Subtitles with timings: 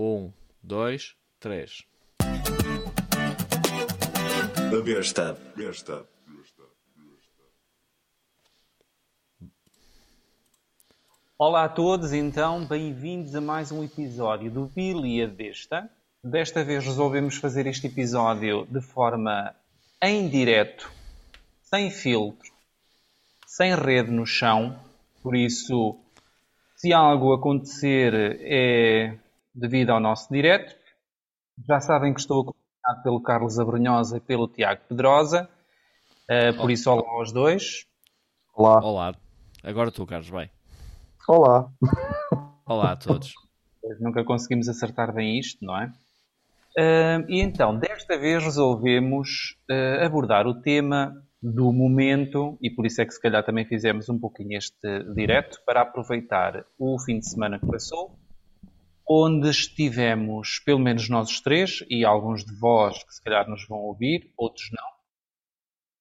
[0.00, 0.32] Um,
[0.62, 1.84] dois, três.
[2.20, 2.24] A
[4.84, 5.36] besta.
[5.56, 6.06] Besta.
[11.36, 15.90] Olá a todos, então, bem-vindos a mais um episódio do Billy a Besta.
[16.22, 19.52] Desta vez resolvemos fazer este episódio de forma
[20.00, 20.88] em direto,
[21.60, 22.52] sem filtro,
[23.48, 24.78] sem rede no chão.
[25.24, 25.98] Por isso,
[26.76, 29.18] se algo acontecer é
[29.58, 30.74] devido ao nosso direto.
[31.66, 35.48] Já sabem que estou acompanhado pelo Carlos Abrunhosa e pelo Tiago Pedrosa.
[36.30, 37.86] Uh, por isso, olá aos dois.
[38.54, 38.80] Olá.
[38.80, 39.14] Olá.
[39.62, 40.50] Agora tu, Carlos, vai.
[41.26, 41.68] Olá.
[42.64, 43.32] Olá a todos.
[43.98, 45.86] Nunca conseguimos acertar bem isto, não é?
[46.78, 53.00] Uh, e então, desta vez resolvemos uh, abordar o tema do momento, e por isso
[53.00, 57.28] é que se calhar também fizemos um pouquinho este direto, para aproveitar o fim de
[57.28, 58.18] semana que passou,
[59.08, 63.66] onde estivemos, pelo menos nós os três, e alguns de vós que se calhar nos
[63.66, 64.88] vão ouvir, outros não,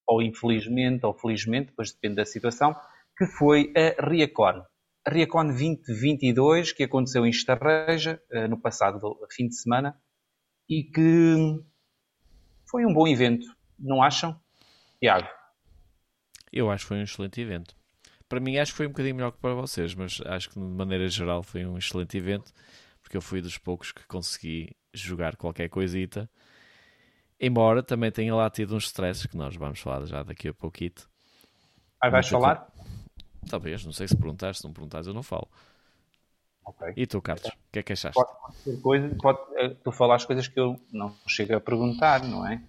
[0.05, 2.75] ou infelizmente ou felizmente, depois depende da situação,
[3.17, 4.63] que foi a Riacon.
[5.05, 9.97] A Riacon 2022, que aconteceu em Estarreja, eh, no passado fim de semana,
[10.69, 11.63] e que
[12.69, 13.47] foi um bom evento,
[13.79, 14.37] não acham?
[14.99, 15.27] Tiago.
[16.51, 17.75] Eu acho que foi um excelente evento.
[18.27, 20.65] Para mim, acho que foi um bocadinho melhor que para vocês, mas acho que de
[20.65, 22.51] maneira geral foi um excelente evento,
[23.07, 26.29] porque eu fui dos poucos que consegui jogar qualquer coisita.
[27.39, 30.91] Embora também tenha lá tido uns stresses que nós vamos falar já daqui a pouquinho.
[32.03, 32.57] Aí vais falar?
[32.57, 32.83] Com...
[33.49, 35.47] Talvez, não sei se perguntares, se não perguntares eu não falo.
[36.65, 36.93] Okay.
[36.97, 38.21] E tu, Carlos, o que é que achaste?
[38.21, 42.45] Pode ser coisa, pode, eh, tu falas coisas que eu não chego a perguntar, não
[42.45, 42.61] é?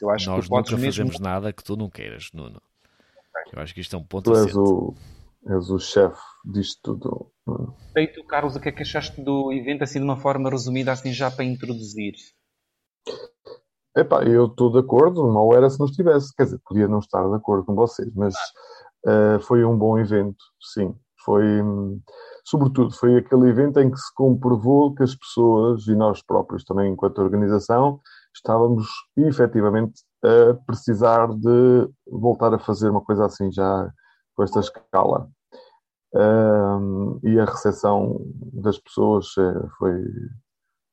[0.00, 0.86] Eu acho Nós que nunca mesmo...
[0.86, 2.62] fazemos nada que tu não queiras, Nuno.
[3.42, 3.52] Okay.
[3.52, 4.94] Eu acho que isto é um ponto Tu és o,
[5.46, 7.32] és o chefe disto tudo.
[7.96, 10.92] E tu, Carlos, o que é que achaste do evento, assim, de uma forma resumida,
[10.92, 12.14] assim, já para introduzir?
[13.96, 17.28] Epá, eu estou de acordo, mal era se não estivesse, quer dizer, podia não estar
[17.28, 18.34] de acordo com vocês, mas
[19.06, 20.94] uh, foi um bom evento, sim.
[21.24, 21.42] Foi,
[22.44, 26.92] sobretudo, foi aquele evento em que se comprovou que as pessoas, e nós próprios também,
[26.92, 28.00] enquanto organização,
[28.34, 33.90] estávamos efetivamente a precisar de voltar a fazer uma coisa assim já
[34.34, 35.30] com esta escala.
[36.14, 38.20] Um, e a recepção
[38.52, 40.04] das pessoas eh, foi,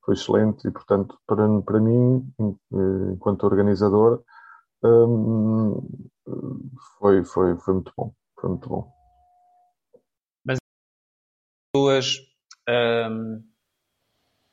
[0.04, 2.28] foi excelente e, portanto, para, para mim,
[3.12, 4.24] enquanto organizador,
[4.82, 5.80] um,
[6.98, 8.12] foi, foi, foi muito bom.
[8.40, 8.92] Foi muito bom.
[10.44, 12.18] Mas as pessoas
[12.68, 13.52] um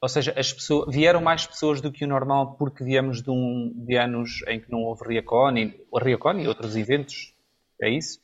[0.02, 3.74] ou seja, as pessoas, vieram mais pessoas do que o normal porque viemos de, um,
[3.86, 7.36] de anos em que não houve Riacon e, Riacon e outros eventos.
[7.82, 8.22] É isso?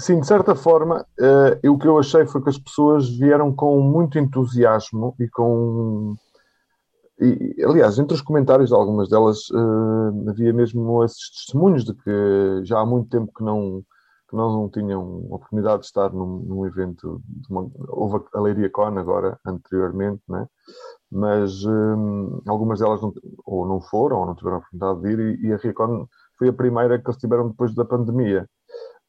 [0.00, 3.80] Sim, de certa forma, uh, o que eu achei foi que as pessoas vieram com
[3.80, 6.14] muito entusiasmo e com.
[7.20, 12.60] E, aliás, entre os comentários de algumas delas uh, havia mesmo esses testemunhos de que
[12.62, 13.82] já há muito tempo que não,
[14.30, 17.20] que não tinham oportunidade de estar num, num evento,
[17.50, 20.46] uma, houve a Leiria Con agora, anteriormente, né?
[21.10, 23.12] mas hum, algumas delas não,
[23.44, 26.06] ou não foram, ou não tiveram a oportunidade de ir, e, e a Riacon
[26.38, 28.48] foi a primeira que eles tiveram depois da pandemia.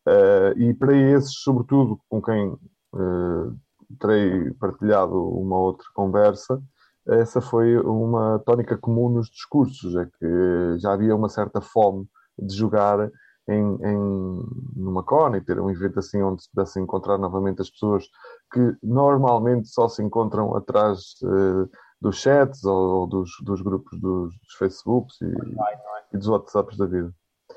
[0.09, 3.55] Uh, e para esses, sobretudo, com quem uh,
[3.99, 6.59] terei partilhado uma outra conversa,
[7.07, 12.55] essa foi uma tónica comum nos discursos, é que já havia uma certa fome de
[12.55, 13.09] jogar
[13.47, 17.69] em, em numa cona e ter um evento assim onde se pudesse encontrar novamente as
[17.69, 18.05] pessoas
[18.51, 24.31] que normalmente só se encontram atrás uh, dos chats ou, ou dos, dos, grupos dos,
[24.31, 26.05] dos Facebooks e, é?
[26.13, 27.13] e, dos WhatsApps da vida.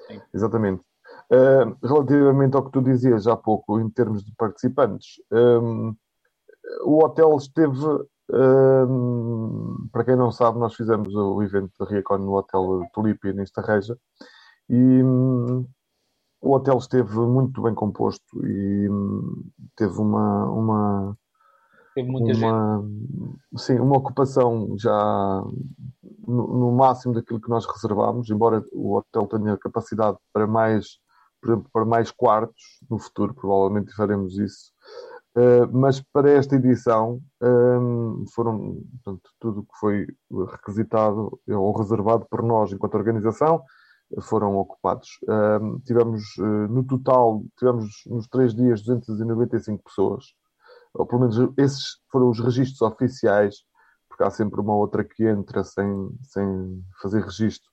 [0.06, 0.20] Sim.
[0.32, 0.82] Exatamente.
[1.32, 5.96] Uh, relativamente ao que tu dizias há pouco, em termos de participantes, um, ehm,
[6.84, 7.86] o hotel esteve.
[8.30, 13.28] Um, ehm, para quem não sabe, nós fizemos o evento da Riacon no Hotel Tulipi,
[13.28, 13.96] em Estarreja,
[14.68, 15.66] e um,
[16.42, 19.44] o hotel esteve muito bem composto e hum,
[19.76, 21.16] teve uma, uma
[21.94, 23.62] Teve muita uma, gente.
[23.62, 25.42] Sim, uma ocupação já
[26.26, 30.98] no, no, máximo daquilo que nós reservámos, embora o hotel tenha capacidade para mais,
[31.72, 34.72] para mais quartos no futuro, provavelmente faremos isso.
[35.34, 40.06] Uh, mas para esta edição um, foram portanto, tudo o que foi
[40.50, 43.62] requisitado ou reservado por nós enquanto organização
[44.20, 45.08] foram ocupados.
[45.26, 50.26] Um, tivemos, uh, no total, tivemos nos três dias 295 pessoas,
[50.92, 53.56] ou pelo menos esses foram os registros oficiais,
[54.08, 57.70] porque há sempre uma outra que entra sem, sem fazer registro.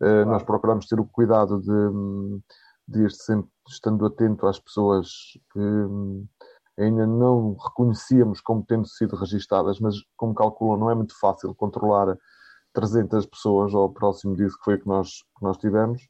[0.00, 2.40] Uh, nós procuramos ter o cuidado de,
[2.88, 5.08] de sempre estando atento às pessoas
[5.52, 5.60] que,
[6.78, 12.16] ainda não reconhecíamos como tendo sido registadas, mas como calculou, não é muito fácil controlar
[12.72, 16.00] 300 pessoas ou próximo disso que foi o que nós, que nós tivemos.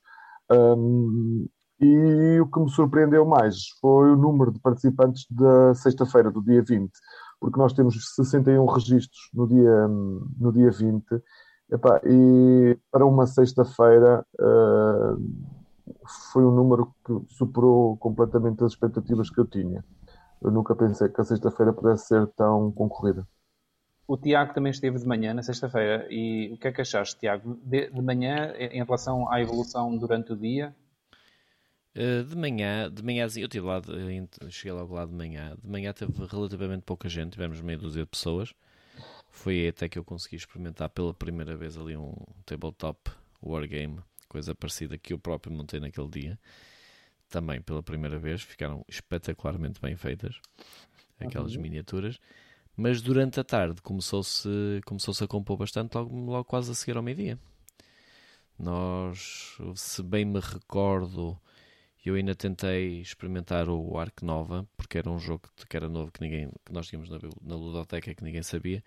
[0.51, 1.49] Um,
[1.81, 6.63] e o que me surpreendeu mais foi o número de participantes da sexta-feira, do dia
[6.63, 6.91] 20,
[7.41, 11.05] porque nós temos 61 registros no dia, no dia 20,
[11.71, 15.58] Epá, e para uma sexta-feira uh,
[16.33, 19.85] foi um número que superou completamente as expectativas que eu tinha.
[20.41, 23.27] Eu nunca pensei que a sexta-feira pudesse ser tão concorrida.
[24.07, 26.07] O Tiago também esteve de manhã na sexta-feira.
[26.11, 27.61] E o que é que achaste, Tiago?
[27.63, 30.75] De, de manhã, em relação à evolução durante o dia?
[31.95, 35.57] Uh, de manhã, de manhã eu tive lá, de, cheguei logo lá de manhã.
[35.63, 38.55] De manhã teve relativamente pouca gente, tivemos meia dúzia de pessoas.
[39.31, 42.15] Foi até que eu consegui experimentar pela primeira vez ali um
[42.47, 43.11] tabletop
[43.43, 46.39] wargame, coisa parecida que eu próprio montei naquele dia
[47.29, 50.41] também pela primeira vez, ficaram espetacularmente bem feitas,
[51.21, 51.63] aquelas uhum.
[51.63, 52.19] miniaturas.
[52.77, 54.49] Mas durante a tarde começou-se
[54.85, 57.39] começou -se a compor bastante, logo, logo quase a seguir ao meio-dia.
[58.59, 61.39] Nós, se bem me recordo,
[62.05, 66.21] eu ainda tentei experimentar o Ark Nova, porque era um jogo que era novo que,
[66.21, 68.83] ninguém, que nós tínhamos na, na ludoteca que ninguém sabia.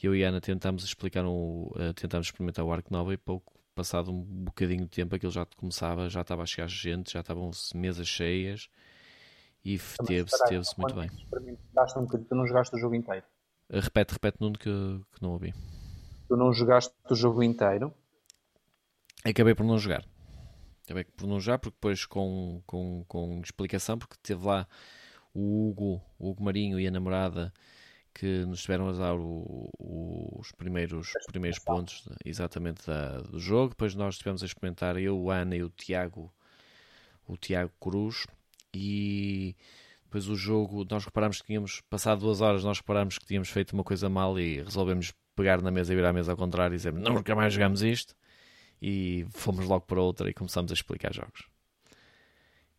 [0.00, 3.57] Eu e a Ana tentámos explicar, um, uh, tentámos experimentar o Ark Nova e pouco
[3.78, 7.50] passado um bocadinho de tempo, aquilo já começava, já estava a chegar gente, já estavam
[7.76, 8.68] mesas cheias
[9.64, 11.08] e teve-se teve muito bem.
[11.96, 13.24] Um tu não jogaste o jogo inteiro?
[13.70, 14.70] Eh, repete, repete, Nuno, que,
[15.12, 15.54] que não ouvi.
[16.26, 17.94] Tu não jogaste o jogo inteiro?
[19.24, 20.04] Acabei por não jogar.
[20.84, 24.66] Acabei por não jogar, porque depois com, com, com explicação, porque teve lá
[25.32, 27.52] o Hugo, o Hugo Marinho e a namorada
[28.18, 33.70] que nos tiveram a dar o, o, os primeiros, primeiros pontos exatamente da, do jogo.
[33.70, 36.32] Depois nós estivemos a experimentar eu, a Ana e o Tiago,
[37.28, 38.26] o Tiago Cruz.
[38.74, 39.54] E
[40.02, 43.72] depois o jogo, nós reparámos que tínhamos passado duas horas, nós reparámos que tínhamos feito
[43.72, 46.76] uma coisa mal e resolvemos pegar na mesa e virar a mesa ao contrário e
[46.76, 48.16] dizer nunca mais jogamos isto.
[48.82, 51.46] E fomos logo para outra e começamos a explicar jogos.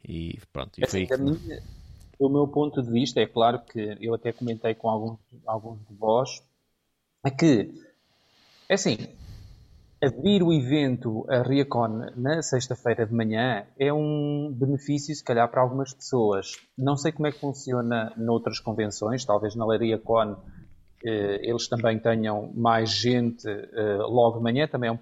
[0.04, 1.79] E pronto, e foi assim, aí que
[2.20, 5.96] do meu ponto de vista, é claro que eu até comentei com alguns, alguns de
[5.96, 6.44] vós,
[7.24, 7.72] é que,
[8.68, 8.98] é assim,
[10.02, 15.62] aderir o evento a Riacon na sexta-feira de manhã é um benefício, se calhar, para
[15.62, 16.58] algumas pessoas.
[16.78, 20.36] Não sei como é que funciona noutras convenções, talvez na Riacon
[21.06, 25.00] eh, eles também tenham mais gente eh, logo de manhã, também é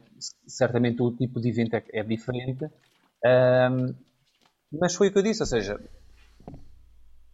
[0.48, 2.68] certamente o tipo de evento é, é diferente.
[4.72, 5.80] Mas foi o que eu disse, ou seja,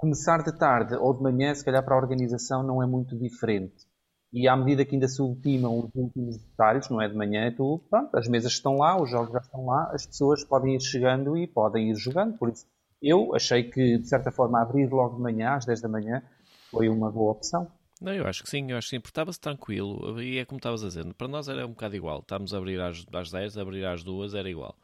[0.04, 3.88] começar de tarde ou de manhã, se calhar para a organização não é muito diferente.
[4.34, 7.82] E à medida que ainda se ultimam os últimos detalhes, não é de manhã, tu,
[7.90, 11.38] pronto, as mesas estão lá, os jogos já estão lá, as pessoas podem ir chegando
[11.38, 12.38] e podem ir jogando.
[12.38, 12.66] Por isso,
[13.02, 16.22] eu achei que, de certa forma, abrir logo de manhã, às 10 da manhã,
[16.70, 17.72] foi uma boa opção.
[18.02, 20.58] Não, eu acho que sim, eu acho que sim, porque estava-se tranquilo, e é como
[20.58, 23.58] estavas a dizer, para nós era um bocado igual, estávamos a abrir às, às 10,
[23.58, 24.76] a abrir às 2, era igual.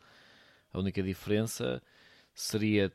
[0.71, 1.81] A única diferença
[2.33, 2.89] seria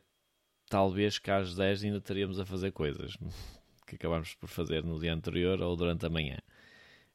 [0.69, 3.17] talvez que às 10 ainda teríamos a fazer coisas
[3.85, 6.37] que acabámos por fazer no dia anterior ou durante a manhã.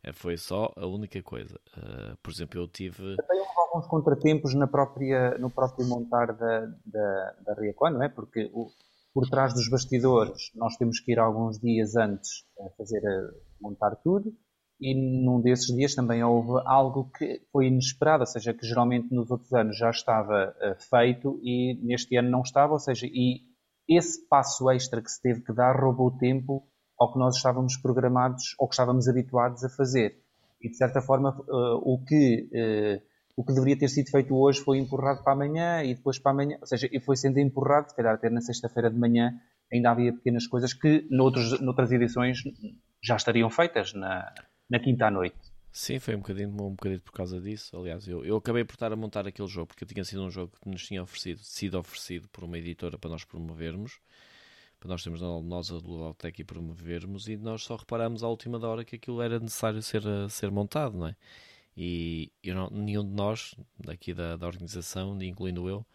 [0.02, 1.60] Eh, foi só a única coisa.
[1.76, 3.16] Uh, por exemplo, eu tive.
[3.16, 8.08] Também houve alguns contratempos na própria, no próprio montar da, da, da Riacon, não é?
[8.08, 8.70] Porque o,
[9.12, 13.30] por trás dos bastidores nós temos que ir alguns dias antes a fazer a
[13.60, 14.34] montar tudo
[14.80, 19.30] e num desses dias também houve algo que foi inesperado, ou seja, que geralmente nos
[19.30, 23.42] outros anos já estava uh, feito e neste ano não estava, ou seja, e
[23.88, 26.62] esse passo extra que se teve que dar roubou tempo
[26.98, 30.22] ao que nós estávamos programados ou que estávamos habituados a fazer.
[30.62, 34.60] E de certa forma uh, o que uh, o que deveria ter sido feito hoje
[34.60, 38.14] foi empurrado para amanhã e depois para amanhã, ou seja, foi sendo empurrado, se calhar
[38.14, 39.32] até na sexta-feira de manhã
[39.72, 42.42] ainda havia pequenas coisas que noutros, noutras edições
[43.02, 44.30] já estariam feitas na,
[44.70, 45.36] na quinta à noite.
[45.72, 47.76] Sim, foi um bocadinho, um bocadinho por causa disso.
[47.76, 50.52] Aliás, eu, eu acabei por estar a montar aquele jogo porque tinha sido um jogo
[50.60, 54.00] que nos tinha oferecido, sido oferecido por uma editora para nós promovermos,
[54.80, 58.84] para nós termos nós a Ludotec e promovermos, e nós só reparámos à última hora
[58.84, 61.16] que aquilo era necessário ser, ser montado, não é?
[61.76, 65.86] E eu não, nenhum de nós, daqui da, da organização, incluindo eu,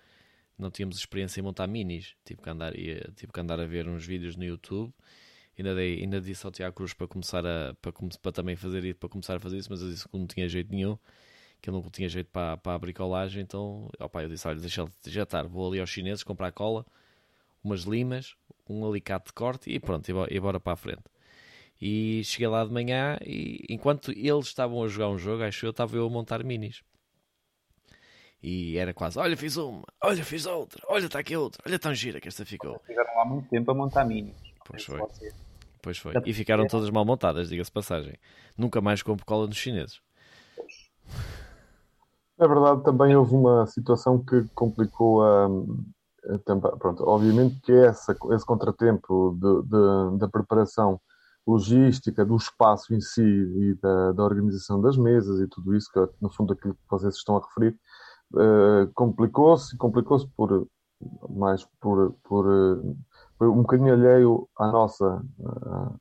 [0.57, 2.15] não tínhamos experiência em montar minis.
[2.23, 4.93] Tive que andar, ia, tive que andar a ver uns vídeos no YouTube
[5.61, 8.99] ainda, dei, ainda disse ao Tiago Cruz para começar a para, para também fazer isso,
[8.99, 10.97] para começar a fazer isso, mas eu disse que não tinha jeito nenhum,
[11.61, 14.81] que ele não tinha jeito para, para a bricolagem, então opa, eu disse, olha, deixa
[14.81, 16.85] ele já estar, vou ali aos chineses comprar cola,
[17.63, 18.35] umas limas,
[18.69, 21.03] um alicate de corte e pronto, e bora para a frente.
[21.81, 25.71] E cheguei lá de manhã e enquanto eles estavam a jogar um jogo, acho eu,
[25.71, 26.81] estava eu a montar minis.
[28.41, 31.93] E era quase, olha, fiz uma, olha, fiz outra, olha, está aqui outra, olha, tão
[31.93, 32.79] gira que esta ficou.
[32.85, 34.35] Tiveram lá muito tempo a montar minis.
[34.65, 34.99] Pois foi.
[34.99, 35.33] você-
[35.85, 36.13] Pois foi.
[36.25, 38.15] E ficaram todas mal montadas, diga-se passagem.
[38.57, 40.01] Nunca mais compro cola nos chineses.
[42.39, 45.47] Na verdade, também houve uma situação que complicou a.
[46.79, 50.99] pronto, obviamente que essa, esse contratempo de- de- da preparação
[51.45, 55.99] logística, do espaço em si e da, da organização das mesas e tudo isso, que
[55.99, 57.77] é, no fundo aquilo que vocês estão a referir,
[58.35, 60.67] eh, complicou-se, complicou-se por
[61.29, 62.95] mais por, por, eh,
[63.37, 65.21] foi um bocadinho alheio à nossa,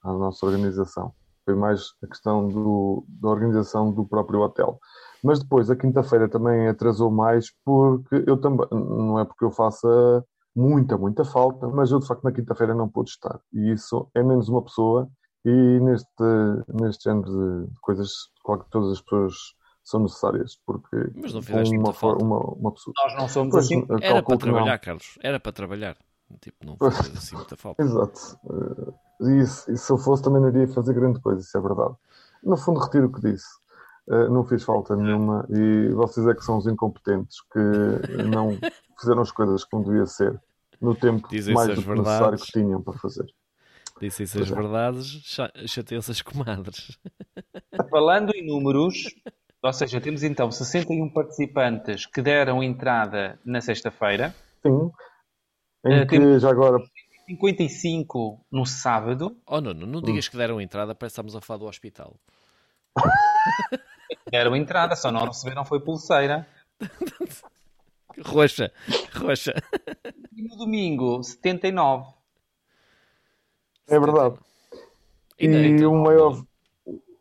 [0.03, 1.13] à, nossa organização.
[1.45, 4.79] Foi mais a questão do, da organização do próprio hotel.
[5.23, 10.25] Mas depois, a quinta-feira também atrasou mais porque eu também, não é porque eu faça
[10.57, 13.39] muita, muita falta, mas eu de facto na quinta-feira não pude estar.
[13.53, 15.09] E isso é menos uma pessoa
[15.45, 15.51] e
[15.81, 16.09] neste,
[16.73, 18.11] neste género de coisas,
[18.45, 19.35] claro que todas as pessoas
[19.83, 22.25] são necessárias, porque Mas não fizeste uma, muita for- falta.
[22.25, 22.95] uma, uma pessoa.
[23.05, 23.87] Nós não somos Pois, assim.
[24.01, 24.53] Era para que não.
[24.55, 25.19] trabalhar, Carlos.
[25.23, 25.97] Era para trabalhar.
[26.41, 27.83] Tipo, não fez assim muita falta.
[27.83, 28.39] Exato.
[28.51, 28.93] Eh,
[29.41, 31.95] E, se, e se eu fosse também não iria fazer grande coisa, isso é verdade.
[32.43, 33.47] No fundo, retiro o que disse.
[34.09, 38.51] Eh, não fiz falta nenhuma e vocês é que são os incompetentes que não
[39.01, 40.39] fizeram as coisas como devia ser
[40.81, 43.27] no tempo Dizem-se mais do que necessário que tinham para fazer.
[44.01, 44.55] Dissem-se as é.
[44.55, 46.99] verdades, cha- chateiam-se as comadres.
[47.91, 49.05] Falando em números,
[49.63, 54.91] ou seja, temos então 61 participantes que deram entrada na sexta-feira, Sim.
[55.85, 56.79] Em Eh, que já agora
[57.27, 61.41] 55 no sábado, Oh, não, não, não digas que deram entrada, parece que estamos a
[61.41, 62.15] falar do hospital.
[64.31, 66.47] deram entrada, só não receberam foi pulseira.
[68.25, 68.71] Roxa,
[69.13, 69.53] roxa.
[70.37, 72.07] E no domingo, 79.
[73.89, 74.37] é verdade.
[75.41, 76.45] Ainda E então, o maior.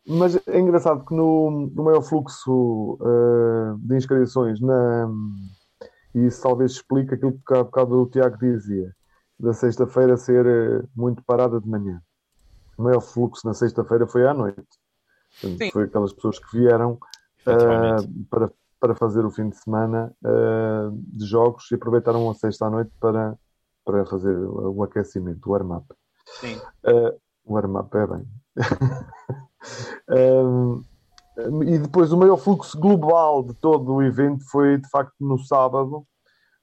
[0.05, 5.10] Mas é engraçado que no, no maior fluxo eh, de inscrições, na,
[6.13, 8.93] e isso talvez explique aquilo que há bocado o Tiago dizia,
[9.39, 12.01] da sexta-feira ser eh, muito parada de manhã.
[12.77, 14.63] O maior fluxo na sexta-feira foi à noite.
[15.41, 17.00] Portanto, foi aquelas pessoas que vieram
[17.46, 22.67] eh, para, para fazer o fim de semana eh, de jogos e aproveitaram a sexta
[22.67, 23.38] à noite para,
[23.84, 25.86] para fazer o aquecimento, o warm-up.
[26.39, 26.55] Sim.
[26.86, 28.27] Uh, o warm-up é bem.
[30.10, 30.84] Um,
[31.66, 36.06] e depois o maior fluxo global de todo o evento foi de facto no sábado,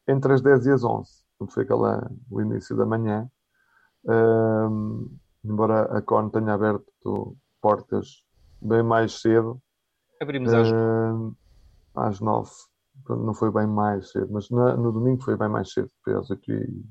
[0.07, 1.11] entre as 10 e as 11.
[1.39, 3.29] Portanto, foi aquela, o início da manhã.
[4.05, 8.23] Um, embora a CON tenha aberto portas
[8.61, 9.61] bem mais cedo,
[10.21, 11.35] Abrimos às um,
[11.95, 12.50] às 9.
[13.05, 15.89] Portanto, Não foi bem mais cedo, mas na- no domingo foi bem mais cedo.
[16.05, 16.85] Foi às 8 e,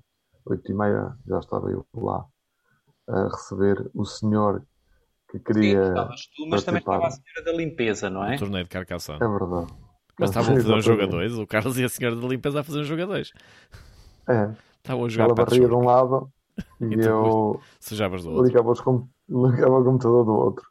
[0.45, 2.25] 8 e meia, já estava eu lá
[3.07, 4.63] a receber o senhor
[5.31, 5.83] que Sim, queria.
[5.83, 6.95] estavas tu, mas também participar.
[6.95, 8.35] estava a senhora da limpeza, não é?
[8.35, 9.15] Um torneio de carcação.
[9.15, 9.73] É verdade.
[10.19, 11.37] Mas estavam a fazer um jogo a dois.
[11.37, 13.31] O Carlos e a senhora da limpeza a fazer um jogo a dois.
[14.27, 16.31] É, Estavam a jogar ela varria de um lado
[16.81, 18.45] e E eu Sujavas do outro.
[18.45, 19.07] ligava, os com...
[19.29, 20.65] ligava o computador do outro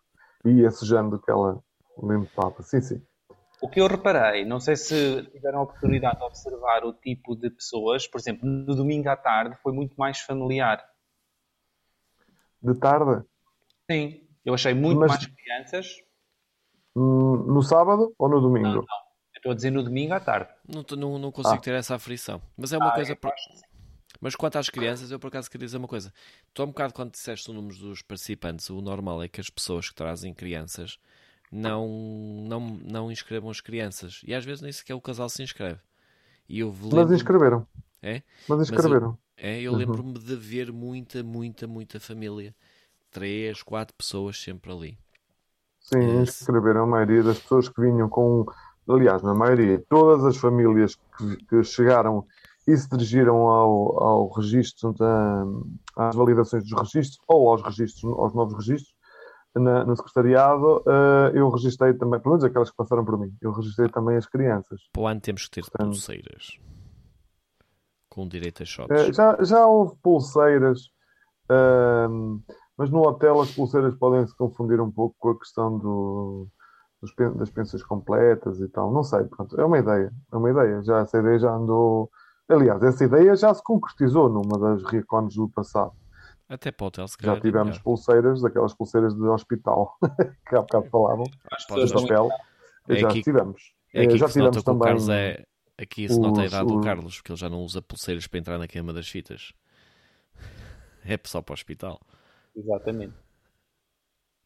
[0.45, 1.63] e ia sujando que ela
[2.03, 2.63] limpava.
[2.63, 3.03] Sim, sim.
[3.61, 7.51] O que eu reparei, não sei se tiveram a oportunidade de observar o tipo de
[7.51, 10.81] pessoas, por exemplo, no domingo à tarde foi muito mais familiar.
[12.63, 13.25] De tarde,
[13.91, 15.97] Sim, eu achei muito Mas- mais crianças.
[16.97, 18.67] hum, no sábado ou no domingo?
[18.69, 18.81] Não, não.
[19.35, 20.51] Eu estou a dizer no domingo à tarde.
[20.67, 21.61] Não, não, não consigo Ah.
[21.61, 22.43] ter essa aflição.
[22.57, 23.13] Mas é uma Ah, coisa.
[23.13, 23.33] eu por-.
[24.21, 26.13] Mas quanto às crianças, eu por acaso queria dizer uma coisa.
[26.53, 29.49] Tu há um bocado quando disseste o número dos participantes, o normal é que as
[29.49, 30.99] pessoas que trazem crianças
[31.53, 31.87] não,
[32.49, 34.21] não, não inscrevam as crianças.
[34.27, 35.79] E às vezes nem sequer o casal se inscreve.
[36.49, 37.65] E eu Mas inscreveram.
[38.03, 38.23] É?
[38.49, 39.17] Mas inscreveram.
[39.37, 39.79] É, eu Uhum.
[39.79, 42.53] lembro-me de ver muita, muita, muita família.
[43.11, 44.99] Três, quatro pessoas sempre ali.
[45.81, 46.23] Sim, É.
[46.23, 48.45] inscreveram a maioria das pessoas que vinham com.
[48.89, 52.27] Aliás, na maioria, todas as famílias que, que chegaram
[52.67, 55.45] e se dirigiram ao, ao registro, da,
[55.97, 58.95] às validações dos registros ou aos registros, aos novos registros,
[59.55, 63.51] na- no secretariado, eh, eu registrei também, pelo menos aquelas que passaram por mim, eu
[63.53, 64.81] registrei também as crianças.
[64.93, 66.59] Para o ano temos que ter Portanto- pulseiras.
[68.09, 69.17] Com direito a Eh, shots.
[69.17, 70.91] já, já houve pulseiras,
[71.51, 72.39] ahm,
[72.79, 76.47] mas no hotel as pulseiras podem se confundir um pouco com a questão do,
[77.03, 78.93] dos das pensões completas e tal.
[78.93, 80.81] Não sei, pronto, é uma ideia, é uma ideia.
[80.83, 82.11] Já essa ideia já andou.
[82.49, 85.93] Aliás, essa ideia já se concretizou numa das Recones do passado.
[86.49, 87.37] Até para o hotel, se Já calhar.
[87.37, 87.83] é tivemos melhor.
[87.83, 89.99] pulseiras, daquelas pulseiras de hospítal
[90.49, 92.29] que há bocado falavam, de papel.
[92.89, 93.75] É já aqui- tivemos.
[93.93, 94.97] É aqui Eh, já tivemos também.
[95.11, 95.45] É.
[95.81, 98.27] Aqui se nota a os- idade do os- Carlos, porque ele já não usa pulseiras
[98.27, 99.53] para entrar na queima das fitas.
[101.05, 102.01] É só para o hospital.
[102.59, 103.15] Exatamente.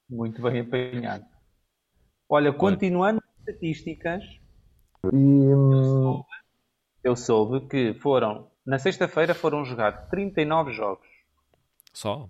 [0.09, 1.25] Muito bem apanhado.
[2.29, 4.23] Olha, continuando as estatísticas,
[5.05, 6.23] E, hum,
[7.03, 11.09] eu soube que foram, na sexta-feira foram jogados 39 jogos.
[11.93, 12.29] Só.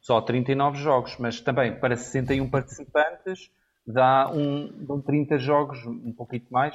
[0.00, 3.50] só 39 jogos, mas também para 61 participantes
[3.86, 6.74] dá um, dão 30 jogos, um pouquinho mais,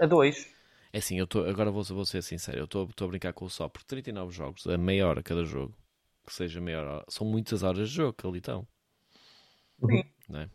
[0.00, 0.50] a 2.
[0.92, 3.50] É assim, eu tô, agora vou, vou ser sincero, eu estou a brincar com o
[3.50, 5.74] só, porque 39 jogos, a meia hora cada jogo,
[6.28, 8.66] que seja meia hora, são muitas horas de jogo que ali estão.
[9.84, 10.04] Sim.
[10.28, 10.50] Não é?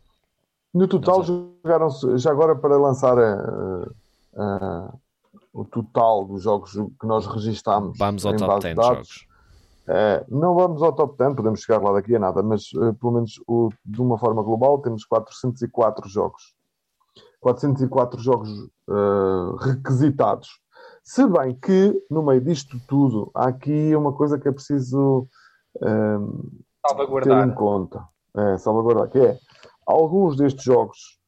[0.72, 3.88] No total, Não jogaram-se, já agora para lançar a-
[4.36, 4.94] a-
[5.52, 8.88] o total dos jogos que nós registámos Vamos ao em top base 10 de de
[8.88, 9.26] dados, jogos.
[9.86, 13.12] É, não vamos ao top 10, podemos chegar lá daqui a nada, mas eh, pelo
[13.12, 16.54] menos o- de uma forma global temos 404 jogos.
[17.40, 18.48] 404 jogos
[18.88, 20.48] eh, requisitados.
[21.02, 25.28] Se bem que, no meio disto tudo, há aqui uma coisa que é preciso
[25.82, 28.06] eh, ter em conta.
[28.36, 29.38] É, salvaguardar, que é
[29.86, 31.20] alguns destes jogos,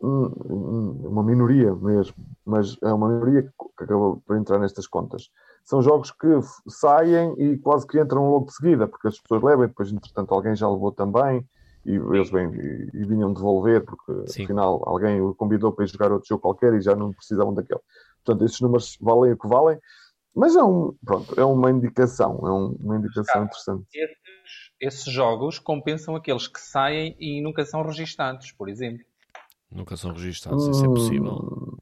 [0.00, 5.28] hum, uma minoria mesmo, mas é uma minoria que acabou por entrar nestas contas.
[5.64, 6.28] São jogos que
[6.68, 10.32] saem e quase que entram logo de seguida, porque as pessoas levam e depois, entretanto,
[10.32, 11.44] alguém já levou também
[11.84, 14.44] e eles vêm e, e vinham devolver porque Sim.
[14.44, 17.80] afinal alguém o convidou para ir jogar outro jogo qualquer e já não precisavam daquele.
[18.24, 19.78] Portanto, esses números valem o que valem,
[20.34, 23.86] mas é um, pronto, é uma indicação, é um- uma indicação interessante.
[23.92, 29.04] Esses, esses jogos compensam aqueles que saem e nunca são registados, por exemplo.
[29.70, 31.32] Nunca são registados, isso é possível.
[31.32, 31.76] Hum,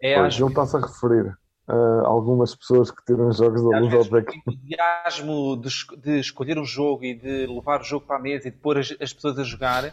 [0.00, 1.36] É Pois, ele está-se a referir
[1.68, 6.58] a algumas pessoas que tiram jogos da luz ao o entusiasmo de, es- de escolher
[6.58, 9.12] o jogo e de levar o jogo para a mesa e de pôr as, as
[9.12, 9.84] pessoas a jogar,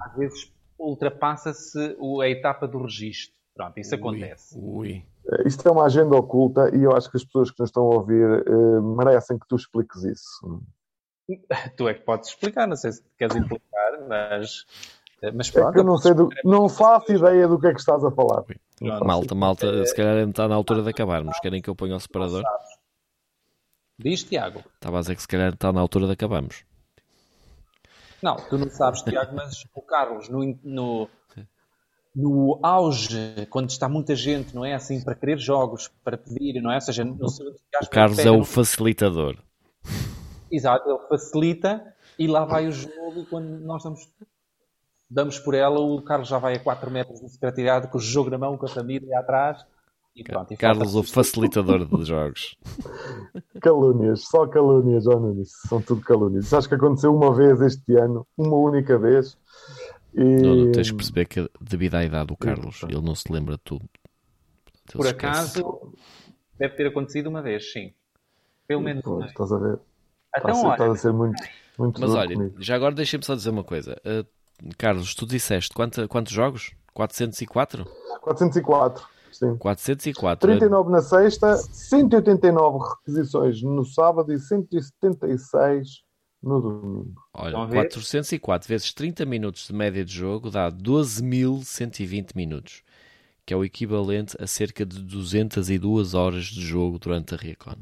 [0.00, 3.34] às vezes ultrapassa-se a etapa do registro.
[3.58, 4.56] Pronto, isso acontece.
[4.56, 5.04] Ui.
[5.44, 7.96] Isto é uma agenda oculta e eu acho que as pessoas que nos estão a
[7.96, 10.62] ouvir eh, merecem que tu expliques isso.
[11.76, 14.64] Tu é que podes explicar, não sei se queres implicar, mas,
[15.34, 15.72] mas É pronto.
[15.72, 18.44] que eu não sei, do, não faço ideia do que é que estás a falar.
[18.44, 19.04] Pronto.
[19.04, 21.38] Malta, malta, se calhar está na altura de acabarmos.
[21.40, 22.44] Querem que eu ponha o separador?
[23.98, 24.62] Diz, Tiago.
[24.76, 26.64] Estava a dizer que se calhar está na altura de acabarmos.
[28.22, 31.08] Não, tu não sabes, Tiago, mas o Carlos, no, no,
[32.18, 36.72] no auge, quando está muita gente, não é assim, para querer jogos, para pedir, não
[36.72, 36.74] é?
[36.74, 39.38] Ou seja, seu entusiasmo, O Carlos é o facilitador.
[40.50, 44.10] Exato, ele facilita e lá vai o jogo e quando nós damos,
[45.08, 48.30] damos por ela, o Carlos já vai a 4 metros de secretariado com o jogo
[48.30, 49.64] na mão, com a família atrás
[50.16, 50.52] e pronto.
[50.52, 52.56] E Carlos, o facilitador de jogos.
[53.60, 56.52] Calúnias, só calúnias, ó Nunes, são tudo calúnias.
[56.52, 59.38] Acho que aconteceu uma vez este ano, uma única vez.
[60.18, 60.42] E...
[60.42, 63.62] Nuno, tens que perceber que devido à idade do Carlos, ele não se lembra de
[63.62, 63.88] tudo.
[64.64, 65.60] Portanto, Por ele esquece.
[65.60, 65.92] acaso,
[66.58, 67.92] deve ter acontecido uma vez, sim.
[68.66, 69.30] Pelo menos uma Pois, vez.
[69.32, 69.78] estás a ver?
[70.36, 71.42] Então, Estás, a- estás olha, a ser muito,
[71.78, 72.54] muito Mas olha, comigo.
[72.58, 73.96] já agora deixa-me só dizer uma coisa.
[74.04, 74.26] Uh,
[74.76, 76.72] Carlos, tu disseste quanta- quantos jogos?
[76.92, 77.84] 404?
[78.22, 79.56] 404, sim.
[79.56, 80.48] 404.
[80.48, 86.02] 39 na sexta, 189 requisições no sábado e 176
[86.42, 87.14] no domingo.
[87.34, 87.76] Olha, Estão a ver?
[87.88, 92.82] 404 vezes 30 minutos de média de jogo dá 12.120 minutos,
[93.44, 97.76] que é o equivalente a cerca de 202 horas de jogo durante a Recon.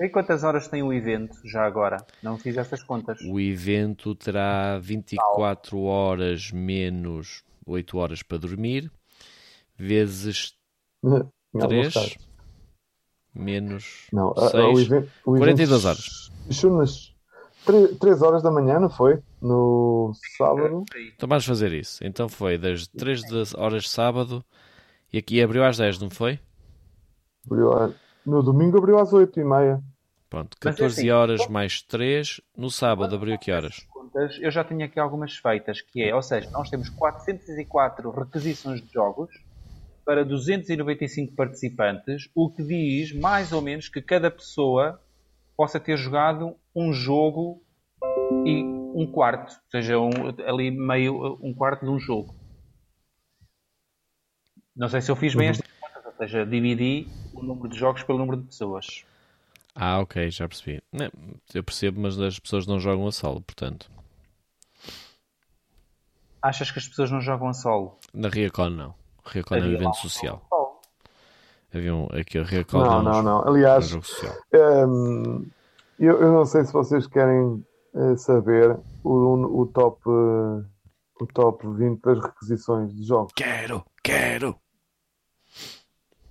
[0.00, 1.96] e quantas horas tem o evento já agora?
[2.22, 3.18] Não fiz essas contas.
[3.22, 8.90] O evento terá 24 horas menos 8 horas para dormir,
[9.76, 10.54] vezes
[11.04, 11.10] Em
[11.60, 12.16] alguns 3 casos.
[13.34, 14.64] menos Não, a- a- 6.
[14.64, 16.30] o evento, o evento 42 horas.
[16.46, 17.12] Fechou nas
[18.00, 19.18] 3 horas da manhã, não foi?
[19.40, 20.84] No sábado.
[21.16, 22.04] Então vamos fazer isso.
[22.04, 24.44] Então foi das 3 das horas de sábado
[25.12, 26.38] e aqui abriu às 10, não foi?
[27.46, 27.90] Abriu a-
[28.26, 29.82] No domingo abriu às 8h30.
[30.28, 32.40] Pronto, Mas é 14 assim, horas mais 3.
[32.56, 33.86] No sábado abriu a que horas?
[34.40, 38.92] eu já tinha aqui algumas feitas, que é, ou seja, nós temos 404 requisições de
[38.92, 39.30] jogos
[40.04, 45.00] para 295 participantes, o que diz mais ou menos que cada pessoa
[45.56, 47.60] possa ter jogado um jogo
[48.46, 48.62] e
[48.94, 50.10] um quarto, ou seja, um,
[50.46, 52.34] ali meio um quarto de um jogo.
[54.76, 58.04] Não sei se eu fiz bem estas contas, ou seja, dividi o número de jogos
[58.04, 59.04] pelo número de pessoas.
[59.74, 60.80] Ah, ok, já percebi.
[61.52, 63.90] Eu percebo, mas as pessoas não jogam a solo, portanto.
[66.40, 67.98] Achas que as pessoas não jogam a solo?
[68.14, 68.94] Na Riacon não.
[69.24, 70.42] Riacon é um evento social.
[71.74, 73.42] Havia um, aqui a Riacon Não, é um não, não.
[73.42, 74.34] é um Aliás, jogo social.
[74.88, 75.46] hum,
[75.98, 80.64] eu, eu não sei se vocês querem eh, saber o, o top, eh,
[81.20, 83.32] o top 20 das requisições de jogos.
[83.34, 84.56] Quero, quero.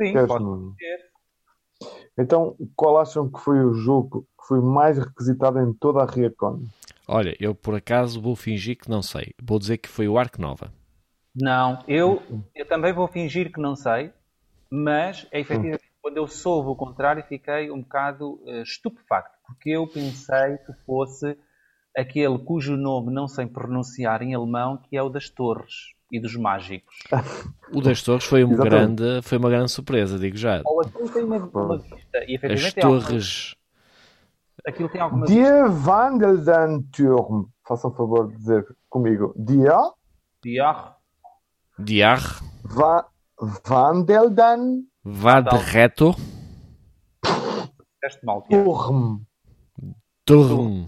[0.02, 0.76] Sim, Queres, pode Nuno?
[0.78, 1.08] ser.
[2.18, 6.64] Então, qual acham que foi o jogo que foi mais requisitado em toda a Riacon?
[7.08, 9.34] Olha, eu por acaso vou fingir que não sei.
[9.42, 10.72] Vou dizer que foi o Ark Nova.
[11.36, 12.22] Não, eu,
[12.56, 14.12] eu também vou fingir que não sei,
[14.72, 19.86] mas é efetivamente quando eu soube o contrário, fiquei um bocado uh, estupefacto, porque eu
[19.86, 21.38] pensei que fosse
[21.94, 26.34] aquele cujo nome não sei pronunciar em alemão, que é o das Torres e dos
[26.38, 26.96] Mágicos.
[27.74, 30.62] O das Torres foi, um grande, foi uma grande surpresa, digo já.
[30.64, 33.56] Ou aquilo tem uma, uma vista, e As Torres.
[34.66, 35.44] Aquilo tem alguma Die
[35.86, 37.50] Wandelden-Turm.
[37.68, 39.36] Façam favor de dizer comigo.
[39.38, 39.78] Dia.
[40.42, 40.96] Diar.
[41.78, 42.22] Diar.
[42.64, 43.06] Va
[45.08, 45.60] Wandelden.
[45.60, 46.16] Vadreto.
[48.02, 49.22] Teste mal, Turm.
[50.26, 50.88] Turm.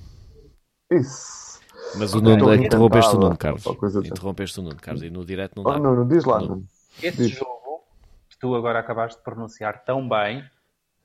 [0.91, 1.60] Isso.
[1.97, 3.63] Mas o Nuno, interrompeste o Nuno, Carlos.
[3.63, 3.95] Carlos.
[3.95, 5.03] Interrompeste o Nuno, Carlos.
[5.03, 5.77] E no direto não dá.
[5.77, 6.67] Oh, Nuno, diz lá, Nuno.
[7.01, 7.32] Esse Diz.
[7.32, 7.84] jogo,
[8.29, 10.43] que tu agora acabaste de pronunciar tão bem,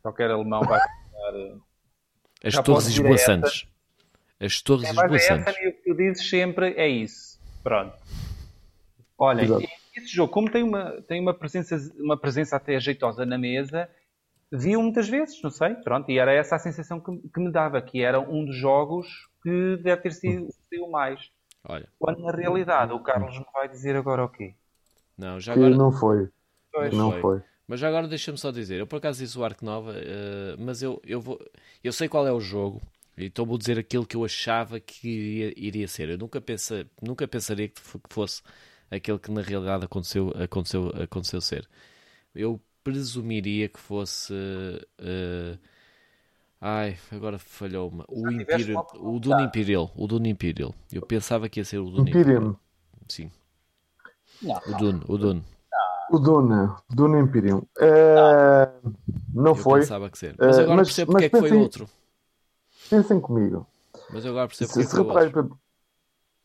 [0.02, 1.60] qualquer alemão vai pronunciar...
[2.44, 3.66] As Já Torres Esboçantes.
[4.40, 7.38] As Torres É, mas é essa e o que tu dizes sempre é isso.
[7.62, 7.96] Pronto.
[9.16, 9.83] Olhem, Exato.
[10.00, 13.88] Esse jogo, como tem uma, tem uma, presença, uma presença até ajeitosa na mesa,
[14.52, 17.80] vi-o muitas vezes, não sei, pronto, e era essa a sensação que, que me dava,
[17.82, 19.06] que era um dos jogos
[19.42, 21.30] que deve ter sido, sido mais.
[21.64, 24.54] Olha, Quando na realidade o Carlos me vai dizer agora o quê?
[25.16, 25.74] não, já agora.
[25.76, 26.28] não foi.
[26.72, 27.20] Pois, Não foi.
[27.20, 27.42] foi.
[27.66, 30.82] Mas já agora deixa-me só dizer, eu por acaso disse o Arco Nova, eh, mas
[30.82, 31.40] eu, eu vou.
[31.82, 32.82] Eu sei qual é o jogo,
[33.16, 36.10] então vou dizer aquilo que eu achava que iria, iria ser.
[36.10, 37.80] Eu nunca, pensa, nunca pensaria que
[38.10, 38.42] fosse
[38.90, 41.68] aquele que na realidade aconteceu, aconteceu, aconteceu ser.
[42.34, 44.34] Eu presumiria que fosse.
[44.98, 45.58] eh,
[46.60, 48.04] ai, agora falhou-me.
[48.08, 49.90] O, Imperial, o Dune Imperial.
[49.96, 50.74] O Dune Imperial.
[50.92, 52.36] Eu pensava que ia ser o Dune Imperium.
[52.36, 52.60] Imperial.
[53.08, 53.30] Sim,
[54.42, 55.02] Não, o Dune.
[55.08, 55.44] O Dune.
[56.10, 56.70] O Dune.
[56.90, 57.62] Dune Imperium.
[57.78, 58.70] É,
[59.32, 59.80] Não Eu foi.
[59.80, 60.34] pensava que ser.
[60.38, 61.88] Mas Eh, agora mas- percebo mas porque é que foi outro.
[62.90, 63.66] Pensem comigo.
[64.10, 65.58] Mas eu agora percebo Se, porque é se que foi outro.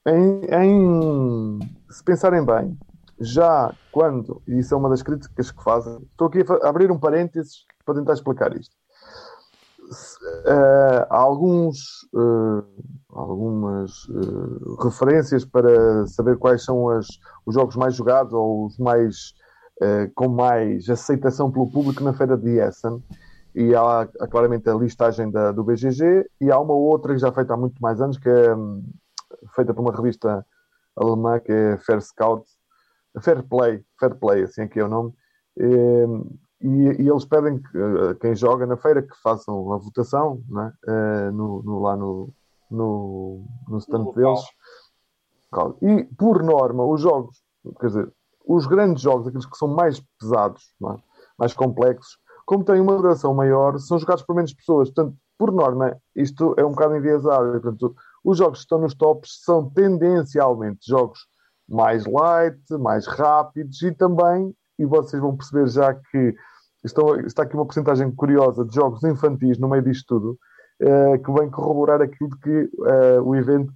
[0.09, 2.77] Em, em- se pensarem bem,
[3.19, 6.99] já quando, e isso é uma das críticas que fazem, estou aqui a abrir um
[6.99, 8.75] parênteses para tentar explicar isto.
[9.91, 11.77] Se, eh, há alguns,
[12.15, 12.63] eh,
[13.09, 17.07] algumas eh, referências para saber quais são as,
[17.45, 19.33] os jogos mais jogados ou os mais
[20.15, 23.01] com mais aceitação pelo público na feira de Essen
[23.55, 27.31] e há, há claramente a listagem da- do BGG e há uma outra que já
[27.31, 28.83] feita há muito mais anos que é hum,
[29.55, 30.45] feita por uma revista
[30.95, 32.45] alemã que é Fair Scout
[33.21, 35.13] Fair Play, Fair Play, assim aqui é o nome
[35.57, 36.05] e,
[36.61, 40.73] e- e eles pedem que eh, quem joga na feira que façam a votação né,
[40.87, 42.29] eh, no, no- lá no,
[42.69, 44.39] no, no stand No deles
[45.81, 47.41] e por norma os jogos
[47.79, 48.13] quer dizer,
[48.45, 50.95] os grandes jogos, aqueles que são mais pesados, é?
[51.37, 54.89] mais complexos, como têm uma duração maior, são jogados por menos pessoas.
[54.89, 57.51] Portanto, por norma, isto é um bocado enviesado.
[57.51, 61.19] Portanto, os jogos que estão nos tops são tendencialmente jogos
[61.67, 66.35] mais light, mais rápidos e também, e vocês vão perceber já que
[66.83, 70.37] estão, está aqui uma porcentagem curiosa de jogos infantis no meio disto tudo,
[70.81, 73.71] eh, que vem corroborar aquilo de que eh, o evento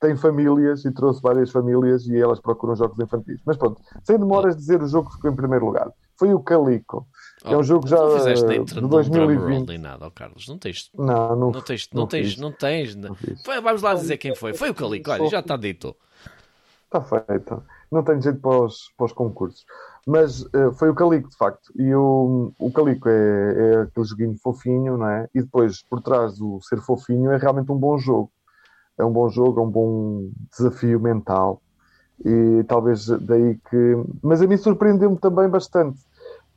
[0.00, 3.40] tem famílias e trouxe várias famílias e elas procuram jogos infantis.
[3.44, 5.90] Mas pronto, sem demoras dizer o jogo que ficou em primeiro lugar.
[6.16, 7.06] Foi o Calico.
[7.44, 9.68] É um jogo já, Não fizeste nem de tr- um drum roll 2020.
[9.68, 10.48] nem nada, ó Carlos.
[10.48, 10.90] Não tens.
[10.96, 11.88] Não, não, Não tens.
[11.92, 12.36] Não não tens.
[12.36, 12.94] Não tens.
[12.96, 13.14] não.
[13.44, 14.52] Foi- Vamos lá dizer quem foi.
[14.54, 15.10] Foi o Calico.
[15.10, 15.94] Olha, já está dito.
[16.84, 17.62] Está feito.
[17.92, 19.64] Não tenho jeito para os, para os concursos.
[20.06, 21.70] Mas eh, foi o Calico, de facto.
[21.76, 25.28] E o, o Calico é, é aquele joguinho fofinho, não é?
[25.34, 28.30] E depois, por trás do ser fofinho, é realmente um bom jogo.
[28.98, 31.62] É um bom jogo, é um bom desafio mental.
[32.24, 34.04] E talvez daí que.
[34.22, 36.00] Mas a mim surpreendeu-me também bastante.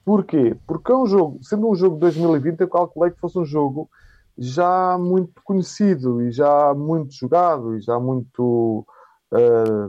[0.04, 0.58] Porquê?
[0.66, 3.90] Porque é um jogo, sendo um jogo de 2020, eu calculei que fosse um jogo
[4.38, 8.86] já muito conhecido e já muito jogado e já muito.
[9.32, 9.88] ah,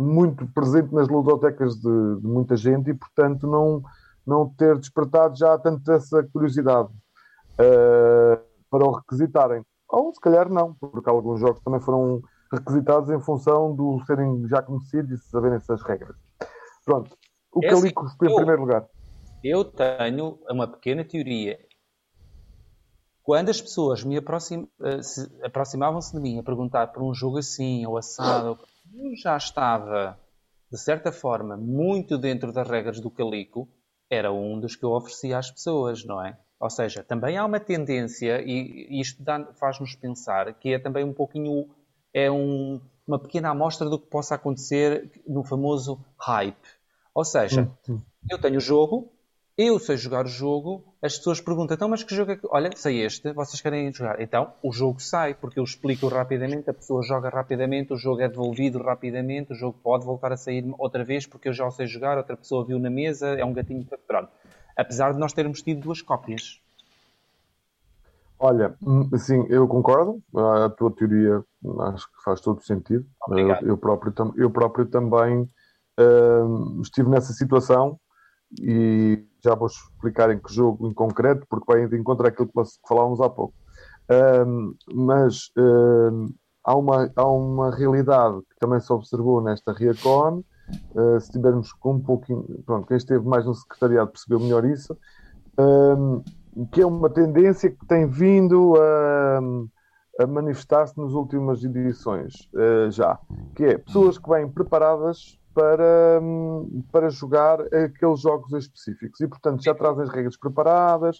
[0.00, 3.82] muito presente nas ludotecas de, de muita gente e, portanto, não,
[4.26, 9.62] não ter despertado já tanto essa curiosidade uh, para o requisitarem.
[9.90, 12.22] Ou se calhar não, porque alguns jogos também foram
[12.52, 16.16] requisitados em função de serem já conhecidos e saberem essas regras.
[16.84, 17.16] Pronto.
[17.52, 18.88] O É assim, Calico ficou em primeiro lugar.
[19.42, 21.58] Eu tenho uma pequena teoria.
[23.22, 27.38] Quando as pessoas me aproxim- eh, se- aproximavam-se de mim a perguntar por um jogo
[27.38, 28.58] assim ou assado,
[28.94, 30.18] eu já estava,
[30.70, 33.68] de certa forma, muito dentro das regras do Calico,
[34.08, 36.38] era um dos que eu oferecia às pessoas, não é?
[36.60, 41.68] Ou seja, também há uma tendência, e isto faz-nos pensar, que é também um pouquinho,
[42.12, 46.68] é um- uma pequena amostra do que possa acontecer no famoso hype.
[47.14, 47.62] Ou seja,
[48.30, 49.10] eu tenho o jogo,
[49.56, 52.46] eu sei jogar o jogo, as pessoas perguntam, então, mas que jogo é que.
[52.50, 54.20] Olha, sei este, vocês querem jogar?
[54.20, 58.28] Então, o jogo sai, porque eu explico rapidamente, a pessoa joga rapidamente, o jogo é
[58.28, 61.86] devolvido rapidamente, o jogo pode voltar a sair outra vez, porque eu já o sei
[61.86, 63.86] jogar, outra pessoa viu na mesa, é um gatinho.
[64.06, 64.30] Pronto.
[64.80, 66.60] Apesar de nós termos tido duas cópias.
[68.38, 70.22] Olha, hum, sim, eu concordo.
[70.34, 71.44] A tua teoria
[71.92, 73.06] acho que faz todo sentido.
[73.28, 78.00] Eu, eu, próprio, eu próprio também uh, estive nessa situação
[78.58, 82.62] e já vou explicar em que jogo em concreto, porque vai de encontro àquilo que
[82.88, 83.54] falávamos há pouco.
[84.10, 90.42] Uh, mas uh, há, uma, há uma realidade que também se observou nesta Riacon.
[90.94, 92.44] Uh, se estivermos com um pouquinho.
[92.66, 94.96] Pronto, quem esteve mais no secretariado percebeu melhor isso
[96.72, 99.40] que é uma tendência que tem vindo a,
[100.22, 103.18] a manifestar-se nas últimas edições uh, já,
[103.54, 106.20] que é pessoas que vêm preparadas para,
[106.92, 111.18] para jogar aqueles jogos específicos e, portanto, já trazem as regras preparadas,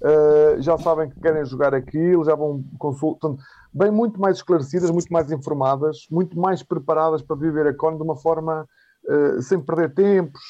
[0.00, 3.34] uh, já sabem que querem jogar aquilo, já vão consultar,
[3.72, 8.02] bem muito mais esclarecidas, muito mais informadas, muito mais preparadas para viver a CON de
[8.02, 8.68] uma forma
[9.08, 10.42] uh, sem perder tempos,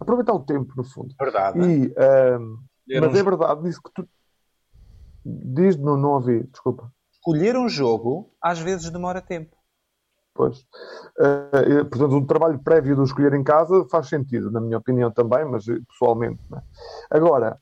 [0.00, 1.14] aproveitar o tempo, no fundo.
[1.18, 1.58] Verdade.
[1.60, 1.94] E,
[3.00, 4.08] mas é verdade, isso que tu.
[5.24, 6.90] Diz, não, não ouvi, desculpa.
[7.12, 9.58] Escolher um jogo às vezes demora tempo.
[10.38, 10.60] Pois.
[11.18, 15.44] Uh, portanto, o trabalho prévio do escolher em casa faz sentido, na minha opinião também,
[15.44, 16.38] mas eh, pessoalmente.
[16.54, 16.62] É?
[17.10, 17.58] Agora,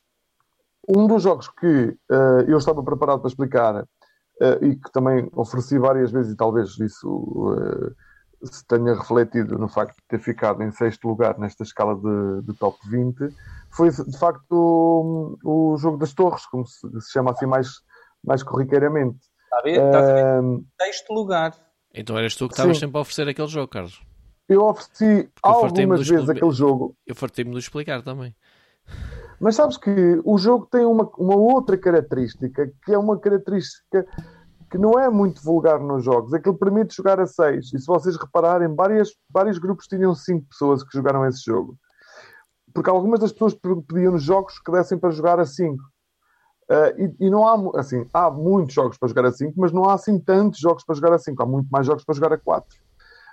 [0.87, 5.79] um dos jogos que uh, eu estava preparado para explicar uh, e que também ofereci
[5.79, 7.57] várias vezes, e talvez isso
[8.47, 12.55] se tenha refletido no facto de ter ficado em sexto lugar nesta escala de, de
[12.59, 13.35] top 20,
[13.71, 17.81] foi de facto o, o jogo das torres, como se, se, chama assim mais,
[18.25, 19.19] mais corriqueiramente.
[19.45, 19.85] Está a ver?
[19.85, 20.65] Estás a ver?
[20.81, 21.55] Sexto lugar.
[21.95, 24.03] Então eras tu que estavas sempre a oferecer aquele jogo, Carlos.
[24.49, 26.97] Eu ofereci eu algumas vezes aquele jogo.
[27.07, 28.35] Eu fartei-me de explicar também.
[29.41, 34.07] Mas sabes que o jogo tem uma, uma outra característica, que é uma característica
[34.71, 37.73] que não é muito vulgar nos jogos, é que ele permite jogar a 6.
[37.73, 41.77] E se vocês repararem, várias, vários grupos tinham 5 pessoas que jogaram esse jogo
[42.77, 43.55] porque algumas das pessoas
[43.89, 45.83] pediam nos jogos que dessem para jogar a 5.
[46.69, 49.89] Uh, e, e, não há, assim, há muitos jogos para jogar a 5, mas não
[49.89, 51.43] há assim tantos jogos para jogar a 5.
[51.43, 52.79] Há muito mais jogos para jogar a 4.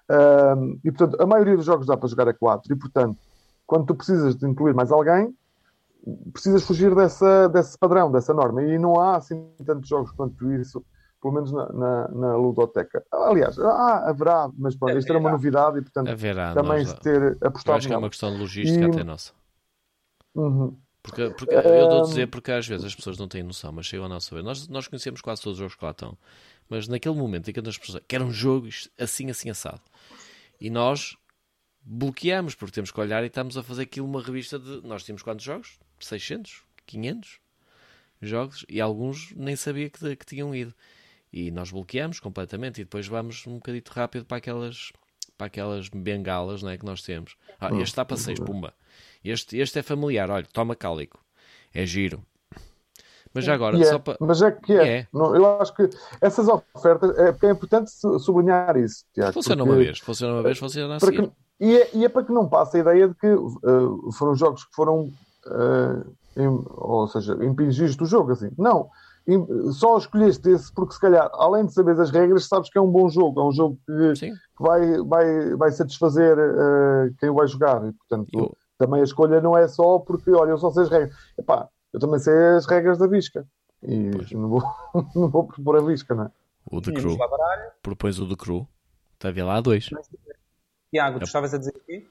[0.10, 2.72] Uh, e, portanto, a maioria dos jogos dá para jogar a 4.
[2.72, 3.20] E, portanto,
[3.68, 5.36] quando tu precisas de incluir mais alguém,
[6.32, 8.64] precisas fugir dessa, desse padrão, dessa norma.
[8.64, 10.82] E não há assim tantos jogos quanto isso
[11.24, 13.06] pelo menos na, na, na ludoteca.
[13.10, 17.38] Aliás, ah, haverá, mas pronto, isto era uma novidade e portanto haverá, também se ter
[17.42, 17.78] apostado.
[17.78, 18.90] acho que é uma questão de logística e...
[18.90, 19.32] até nossa.
[20.36, 20.78] Uhum.
[21.02, 23.86] Porque, porque eu dou a dizer porque às vezes as pessoas não têm noção, mas
[23.86, 24.46] chegam a nossa vez.
[24.46, 26.18] Nós, nós conhecemos quase todos os jogos que lá estão,
[26.70, 28.68] mas naquele momento em que as pessoas querem um jogo
[29.00, 29.82] assim, assim, assado,
[30.60, 31.16] e nós
[31.82, 34.86] bloqueamos porque temos que olhar e estamos a fazer aquilo uma revista de.
[34.86, 35.80] Nós tínhamos quantos jogos?
[36.00, 36.64] 600?
[36.86, 37.40] 500
[38.22, 40.74] jogos e alguns nem sabia que, que tinham ido
[41.34, 44.94] e nós bloqueamos completamente e depois vamos um bocadito rápido para aquelas
[45.36, 47.36] para aquelas bengalas não é, que nós temos.
[47.60, 47.78] Ah, hum.
[47.78, 48.72] este está para 6, pumba.
[49.26, 51.20] Este, este é familiar, olha, toma cálico.
[51.74, 52.24] É giro.
[53.34, 54.16] Mas já agora, é, só para...
[54.20, 54.98] Mas é que é.
[55.00, 55.08] é.
[55.12, 55.90] Não, eu acho que
[56.22, 59.34] essas ofertas, é, é importante sublinhar isso, Tiago.
[59.34, 59.76] Funciona porque...
[59.76, 61.24] uma vez, funciona uma vez, funciona a seguir.
[61.24, 64.36] Que, e, é, e é para que não passe a ideia de que uh, foram
[64.36, 65.12] jogos que foram,
[65.48, 68.52] uh, em, ou seja, impingiste o jogo, assim.
[68.56, 68.88] Não
[69.72, 72.92] só escolheste esse porque se calhar, além de saber as regras, sabes que é um
[72.92, 77.48] bom jogo, é um jogo que, que vai, vai, vai satisfazer uh, quem o vai
[77.48, 77.86] jogar.
[77.88, 78.56] E, portanto, eu...
[78.78, 81.16] também a escolha não é só porque, olha, eu só sei as regras.
[81.38, 83.48] Epá, eu também sei as regras da Visca.
[83.82, 84.64] E não vou,
[85.16, 86.32] não vou propor a Visca, não é?
[86.70, 87.18] O de Cru.
[87.82, 88.68] Propões o de Cru.
[89.14, 89.90] Está a ver lá a dois.
[90.90, 92.08] Tiago, tu estavas a dizer aqui?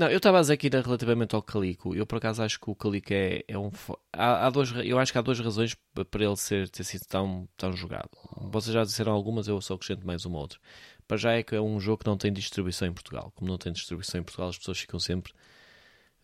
[0.00, 1.94] Não, eu estava a dizer aqui relativamente ao Calico.
[1.94, 3.70] Eu por acaso acho que o Calico é, é um.
[4.10, 5.76] Há, há dois, eu acho que há duas razões
[6.10, 8.08] para ele ser, ter sido tão, tão jogado.
[8.50, 10.58] Vocês já disseram algumas, eu só acrescento mais uma outra.
[11.06, 13.30] Para já é que é um jogo que não tem distribuição em Portugal.
[13.34, 15.34] Como não tem distribuição em Portugal, as pessoas ficam sempre.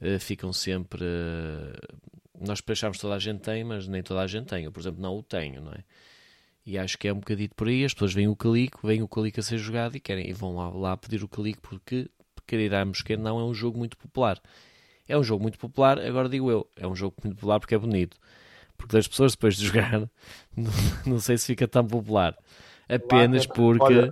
[0.01, 1.05] Uh, ficam sempre.
[1.05, 2.09] Uh,
[2.41, 4.65] nós pensamos que toda a gente tem, mas nem toda a gente tem.
[4.65, 5.85] Eu, por exemplo, não o tenho, não é?
[6.65, 7.85] E acho que é um bocadinho por aí.
[7.85, 10.57] As pessoas veem o Calico, veem o Calico a ser jogado e querem e vão
[10.57, 12.09] lá, lá pedir o Calico porque
[12.47, 14.41] queiramos que não é um jogo muito popular.
[15.09, 17.79] É um jogo muito popular, agora digo eu, é um jogo muito popular porque é
[17.79, 18.19] bonito.
[18.77, 20.01] Porque as pessoas depois de jogar,
[20.57, 20.73] não,
[21.07, 22.37] não sei se fica tão popular.
[22.89, 24.11] Apenas porque.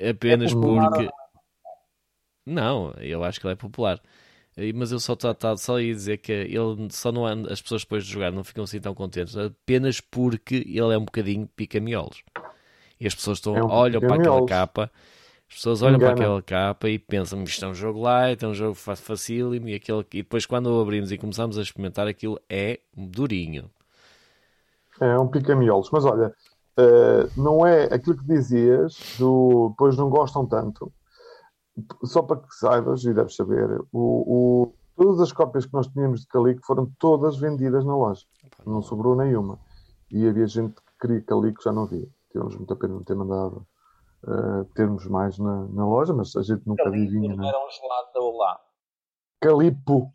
[0.00, 1.08] Apenas é porque.
[2.46, 4.00] Não, eu acho que ele é popular.
[4.74, 7.82] Mas eu só, tá, tá, só ia dizer que ele só não anda, as pessoas
[7.82, 12.22] depois de jogar não ficam assim tão contentes apenas porque ele é um bocadinho pica-miolos.
[13.00, 14.90] E as pessoas estão, é um olham para aquela capa
[15.54, 16.14] pessoas olham Engana.
[16.14, 19.74] para aquela capa e pensam, isto é um jogo light, é um jogo facílimo, e,
[19.74, 20.00] aquele...
[20.12, 23.70] e depois quando o abrimos e começamos a experimentar, aquilo é durinho.
[25.00, 26.34] É um pica-miolos, mas olha,
[26.78, 30.92] uh, não é aquilo que dizias, do depois não gostam tanto.
[32.04, 36.20] Só para que saibas, e deves saber, o, o todas as cópias que nós tínhamos
[36.20, 38.24] de Calico foram todas vendidas na loja.
[38.64, 39.58] Não sobrou nenhuma.
[40.10, 42.06] E havia gente que queria Calico, já não havia.
[42.30, 43.66] Tivemos muita pena de não ter mandado
[44.26, 47.34] uh, termos mais na, na, loja, mas a gente nunca adivinha.
[47.34, 48.60] Não era um gelado da Olá.
[49.40, 50.12] Calipo.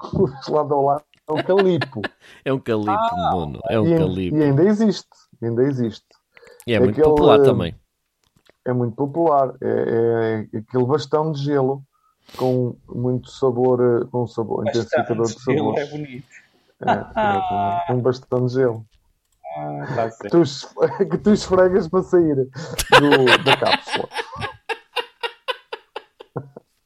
[0.14, 2.00] O gelado da Olá é um calipo.
[2.44, 3.52] é um calipo, ah.
[3.68, 4.36] É um e, calipo.
[4.36, 5.08] E ainda existe.
[5.42, 6.06] Ainda existe.
[6.66, 7.74] E é, é muito aquele, popular também.
[8.64, 9.54] É muito popular.
[9.60, 11.82] É, é, aquele bastão de gelo
[12.36, 15.78] com muito sabor, eh, com sabor, intensificador de sabor.
[15.78, 16.26] É bonito.
[16.80, 18.86] É, um bastão de gelo.
[19.56, 20.42] Ah, tá que, tu,
[21.10, 24.08] que tu esfregas para sair do, da cápsula.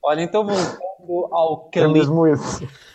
[0.02, 2.26] Olha, então voltando ao Calipo.
[2.26, 2.34] É.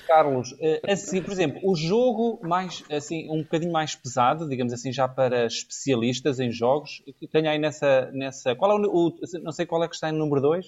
[0.08, 4.92] Carlos, eh, assim, por exemplo, o jogo mais, assim, um bocadinho mais pesado, digamos assim,
[4.92, 8.56] já para especialistas em jogos, que tenha aí nessa, nessa...
[8.56, 10.66] Qual é o, o não sei qual é que está em número 2?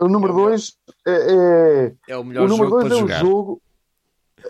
[0.00, 3.16] O número 2 é, é, é, o melhor o número jogo dois é jogar.
[3.16, 3.62] Um jogo,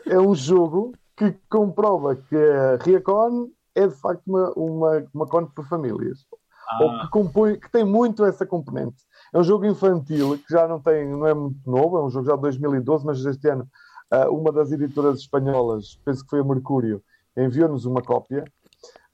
[0.06, 5.50] é um jogo que comprova que a Riacon é de facto uma, uma, uma conta
[5.54, 6.24] para famílias.
[6.68, 6.78] Ah.
[6.82, 8.96] Ou que, compõe, que tem muito essa componente.
[9.32, 12.26] É um jogo infantil que já não tem, não é muito novo, é um jogo
[12.26, 13.66] já de 2012, mas este ano
[14.12, 17.02] uh, uma das editoras espanholas, penso que foi a Mercúrio,
[17.36, 18.44] enviou-nos uma cópia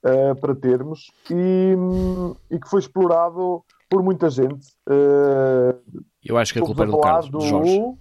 [0.03, 1.75] uh, para termos e,
[2.51, 4.67] e, que foi explorado por muita gente.
[4.87, 5.79] Uh,
[6.23, 7.97] Eu acho que a culpa é do Carlos, do, do Jorge.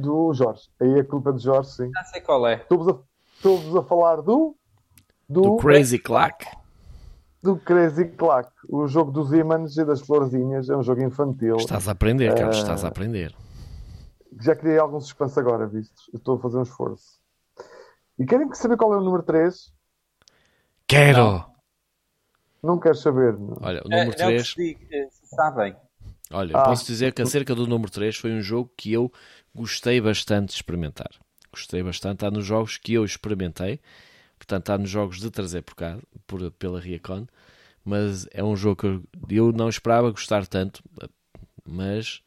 [0.00, 0.68] Do Jorge.
[0.80, 1.90] Aí a culpa é do Jorge, sim.
[1.94, 2.54] Já sei qual é.
[2.54, 4.56] Estou-vos a, a, falar do...
[5.28, 6.46] Do, do Crazy Clack.
[7.42, 8.50] Do Crazy Clack.
[8.68, 10.68] O jogo dos ímãs e das florzinhas.
[10.68, 11.56] É um jogo infantil.
[11.56, 12.56] Estás a aprender, Carlos.
[12.56, 13.34] Uh, estás a aprender
[14.38, 16.08] já criei algum suspense agora, vistos.
[16.14, 17.20] Estou a fazer um esforço.
[18.18, 19.72] E querem que saber qual é o número 3?
[20.86, 21.22] Quero!
[21.22, 21.54] Não,
[22.62, 23.38] não quero saber.
[23.38, 23.56] Não.
[23.60, 24.54] Olha, o número é, 3.
[24.92, 25.76] É sabem.
[26.32, 26.62] Olha, ah.
[26.62, 29.12] posso dizer que acerca do número 3 foi um jogo que eu
[29.54, 31.10] gostei bastante de experimentar.
[31.52, 32.16] Gostei bastante.
[32.16, 33.80] Está nos jogos que eu experimentei.
[34.38, 37.26] Portanto, está nos jogos de trazer por cá, por, pela Riacon.
[37.84, 40.82] Mas é um jogo que eu, eu não esperava gostar tanto.
[41.66, 42.22] Mas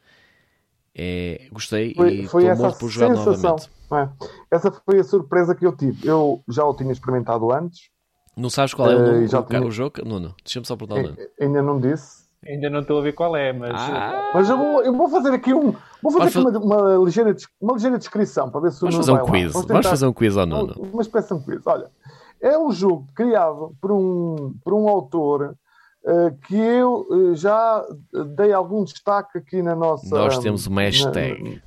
[0.95, 3.57] é, gostei foi, e foi essa por jogar sensação,
[3.89, 4.23] novamente.
[4.51, 4.55] É?
[4.55, 6.07] Essa foi a surpresa que eu tive.
[6.07, 7.89] Eu já o tinha experimentado antes.
[8.35, 9.61] Não sabes qual é o, eh, nome, uh, tinha...
[9.63, 10.03] o jogo?
[10.05, 10.33] Não.
[10.43, 11.43] Deixa-me só perguntar o.
[11.43, 12.22] Ainda não disse.
[12.47, 13.71] Ainda não estou a ver qual é, mas.
[13.73, 14.31] Ah.
[14.33, 15.73] Mas eu vou, eu vou, fazer aqui um.
[16.01, 19.25] Vou fazer aqui uma, uma, ligeira, uma ligeira descrição para ver se Vamos fazer um
[19.25, 19.53] quiz.
[19.53, 20.65] Vamos, Vamos, fazer um quiz ou não?
[20.65, 21.65] Uma espécie de um quiz.
[21.65, 21.89] Olha,
[22.41, 25.55] é um jogo criado por um, por um autor
[26.05, 27.85] eh, que eu eh, já
[28.35, 30.09] dei algum destaque aqui na nossa.
[30.09, 31.61] Nós temos uma hashtag.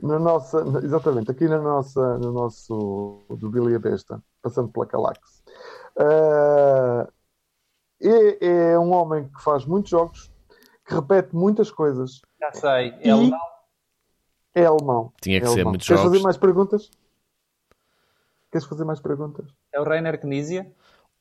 [0.00, 4.86] Na, na nossa, exatamente, aqui na nossa, no nosso do Billy a Besta, passando pela
[4.86, 5.20] Calax.
[5.96, 7.06] Uh,
[8.02, 10.30] é, é, um homem que faz muitos jogos,
[10.86, 12.20] que repete muitas coisas.
[12.40, 13.38] Já sei, é alemão.
[14.54, 15.12] É alemão.
[15.20, 15.72] Tinha que é ser alemão.
[15.72, 16.12] muitos Queres jogos.
[16.16, 16.90] fazer mais perguntas?
[18.50, 19.46] Queres fazer mais perguntas?
[19.72, 20.72] É o Rainer Knizia?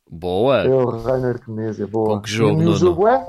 [0.09, 0.63] Boa!
[0.63, 2.15] É o Rainer Knezia, boa.
[2.15, 3.25] Com que jogo, e o jogo é?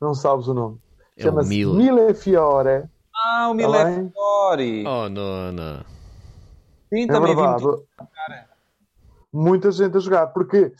[0.00, 0.80] Não sabes o nome.
[1.16, 1.74] É Chama-se Mil...
[1.74, 2.84] Mille Fiore.
[3.14, 4.84] Ah, o Mille tá Fiore!
[4.86, 5.84] Oh, não, não.
[6.88, 7.64] Sim, é também verdade.
[9.38, 10.72] Muita gente a jogar, porque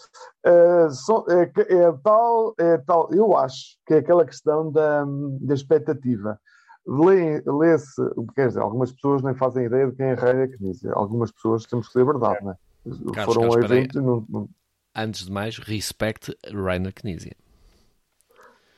[0.46, 5.04] uh, é, é, tal, é tal, eu acho que é aquela questão da,
[5.40, 6.40] da expectativa.
[6.86, 8.00] Lê-se,
[8.34, 10.92] quer dizer, algumas pessoas nem fazem ideia de quem é Rainer Knizia.
[10.94, 12.56] Algumas pessoas temos que ser verdade, não é?
[13.12, 14.48] Carlos, foram Carlos, evento não, não...
[14.94, 17.36] Antes de mais, respect Rainer Knizia.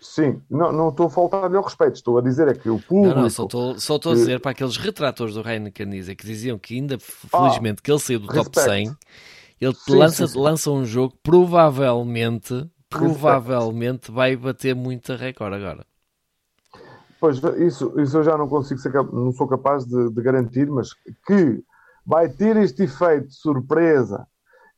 [0.00, 3.14] Sim, não, não estou a faltar-lhe ao respeito, estou a dizer é que o público...
[3.14, 6.26] Não, não, só estou, só estou a dizer para aqueles retratores do Rainer Knizia que
[6.26, 8.96] diziam que ainda, felizmente, ah, que ele saiu do top 100,
[9.60, 10.38] ele sim, lança, sim, sim.
[10.38, 15.86] lança um jogo, provavelmente, provavelmente vai bater muita recorde agora.
[17.20, 20.94] Pois, isso, isso eu já não consigo ser, não sou capaz de, de garantir, mas
[21.26, 21.62] que
[22.06, 24.26] vai ter este efeito de surpresa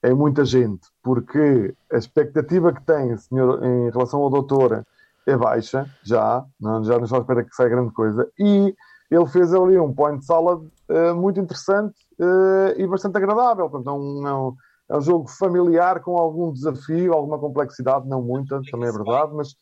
[0.03, 4.85] em muita gente, porque a expectativa que tem senhor, em relação ao doutor
[5.27, 8.75] é baixa, já, não, já não está à espera que saia grande coisa, e
[9.11, 13.69] ele fez ali um point salad uh, muito interessante uh, e bastante agradável.
[13.69, 14.57] Portanto, é um,
[14.91, 19.57] é, um, jogo familiar com algum desafio, alguma complexidade, não muita, também é verdade, mas,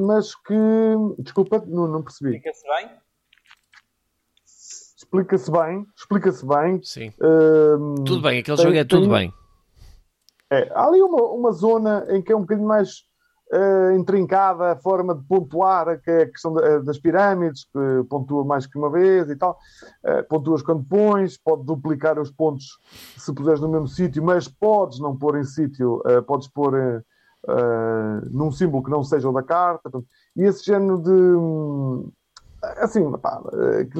[0.00, 0.54] mas que.
[1.18, 2.32] Desculpa, não, não percebi.
[2.32, 2.90] Fica-se bem?
[5.12, 6.82] explica-se bem, explica-se bem.
[6.82, 7.12] Sim.
[7.20, 9.34] Uh, tudo bem, aquele tem, jogo é tudo tem, bem.
[10.50, 13.02] É, há ali uma, uma zona em que é um bocadinho mais
[13.52, 18.44] uh, intrincada a forma de pontuar, que é a questão eh, das pirâmides, que pontua
[18.44, 19.58] mais que uma vez e tal.
[20.04, 22.78] Uh, pontuas quando pões, pode duplicar os pontos
[23.16, 27.04] se puseres no mesmo sítio, mas podes não pôr em sítio, uh, podes pôr
[28.30, 29.90] num símbolo que não seja o da carta.
[30.36, 32.12] E esse género de
[32.78, 33.42] assim, pá,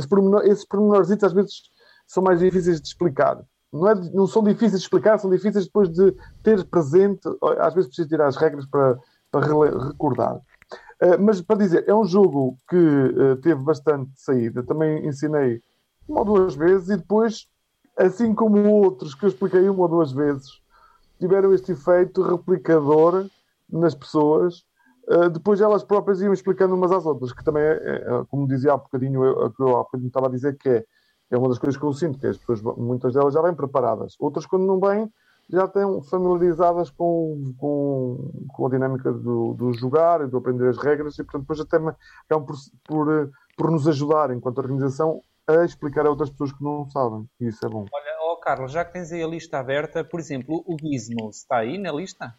[0.08, 1.62] pormenor, esses pormenorzitos às vezes
[2.06, 3.42] são mais difíceis de explicar.
[3.72, 7.22] Não, é, não são difíceis de explicar, são difíceis depois de ter presente.
[7.58, 8.98] Às vezes preciso tirar as regras para,
[9.32, 9.46] para
[9.88, 10.36] recordar.
[10.36, 14.62] Uh, mas para dizer, é um jogo que uh, teve bastante saída.
[14.62, 15.60] Também ensinei
[16.06, 17.48] uma ou duas vezes e depois,
[17.96, 20.60] assim como outros que eu expliquei uma ou duas vezes,
[21.18, 23.26] tiveram este efeito replicador
[23.68, 24.64] nas pessoas.
[25.08, 28.74] Uh, depois elas próprias iam explicando umas às outras, que também é, é como dizia
[28.74, 30.84] há bocadinho, eu, que eu há bocadinho estava a dizer, que é,
[31.30, 34.14] é uma das coisas que eu sinto, que as pessoas, muitas delas já vêm preparadas.
[34.20, 35.10] Outras, quando não vêm,
[35.50, 40.78] já estão familiarizadas com, com, com a dinâmica do, do, jogar e do aprender as
[40.78, 46.06] regras e, portanto, depois até acabam por, por, por nos ajudar, enquanto organização, a explicar
[46.06, 47.28] a outras pessoas que não sabem.
[47.40, 47.86] E isso é bom.
[47.92, 51.58] Olha, oh Carlos, já que tens aí a lista aberta, por exemplo, o Gizmo está
[51.58, 52.34] aí na lista?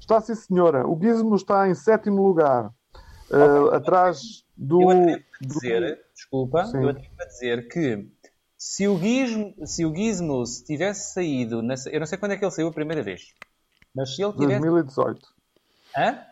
[0.00, 0.86] Está sim, senhora.
[0.86, 2.70] O Gizmo está em sétimo lugar.
[3.30, 4.82] Uh, atrás do.
[4.82, 6.14] Eu atrevo a dizer, do...
[6.14, 6.82] desculpa, sim.
[6.82, 8.06] eu atrevo a dizer que
[8.64, 12.42] se o, Gizmo, se o Gizmos tivesse saído, na, eu não sei quando é que
[12.42, 13.34] ele saiu a primeira vez,
[13.94, 14.60] mas se ele tivesse.
[14.62, 15.28] 2018.
[15.94, 16.26] Hã?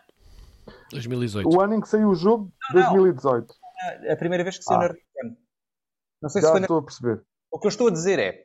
[0.89, 1.47] 2018.
[1.47, 3.53] O ano em que saiu o jogo, não, 2018.
[4.01, 4.11] Não.
[4.11, 4.81] A primeira vez que saiu ah.
[4.81, 5.37] na Return.
[6.23, 6.81] Não sei Já se foi estou na...
[6.81, 7.23] a perceber.
[7.51, 8.43] O que eu estou a dizer é,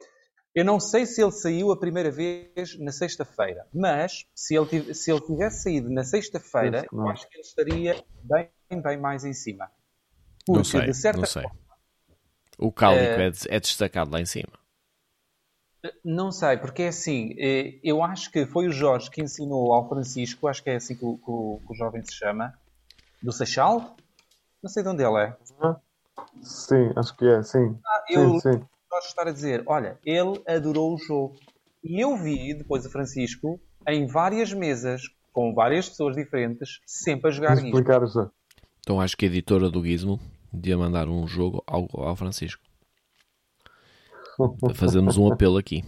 [0.55, 5.11] eu não sei se ele saiu a primeira vez na sexta-feira, mas se ele, se
[5.11, 8.51] ele tivesse saído na sexta-feira, eu acho que ele estaria bem,
[8.83, 9.71] bem mais em cima.
[10.45, 11.43] Porque, não sei, de certa não sei.
[11.43, 11.68] Forma,
[12.59, 14.59] o cálico é, é, é destacado lá em cima.
[16.05, 19.89] Não sei, porque é assim, eh, eu acho que foi o Jorge que ensinou ao
[19.89, 22.53] Francisco, acho que é assim que o, que o, que o jovem se chama,
[23.23, 23.97] do Seixal?
[24.61, 25.37] Não sei de onde ele é.
[26.43, 27.79] Sim, acho que é, sim.
[27.87, 28.67] Ah, eu sim, sim.
[28.91, 31.37] gosto de estar a dizer, olha, ele adorou o jogo.
[31.83, 35.03] E eu vi depois o Francisco em várias mesas,
[35.33, 38.31] com várias pessoas diferentes, sempre a jogar Explicar isto.
[38.81, 40.19] Então acho que a editora do Gizmo
[40.53, 42.63] de mandar um jogo ao, ao Francisco.
[44.75, 45.85] Fazemos um apelo aqui.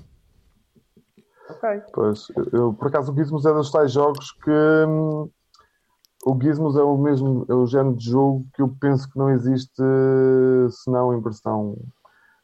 [1.49, 1.83] Ok.
[1.93, 4.51] Pois, eu, por acaso o Gizmos é dos tais jogos que
[4.89, 5.31] hum,
[6.25, 9.31] o Gizmos é o mesmo, é o género de jogo que eu penso que não
[9.31, 9.83] existe
[10.71, 11.77] senão em versão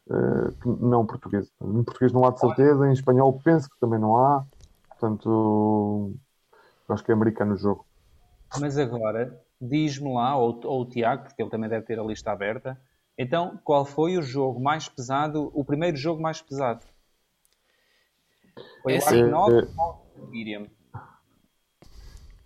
[0.09, 1.51] uh, não portuguesa.
[1.63, 4.45] Em português não há de certeza, em espanhol penso que também não há.
[4.91, 6.15] Portanto,
[6.89, 7.85] acho que é americano o jogo.
[8.59, 12.31] Mas agora, diz-me lá, ou, ou o Tiago, porque ele também deve ter a lista
[12.31, 12.81] aberta,
[13.19, 16.85] então qual foi o jogo mais pesado, o primeiro jogo mais pesado?
[18.83, 20.67] Foi é o Ark 9 é, ou o Miriam?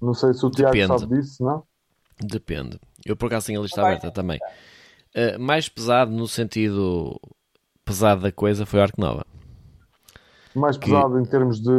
[0.00, 1.00] Não sei se o Tiago Depende.
[1.00, 1.62] sabe disso, não?
[2.20, 2.78] Depende.
[3.04, 4.38] Eu por acaso tenho a lista aberta também.
[5.14, 7.20] Uh, mais pesado no sentido
[7.84, 9.26] pesado da coisa foi o Ark Nova.
[10.54, 11.20] Mais pesado que...
[11.20, 11.70] em termos de,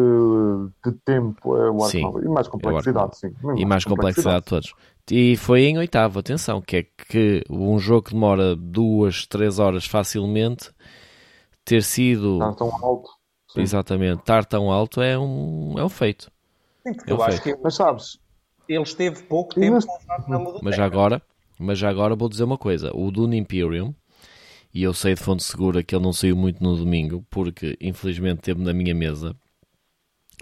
[0.86, 2.24] de tempo é o Ark sim, Nova.
[2.24, 3.36] E mais complexidade, é sim.
[3.42, 4.74] E mais, mais complexidade de todos.
[5.10, 9.86] E foi em oitavo, atenção, que é que um jogo que demora duas, três horas
[9.86, 10.70] facilmente,
[11.66, 12.36] ter sido.
[12.36, 13.10] Estar tão alto.
[13.50, 13.62] Sim.
[13.62, 16.32] Exatamente, estar tão alto é um, é um feito.
[16.86, 17.34] Sim, porque é um eu feito.
[17.34, 18.20] acho que mas sabes,
[18.68, 19.86] ele esteve pouco tempo mas...
[20.28, 21.22] na Mas agora,
[21.60, 23.94] mas já agora vou dizer uma coisa: o Dune Imperium,
[24.74, 28.42] e eu sei de fonte segura que ele não saiu muito no domingo, porque infelizmente
[28.42, 29.36] teve na minha mesa,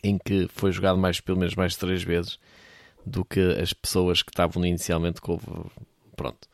[0.04, 2.38] em que foi jogado mais, pelo menos mais três vezes
[3.06, 5.40] do que as pessoas que estavam inicialmente com.
[6.16, 6.48] Pronto.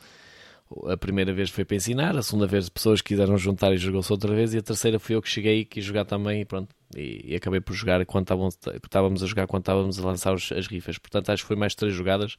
[0.88, 4.34] A primeira vez foi para ensinar, a segunda vez pessoas quiseram juntar e jogou-se outra
[4.34, 6.76] vez, e a terceira fui eu que cheguei e quis jogar também, e pronto.
[6.96, 10.52] E, e acabei por jogar quando estávamos, estávamos a jogar, quando estávamos a lançar os,
[10.52, 10.98] as rifas.
[10.98, 12.36] Portanto, acho que foi mais três jogadas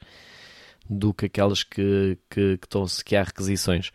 [0.89, 3.93] do que aquelas que, que, que, estão, que há requisições.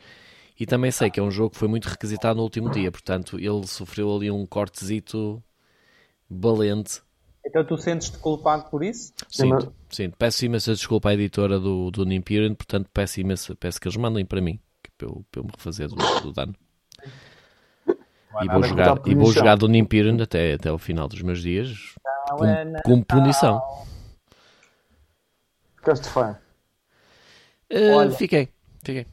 [0.60, 3.40] E também sei que é um jogo que foi muito requisitado no último dia, portanto,
[3.40, 5.44] ele sofreu ali um cortezito
[6.30, 7.02] valente
[7.46, 9.14] então tu sentes-te culpado por isso?
[9.30, 9.52] Sim,
[9.90, 10.10] sim.
[10.12, 14.26] Peço imensa desculpa à editora do, do Nimperium, portanto peço imensa, peço que eles mandem
[14.26, 14.60] para mim,
[14.98, 16.56] para eu, para eu me refazer do, do dano.
[18.42, 21.96] E vou, jogar, e vou jogar do Nimperium até, até o final dos meus dias
[22.30, 23.62] com, é com punição.
[25.76, 26.38] Ficaste fã?
[27.70, 28.50] Uh, fiquei,
[28.84, 29.06] fiquei.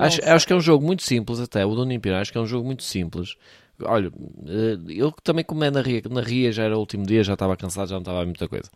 [0.00, 2.40] Acho, acho, que é um jogo muito simples até, o do Nimperium acho que é
[2.40, 3.36] um jogo muito simples
[3.84, 4.12] olha,
[4.46, 7.34] eh, eu também como é na Ria, na Ria já era o último dia, já
[7.34, 8.70] estava cansado, já não estava a muita coisa.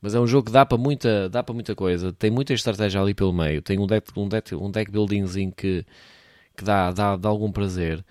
[0.00, 3.00] Mas é um jogo que dá para muita, dá para muita coisa, tem muita estratégia
[3.00, 5.86] ali pelo meio, tem um deck, um deck, um deck buildingzinho que,
[6.56, 8.04] que dá, dá, dá algum prazer.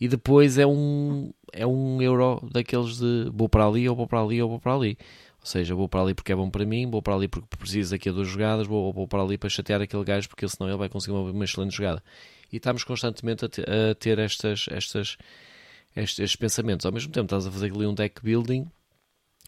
[0.00, 4.22] E depois é um, é um euro daqueles de vou para ali, ou vou para
[4.22, 4.98] ali, ou vou para ali.
[5.40, 7.92] Ou seja, vou para ali porque é bom para mim, vou para ali porque preciso
[7.92, 10.78] daqui a duas jogadas, vou, vou para ali para chatear aquele gajo porque senão ele
[10.78, 12.02] vai conseguir uma, uma excelente jogada.
[12.52, 13.48] E estamos constantemente a,
[13.90, 15.16] a ter estas, estas,
[15.94, 16.86] estes, estes, pensamentos.
[16.86, 18.70] Ao mesmo tempo, estás a fazer ali um deck building,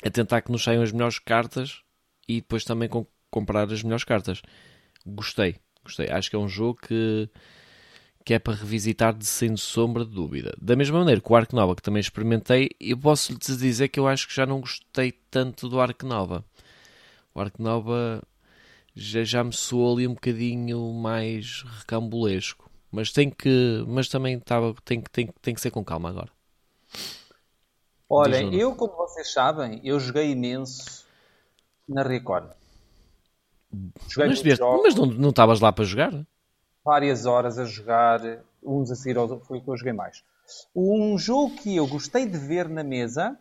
[0.05, 1.83] a tentar que nos saiam as melhores cartas
[2.29, 4.43] e depois também com, comprar as melhores cartas.
[5.07, 6.09] Gostei, Gostei.
[6.09, 7.29] Acho que é um jogo que,
[8.25, 10.55] que é para revisitar de sem sombra de dúvida.
[10.61, 13.99] Da mesma maneira que o Ark Nova, que também experimentei, eu posso lhe dizer que
[13.99, 16.45] eu acho que já não gostei tanto do Ark Nova.
[17.35, 18.23] O Ark Nova
[18.95, 22.71] já, já me soou ali um bocadinho mais recambulesco.
[22.93, 23.85] Mas tem que.
[23.89, 26.31] Mas também tava, tem, que, tem, tem que ser com calma agora.
[28.09, 31.05] Olhem, eu, como vocês sabem, eu joguei imenso
[31.89, 32.51] na Record.
[34.09, 36.13] Joguei Mas, vieste- jogos, mas não não estavas lá para jogar?
[36.85, 38.21] várias horas a jogar,
[38.63, 40.25] uns a seguir aos foi o que eu joguei mais.
[40.75, 43.39] Um jogo que eu gostei de ver na mesa,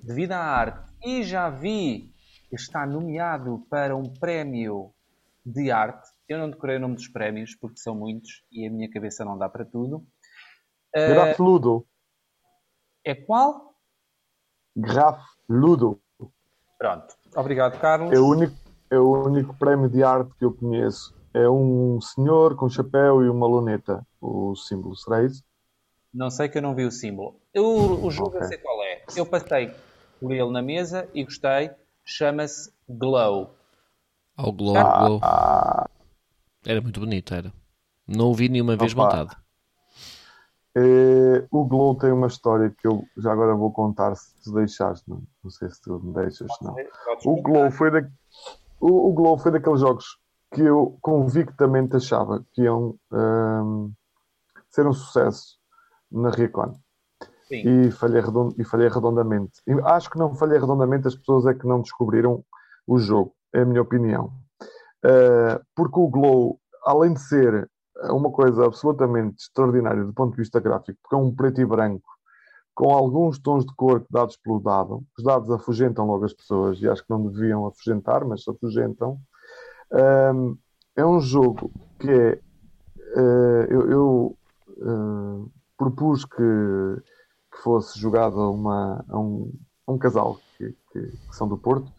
[0.00, 2.12] devido à arte, e já vi
[2.48, 4.92] que está nomeado para um prémio
[5.44, 6.08] de arte.
[6.32, 9.36] Eu não decorei o nome dos prémios, porque são muitos e a minha cabeça não
[9.36, 10.02] dá para tudo.
[10.94, 11.86] Graf Ludo.
[13.04, 13.74] é qual?
[14.74, 16.00] Graf Ludo.
[16.78, 17.14] Pronto.
[17.36, 18.12] Obrigado, Carlos.
[18.14, 18.54] É o, único,
[18.90, 21.14] é o único prémio de arte que eu conheço.
[21.34, 24.06] É um senhor com chapéu e uma luneta.
[24.20, 25.42] O símbolo será isso?
[26.12, 27.40] Não sei que eu não vi o símbolo.
[27.54, 28.48] Eu- o jogo eu Ok.
[28.48, 29.02] sei qual é.
[29.16, 29.74] Eu passei
[30.20, 31.70] por ele na mesa e gostei.
[32.04, 33.54] Chama-se Glow.
[34.36, 35.20] Ao Glow, Ah, Glow.
[36.64, 37.52] Era muito bonito, era.
[38.06, 39.02] Não o vi nenhuma vez Opa.
[39.02, 39.36] montado.
[40.74, 45.02] É, o Glow tem uma história que eu já agora vou contar se tu deixares.
[45.06, 46.74] Não, não sei se tu me deixas, não.
[47.24, 48.08] O Glow foi, da...
[48.80, 50.18] o, o Glow foi daqueles jogos
[50.54, 53.92] que eu convictamente achava que iam hum,
[54.70, 55.58] ser um sucesso
[56.10, 56.74] na Recon.
[57.50, 59.60] E falhei, redon- e falhei redondamente.
[59.66, 62.42] E acho que não falhei redondamente, as pessoas é que não descobriram
[62.86, 64.32] o jogo, é a minha opinião.
[65.04, 67.68] Uh, porque o Glow, além de ser
[68.10, 72.08] uma coisa absolutamente extraordinária do ponto de vista gráfico, porque é um preto e branco,
[72.74, 76.88] com alguns tons de cor dados pelo dado, os dados afugentam logo as pessoas, e
[76.88, 79.18] acho que não deviam afugentar, mas afugentam.
[80.34, 80.56] Um,
[80.96, 82.40] é um jogo que é.
[83.16, 84.38] uh, eu eu,
[84.78, 89.52] uh, propus que, que fosse jogado a, uma, a, um,
[89.86, 91.90] a um casal que, que- que são do Porto,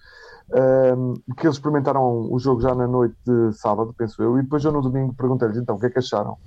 [0.52, 4.64] um, que eles experimentaram o jogo já na noite de sábado, penso eu, e depois
[4.64, 6.38] eu no domingo perguntei-lhes então o que é que acharam.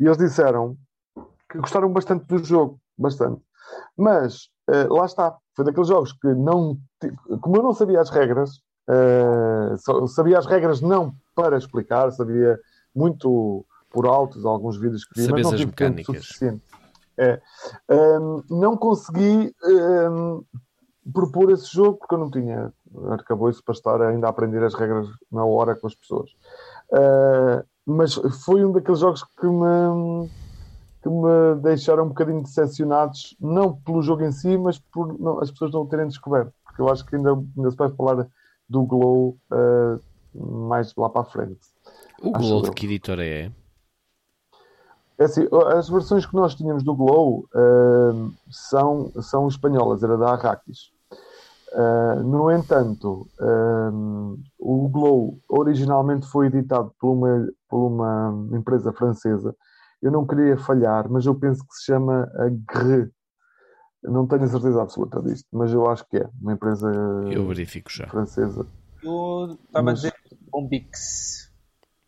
[0.00, 0.76] E eles disseram
[1.50, 3.40] que gostaram bastante do jogo, bastante.
[3.96, 6.78] Mas uh, lá está, foi daqueles jogos que não.
[7.40, 8.50] Como eu não sabia as regras,
[8.88, 12.58] uh, só- sabia as regras não para explicar, sabia
[12.94, 16.24] muito por altos alguns vídeos que vi, Sabes mas não as tive tempo mecânicas.
[16.24, 16.62] suficiente.
[17.18, 17.40] É.
[17.90, 20.42] Um, não consegui um,
[21.10, 22.72] propor esse jogo porque eu não tinha
[23.10, 26.30] arcabouço para estar ainda a aprender as regras na hora com as pessoas.
[26.90, 30.28] Uh, mas foi um daqueles jogos que me,
[31.02, 35.50] que me deixaram um bocadinho decepcionados, não pelo jogo em si, mas por não- as
[35.50, 36.52] pessoas não o terem descoberto.
[36.64, 38.28] Porque eu acho que ainda, ainda se vai falar
[38.68, 40.00] do Glow uh,
[40.34, 41.60] mais lá para a frente.
[42.22, 43.50] O Glow de que editora é?
[45.18, 45.46] É assim,
[45.76, 50.91] as versões que nós tínhamos do Glow uh, são, são espanholas, era da Arrakis.
[51.74, 59.56] Uh, no entanto, um, o Glow originalmente foi editado por uma, por uma empresa francesa.
[60.02, 63.10] Eu não queria falhar, mas eu penso que se chama a Gre.
[64.02, 66.90] Não tenho a certeza absoluta disto, mas eu acho que é uma empresa
[67.30, 68.06] Eu verifico já.
[68.08, 68.66] francesa.
[69.02, 70.14] Eu estava a Mas- dizer
[70.50, 71.50] Bombix.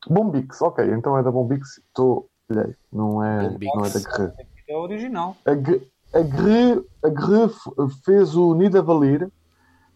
[0.09, 1.79] Bombix, ok, então é da Bombix.
[1.79, 3.73] Estou, olhei, não é, Bombix.
[3.75, 4.47] não é da Gre.
[4.69, 5.37] É original.
[5.47, 7.71] A, a Gre, a Gre f-
[8.05, 9.31] fez o Nidavellir,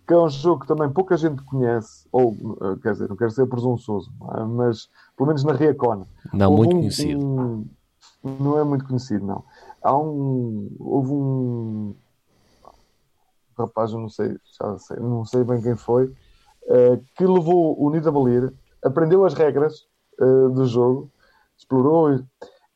[0.09, 2.33] que é um jogo que também pouca gente conhece, ou
[2.63, 4.43] eh, quer dizer, não quero ser presunçoso, é?
[4.43, 6.07] mas pelo menos na Riacon.
[6.33, 7.27] Não, muito um- conhecido.
[7.27, 7.67] um-
[8.25, 9.45] não é muito conhecido, não.
[9.83, 10.71] Há um.
[10.81, 11.95] Houve um
[13.59, 16.13] rapaz, eu não sei, já sei, não sei bem quem foi,
[16.69, 18.53] eh, que levou o Nidavellir,
[18.85, 19.87] aprendeu as regras
[20.21, 21.11] eh, do jogo,
[21.57, 22.25] explorou e,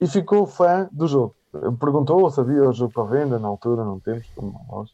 [0.01, 1.35] e ficou fã do jogo.
[1.79, 4.91] Perguntou se havia o jogo para venda na altura, não temos, como nós,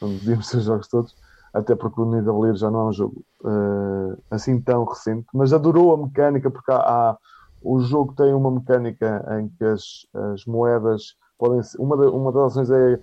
[0.00, 1.14] não devíamos ter os jogos todos,
[1.52, 5.94] até porque o Nidavellir já não é um jogo eh, assim tão recente, mas adorou
[5.94, 6.78] a mecânica porque há,
[7.10, 7.18] há-
[7.62, 9.82] o jogo tem uma mecânica em que as,
[10.32, 13.00] as moedas podem ser, uma, da- uma das ações é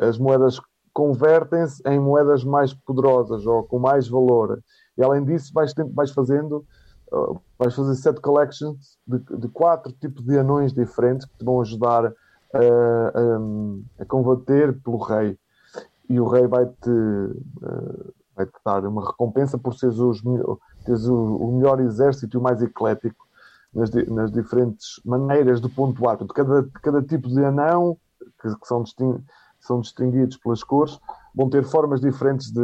[0.00, 0.60] as moedas
[0.92, 4.60] convertem-se em moedas mais poderosas ou com mais valor.
[4.96, 6.64] E além disso, vais, vais fazendo
[7.12, 11.60] uh, vais fazer set collections de, de quatro tipos de anões diferentes que te vão
[11.60, 12.12] ajudar uh,
[13.98, 15.38] a, a combater pelo rei.
[16.08, 20.22] E o rei vai-te uh, vai-te dar uma recompensa por seres, os,
[20.84, 23.26] teres o, o melhor exército e o mais eclético
[23.74, 26.16] nas, nas diferentes maneiras de pontuar.
[26.16, 27.96] Portanto, cada, cada tipo de anão,
[28.40, 28.84] que, que são,
[29.60, 30.98] são distinguidos pelas cores,
[31.34, 32.60] vão ter formas diferentes de,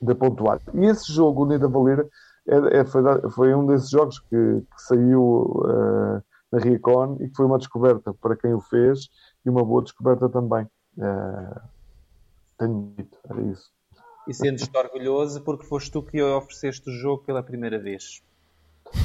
[0.00, 0.60] de pontuar.
[0.72, 2.08] E esse jogo, o Nidavellir,
[2.46, 4.26] é, é, foi, foi, um desses jogos que,
[4.60, 6.22] que saiu uh,
[6.52, 9.08] na Riacon e que foi uma descoberta para quem o fez
[9.44, 10.66] e uma boa descoberta também.
[10.96, 11.73] Uh,
[12.58, 13.70] tenho dito, era isso.
[14.26, 18.22] E sentes-te orgulhoso porque foste tu que ofereceste o jogo pela primeira vez.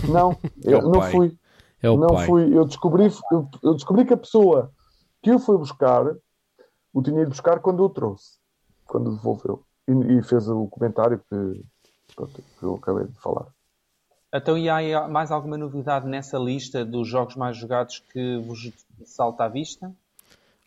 [0.08, 1.38] Não, é eu não fui.
[1.82, 2.26] É não pai.
[2.26, 2.56] fui.
[2.56, 4.72] Eu descobri, eu, eu, descobri que a pessoa
[5.22, 6.16] que o foi buscar
[6.94, 8.38] o tinha ido buscar quando o trouxe,
[8.86, 9.64] quando devolveu.
[9.88, 11.66] E, e fez o comentário que,
[12.16, 13.48] pronto, que eu acabei de falar.
[14.34, 18.72] Então, e há mais alguma novidade nessa lista dos jogos mais jogados que vos
[19.04, 19.92] salta à vista?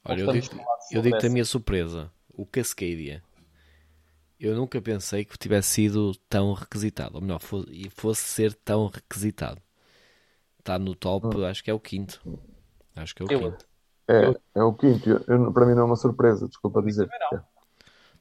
[0.05, 0.47] Olha, eu digo,
[0.91, 3.23] eu digo-te a minha surpresa: o Cascadia.
[4.39, 9.61] Eu nunca pensei que tivesse sido tão requisitado, ou melhor, fosse, fosse ser tão requisitado.
[10.59, 11.45] Está no top, hum.
[11.45, 12.21] acho que é o quinto.
[12.97, 13.67] Acho que é o eu, quinto.
[14.09, 15.09] É, é o quinto.
[15.09, 17.09] Eu, para mim não é uma surpresa, desculpa dizer.
[17.33, 17.41] É.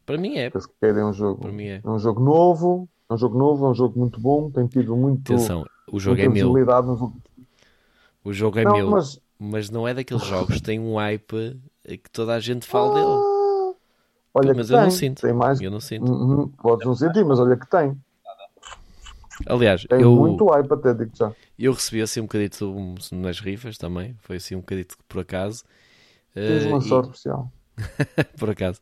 [0.06, 0.52] Para mim é.
[0.82, 1.42] é um jogo.
[1.42, 1.82] Para mim é.
[1.84, 4.96] é um jogo novo, é um jogo novo, é um jogo muito bom, tem tido
[4.96, 5.34] muito.
[5.34, 6.54] Atenção, o jogo é meu.
[8.24, 9.20] O jogo é não, meu, mas...
[9.40, 12.94] mas não é daqueles jogos que tem um hype que toda a gente fala ah,
[12.94, 13.31] dele.
[14.34, 15.22] Olha mas eu tem, não sinto.
[15.22, 15.60] Tem mais...
[15.62, 16.12] Eu não sinto.
[16.12, 17.98] Uhum, podes não sentir, mas olha que tem.
[19.46, 21.32] Aliás, tem eu, muito hype até, digo já.
[21.58, 22.74] Eu recebi assim um bocadito
[23.12, 25.64] nas rifas também, foi assim um bocadito por acaso.
[26.34, 27.12] Tens uma uh, sorte e...
[27.12, 27.52] especial.
[28.38, 28.80] por acaso.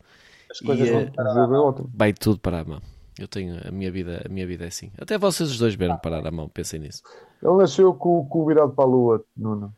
[0.51, 1.47] As coisas e, vão eh, parar
[1.93, 2.81] Vai tudo parar a mão.
[3.17, 4.91] Eu tenho a minha vida, a minha vida é assim.
[4.97, 7.03] Até vocês os dois vieram parar a mão, pensem nisso.
[7.41, 9.73] Ele nasceu com, com o virado para a lua, Nuno.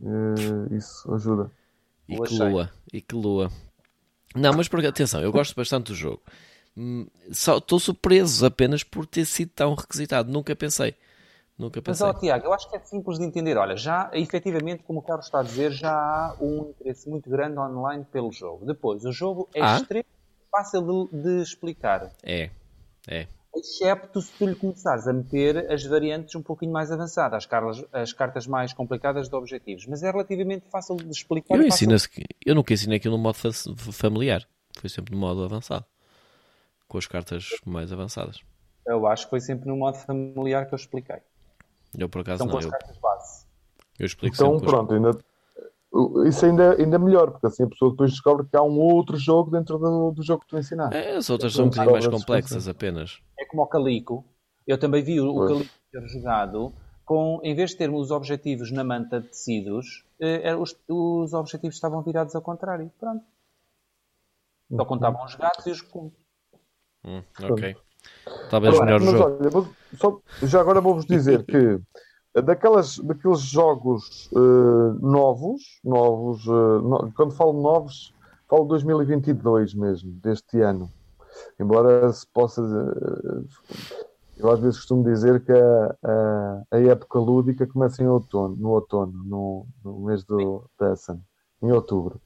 [0.00, 1.50] Uh, isso ajuda.
[2.08, 3.50] E que lua, e que lua.
[4.34, 6.22] Não, mas porque, atenção, eu gosto bastante do jogo.
[6.76, 10.30] Hum, estou surpreso apenas por ter sido tão requisitado.
[10.30, 10.94] Nunca pensei.
[11.56, 12.04] Nunca pensei.
[12.04, 13.56] Mas, ó, Tiago, eu acho que é simples de entender.
[13.56, 17.58] Olha, já, efetivamente, como o Carlos está a dizer, já há um interesse muito grande
[17.58, 18.66] online pelo jogo.
[18.66, 19.76] Depois, o jogo é ah?
[19.76, 20.08] extremamente
[20.50, 22.10] fácil de, de, explicar.
[22.24, 22.50] É,
[23.06, 23.28] é.
[23.56, 27.84] Excepto se tu lhe começares a meter as variantes um pouquinho mais avançadas, as, cartas,
[27.92, 29.86] as cartas mais complicadas de objetivos.
[29.86, 31.56] Mas é relativamente fácil de explicar.
[31.56, 32.24] Eu, ensino fácil...
[32.44, 33.36] eu nunca ensinei aquilo no modo
[33.92, 34.46] familiar.
[34.80, 35.84] Foi sempre no modo avançado.
[36.88, 38.40] Com as cartas mais avançadas.
[38.86, 41.18] Eu acho que foi sempre no modo familiar que eu expliquei.
[41.96, 42.52] Eu por acaso então, não.
[42.52, 42.70] Com as eu...
[42.70, 43.46] cartas base.
[43.98, 45.16] Eu explico então, pronto, ainda,
[46.26, 49.50] isso ainda, ainda melhor, porque assim a pessoa depois descobre que há um outro jogo
[49.50, 50.96] dentro do, do jogo que tu ensinaste.
[50.96, 53.20] É, as outras são um bocadinho mais complexas apenas.
[53.38, 54.24] É como o Calico.
[54.66, 56.72] Eu também vi o, o Calico ser jogado
[57.04, 61.76] com, em vez de termos os objetivos na manta de tecidos, eh, os, os objetivos
[61.76, 62.90] estavam virados ao contrário.
[62.98, 63.24] Pronto.
[64.70, 64.84] Só uhum.
[64.86, 66.18] contavam os gatos e os pontos.
[67.04, 67.76] Hum, ok.
[68.50, 69.38] Talvez melhor o jogo.
[69.42, 69.68] Olha,
[69.98, 71.78] só, já agora vou-vos dizer que
[72.42, 78.12] daquelas, daqueles jogos uh, novos, novos uh, no, quando falo novos,
[78.48, 80.90] falo 2022 mesmo, deste ano.
[81.58, 82.62] Embora se possa.
[82.62, 83.46] Uh,
[84.36, 88.70] eu às vezes costumo dizer que a, a, a, época lúdica começa em outono, no
[88.70, 91.20] outono, no, no mês do Tessan,
[91.62, 92.20] em outubro.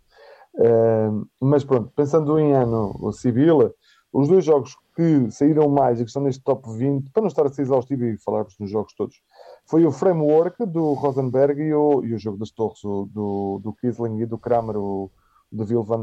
[1.39, 3.75] mas pronto, pensando em ano civil,
[4.11, 7.47] os dois jogos que saíram mais e que estão neste top 20, para não estar
[7.47, 9.21] a ser exaustivo e falarmos nos jogos todos,
[9.69, 13.75] foi o Framework do Rosenberg e o, e o jogo das torres o, do, do
[13.75, 15.11] Kisling e do Kramer, o
[15.53, 16.03] de Vil van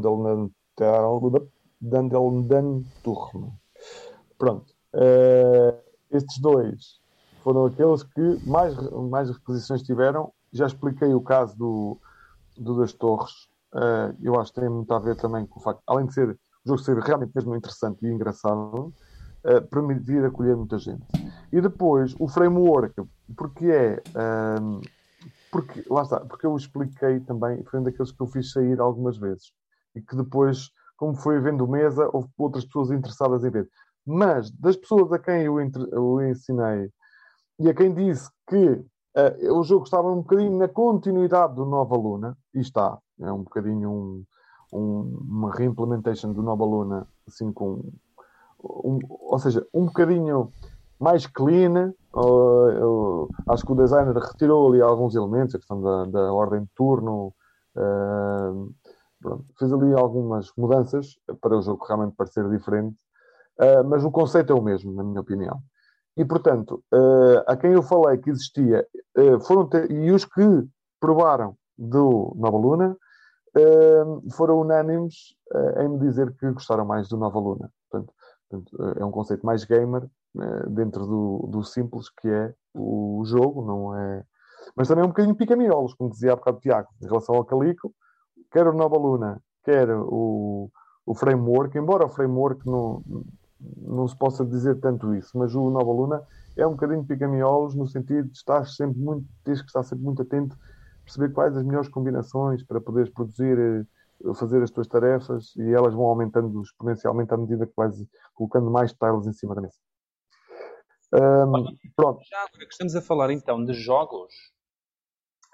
[1.80, 3.50] Dandelndanturm.
[4.38, 4.72] Pronto.
[4.94, 5.76] Uh,
[6.10, 7.00] estes dois
[7.42, 8.74] foram aqueles que mais,
[9.10, 10.32] mais requisições tiveram.
[10.52, 11.98] Já expliquei o caso do,
[12.56, 13.48] do das torres.
[13.74, 16.30] Uh, eu acho que tem muito a ver também com o facto, além de ser
[16.30, 18.92] o jogo ser realmente mesmo interessante e engraçado,
[19.46, 21.06] uh, permitir acolher muita gente.
[21.52, 22.94] E depois o framework,
[23.36, 24.02] porque é.
[24.60, 24.80] Um,
[25.50, 29.16] porque, lá está, porque eu expliquei também, foi um daqueles que eu fiz sair algumas
[29.16, 29.52] vezes
[29.94, 33.68] e que depois, como foi vendo mesa, houve outras pessoas interessadas em ver.
[34.04, 35.58] Mas das pessoas a quem eu,
[35.92, 36.90] eu ensinei
[37.58, 41.96] e a quem disse que uh, o jogo estava um bocadinho na continuidade do Nova
[41.96, 44.24] Luna, e está, é um bocadinho um,
[44.72, 47.92] um, uma reimplementation do Nova Luna, assim com.
[48.62, 50.50] Um, ou seja, um bocadinho
[50.98, 51.92] mais clean.
[52.14, 56.70] Uh, acho que o designer retirou ali alguns elementos, a questão da, da ordem de
[56.74, 57.34] turno.
[57.76, 58.72] Uh,
[59.20, 62.96] pronto, fez ali algumas mudanças para o jogo realmente parecer diferente,
[63.60, 65.60] uh, mas o conceito é o mesmo, na minha opinião.
[66.16, 66.82] E portanto,
[67.46, 68.86] a quem eu falei que existia,
[69.42, 70.66] foram ter, e os que
[70.98, 72.96] provaram do Nova Luna
[74.32, 77.70] foram unânimes uh, em me dizer que gostaram mais do Nova Luna.
[78.48, 83.64] Portanto, é um conceito mais gamer uh, dentro do, do, simples que é o jogo,
[83.64, 84.24] não é.
[84.74, 87.44] Mas também é um bocadinho pica-miolos, como dizia há bocado o Tiago, em relação ao
[87.44, 87.92] Calico,
[88.50, 90.70] quer o Nova Luna, quer o,
[91.04, 93.02] o framework, embora o framework não,
[93.76, 96.22] não se possa dizer tanto isso, mas o Nova Luna
[96.56, 100.22] é um bocadinho pica-miolos no sentido de estar sempre muito, tens que estar sempre muito
[100.22, 100.56] atento,
[101.04, 103.84] perceber quais as melhores combinações para poderes produzir, eh,
[104.34, 107.94] fazer as tuas tarefas e elas vão aumentando exponencialmente à medida que vais
[108.34, 109.76] colocando mais tiles em cima da mesa.
[111.12, 112.20] Um, pronto.
[112.24, 114.32] Já agora que estamos a falar então de jogos,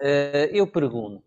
[0.00, 1.22] uh, eu pergunto: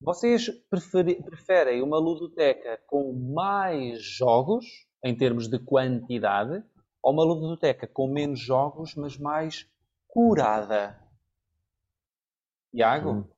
[0.00, 4.66] vocês preferem uma ludoteca com mais jogos,
[5.04, 6.64] em termos de quantidade,
[7.02, 9.66] ou uma ludoteca com menos jogos, mas mais
[10.08, 11.00] curada?
[12.74, 13.10] Iago?
[13.10, 13.35] Hum.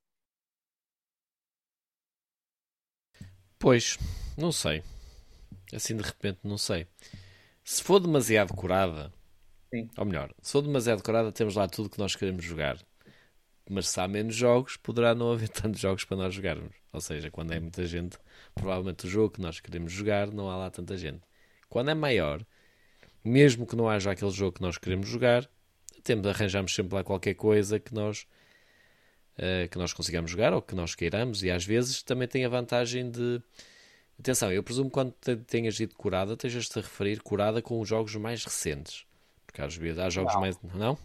[3.59, 3.99] Pois,
[4.37, 4.81] não sei.
[5.73, 6.87] Assim de repente, não sei.
[7.63, 9.13] Se for demasiado curada,
[9.69, 9.87] Sim.
[9.97, 12.79] ou melhor, se for demasiado curada, temos lá tudo que nós queremos jogar
[13.69, 16.73] mas se há menos jogos, poderá não haver tantos jogos para nós jogarmos.
[16.91, 18.17] Ou seja, quando é muita gente,
[18.55, 21.21] provavelmente o jogo que nós queremos jogar não há lá tanta gente.
[21.69, 22.43] Quando é maior,
[23.23, 25.47] mesmo que não haja aquele jogo que nós queremos jogar,
[26.03, 28.25] temos, arranjamos sempre lá qualquer coisa que nós
[29.71, 33.09] que nós consigamos jogar ou que nós queiramos e às vezes também tem a vantagem
[33.09, 33.41] de
[34.19, 35.13] atenção, eu presumo que quando
[35.47, 39.07] tenhas dito curada, estejas-te a referir curada com os jogos mais recentes
[39.49, 40.41] porque às vezes há jogos não.
[40.41, 40.97] mais não?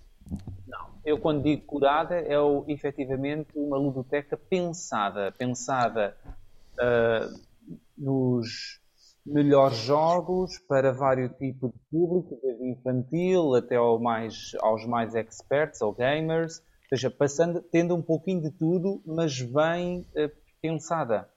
[0.66, 0.94] Não.
[1.04, 5.32] Eu, quando digo curada, é o, efetivamente uma ludoteca pensada.
[5.32, 6.16] Pensada
[6.74, 7.40] uh,
[7.96, 8.80] nos
[9.24, 15.80] melhores jogos para vários tipos de público, desde infantil até ao mais, aos mais experts
[15.80, 16.62] ou gamers.
[16.94, 20.30] Ou seja, passando, tendo um pouquinho de tudo, mas bem uh,
[20.62, 21.28] pensada.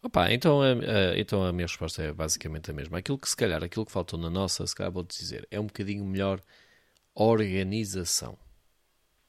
[0.00, 2.98] Opa, então, a, a, então a minha resposta é basicamente a mesma.
[2.98, 5.66] Aquilo que se calhar, aquilo que faltou na nossa, se calhar vou-te dizer, é um
[5.66, 6.40] bocadinho melhor
[7.12, 8.38] organização.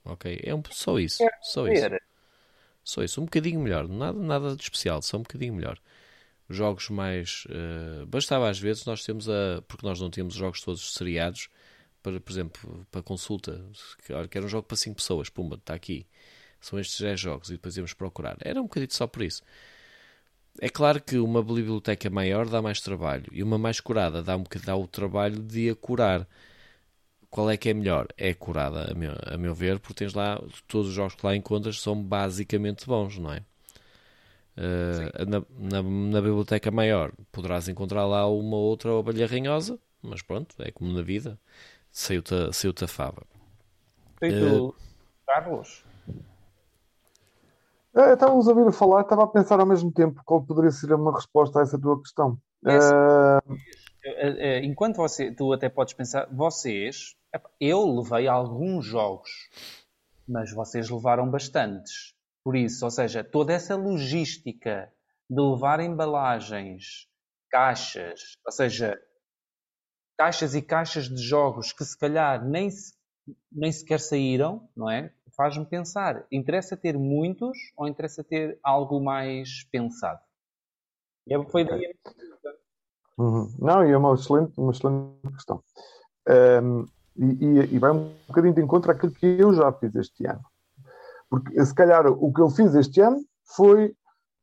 [0.05, 0.39] Ok?
[0.43, 1.23] É um, só isso.
[1.41, 1.87] Só isso.
[2.83, 3.19] Só isso.
[3.19, 3.87] Um bocadinho melhor.
[3.87, 5.01] Nada, nada de especial.
[5.01, 5.79] Só um bocadinho melhor.
[6.47, 7.45] Jogos mais.
[7.45, 9.63] Uh, bastava às vezes nós temos a.
[9.67, 11.49] Porque nós não tínhamos jogos todos seriados.
[12.01, 13.61] Para, por exemplo, para consulta.
[14.11, 15.29] Olha, que era um jogo para 5 pessoas.
[15.29, 16.05] Pumba, está aqui.
[16.61, 17.49] São estes 10 jogos.
[17.49, 18.37] E depois íamos procurar.
[18.41, 19.43] Era um bocadinho só por isso.
[20.61, 23.25] É claro que uma biblioteca maior dá mais trabalho.
[23.31, 26.27] E uma mais curada dá, um, dá o trabalho de a curar
[27.29, 28.07] qual é que é melhor?
[28.17, 31.35] É curada, a meu, a meu ver, porque tens lá, todos os jogos que lá
[31.35, 33.43] encontras são basicamente bons, não é?
[34.57, 40.53] Uh, na, na, na, biblioteca maior poderás encontrar lá uma outra ovelha ranhosa, mas pronto,
[40.59, 41.39] é como na vida,
[41.91, 43.23] saiu-te saiu a fava.
[44.19, 44.75] Feito, uh,
[45.25, 45.85] Carlos?
[47.95, 51.13] É, estávamos a ouvir falar, estava a pensar ao mesmo tempo qual poderia ser uma
[51.13, 52.37] resposta a essa tua questão.
[52.63, 53.57] Uh...
[54.63, 57.15] Enquanto você, tu até podes pensar, vocês
[57.59, 59.29] eu levei alguns jogos,
[60.27, 62.13] mas vocês levaram bastantes.
[62.43, 64.91] Por isso, ou seja, toda essa logística
[65.29, 67.07] de levar embalagens,
[67.51, 68.97] caixas, ou seja,
[70.19, 72.93] caixas e caixas de jogos que se calhar nem, se,
[73.49, 75.13] nem sequer saíram, não é?
[75.31, 80.19] Faz-me pensar, interessa ter muitos ou interessa ter algo mais pensado?
[81.25, 83.49] E é, foi daí a uhum.
[83.59, 85.63] Não, e é uma excelente, uma excelente questão.
[86.27, 90.27] Um, e, e, e vai um bocadinho de encontro àquilo que eu já fiz este
[90.27, 90.43] ano.
[91.29, 93.23] Porque se calhar o que eu fiz este ano
[93.55, 93.95] foi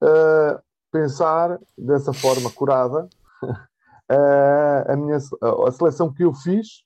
[0.03, 0.59] uh,
[0.91, 3.11] pensar dessa forma curada
[4.11, 6.83] uh, a, minha, a seleção que eu fiz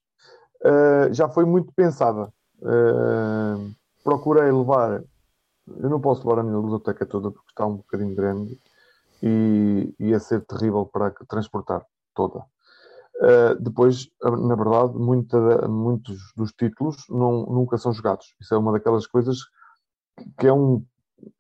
[0.64, 2.32] uh, já foi muito pensada.
[4.04, 5.02] procurei levar,
[5.66, 8.58] eu não posso levar a minha ludoteca toda porque está um bocadinho grande
[9.22, 12.44] e ia ser terrível para transportar toda.
[13.20, 18.34] Uh, depois, na verdade, muita, muitos dos títulos não, nunca são jogados.
[18.40, 19.38] Isso é uma daquelas coisas
[20.38, 20.82] que é um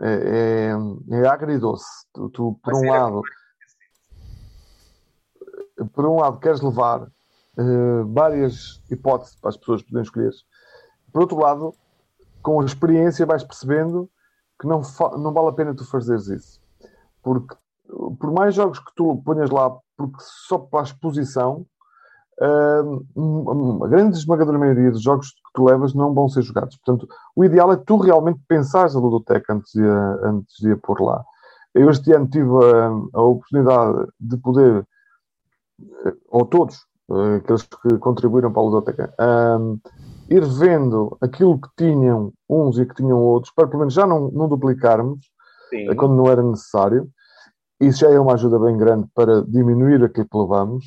[0.00, 0.72] é,
[1.10, 2.06] é, é agridoce.
[2.12, 3.22] Tu, tu por um lado,
[5.84, 10.32] por um lado, queres levar uh, várias hipóteses para as pessoas poderem escolher.
[11.12, 11.74] Por outro lado,
[12.42, 14.08] com a experiência vais percebendo
[14.60, 14.82] que não,
[15.18, 16.60] não vale a pena tu fazeres isso.
[17.22, 17.54] Porque
[18.18, 21.66] por mais jogos que tu ponhas lá porque só para a exposição,
[22.40, 26.78] a grande esmagadora maioria dos jogos que tu levas não vão ser jogados.
[26.78, 27.06] Portanto,
[27.36, 31.02] o ideal é tu realmente pensares a ludoteca antes de, a, antes de a pôr
[31.02, 31.22] lá.
[31.74, 34.86] Eu este ano tive a, a oportunidade de poder,
[36.28, 36.76] ou todos,
[37.10, 39.14] eh, aqueles que contribuíram para a ludoteca,
[39.58, 39.78] um,
[40.28, 44.30] ir vendo aquilo que tinham uns e que tinham outros, para pelo menos já não,
[44.30, 45.18] não duplicarmos
[45.68, 45.94] Sim.
[45.96, 47.08] quando não era necessário.
[47.80, 50.84] Isso já é uma ajuda bem grande para diminuir aquilo que levamos.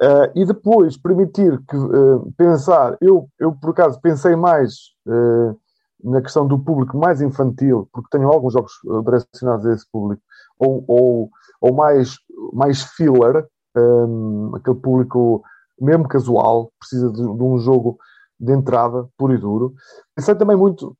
[0.00, 4.74] Uh, e depois permitir que uh, pensar, eu, eu por acaso pensei mais
[5.06, 5.56] uh,
[6.02, 8.72] na questão do público mais infantil, porque tenho alguns jogos
[9.04, 10.20] direcionados a esse público,
[10.58, 12.16] ou, ou, ou mais,
[12.52, 13.46] mais filler,
[13.76, 15.42] um, aquele público
[15.80, 17.98] mesmo casual, precisa de, de um jogo
[18.38, 19.74] de entrada, puro e duro.
[20.14, 20.96] Pensei também muito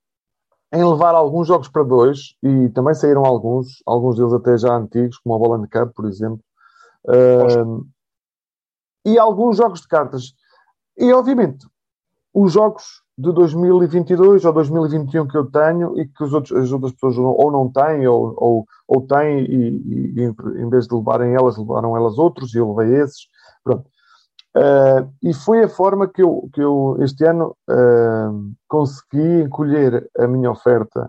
[0.72, 5.18] em levar alguns jogos para dois, e também saíram alguns, alguns deles até já antigos,
[5.18, 6.40] como a Boland Cup, por exemplo.
[7.04, 7.86] Uh,
[9.04, 10.32] e alguns jogos de cartas.
[10.96, 11.66] E, obviamente,
[12.32, 16.92] os jogos de 2022 ou 2021 que eu tenho e que os outros, as outras
[16.92, 20.22] pessoas ou não têm ou, ou, ou têm e, e,
[20.60, 23.28] em vez de levarem elas, levaram elas outros e eu levei esses.
[23.62, 23.88] Pronto.
[24.56, 30.26] Uh, e foi a forma que eu, que eu este ano uh, consegui encolher a
[30.26, 31.08] minha oferta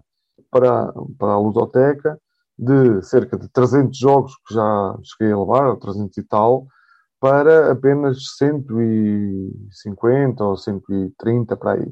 [0.51, 2.20] para, para a ludoteca
[2.57, 6.68] de cerca de 300 jogos que já cheguei a levar, 300 e tal,
[7.20, 11.91] para apenas 150 ou 130 para aí.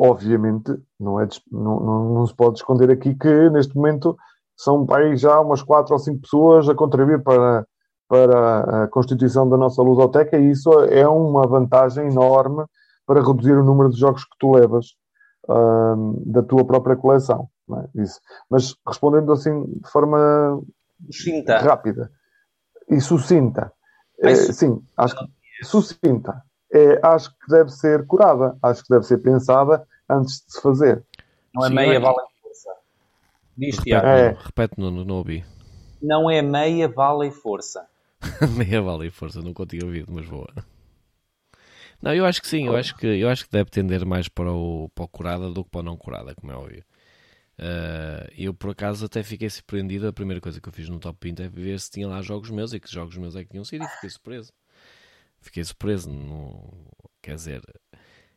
[0.00, 4.16] Obviamente, não, é, não, não, não, se pode esconder aqui que neste momento
[4.56, 7.66] são aí já umas 4 ou 5 pessoas a contribuir para
[8.08, 12.64] para a constituição da nossa ludoteca e isso é uma vantagem enorme
[13.06, 14.86] para reduzir o número de jogos que tu levas
[16.26, 17.48] da tua própria coleção.
[17.70, 18.02] É?
[18.02, 18.18] Isso.
[18.50, 20.60] Mas respondendo assim de forma
[21.60, 22.10] rápida
[22.88, 23.70] e sucinta,
[24.20, 26.42] é, sim, acho que sucinta.
[26.72, 31.04] É, acho que deve ser curada, acho que deve ser pensada antes de se fazer.
[31.54, 32.70] Não é sim, meia, vale força.
[33.56, 34.06] Diz, Tiago.
[34.06, 34.36] É.
[34.38, 35.44] Repete, não, não ouvi.
[36.00, 37.86] Não é meia, vale força.
[38.56, 40.52] Meia bala e força, não tinha ouvido, mas boa.
[42.00, 44.52] Não, eu acho que sim, eu acho que, eu acho que deve tender mais para
[44.52, 46.84] o, para o curada do que para o não curada, como é óbvio.
[47.58, 50.06] Uh, eu por acaso até fiquei surpreendido.
[50.06, 52.50] A primeira coisa que eu fiz no Top 20 é ver se tinha lá jogos
[52.50, 54.52] meus e que jogos meus é que tinham sido e fiquei surpreso.
[55.48, 56.70] Fiquei surpreso, não,
[57.22, 57.62] quer dizer,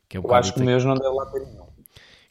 [0.08, 1.68] que é um eu acho que meus não deve lá ter nenhum.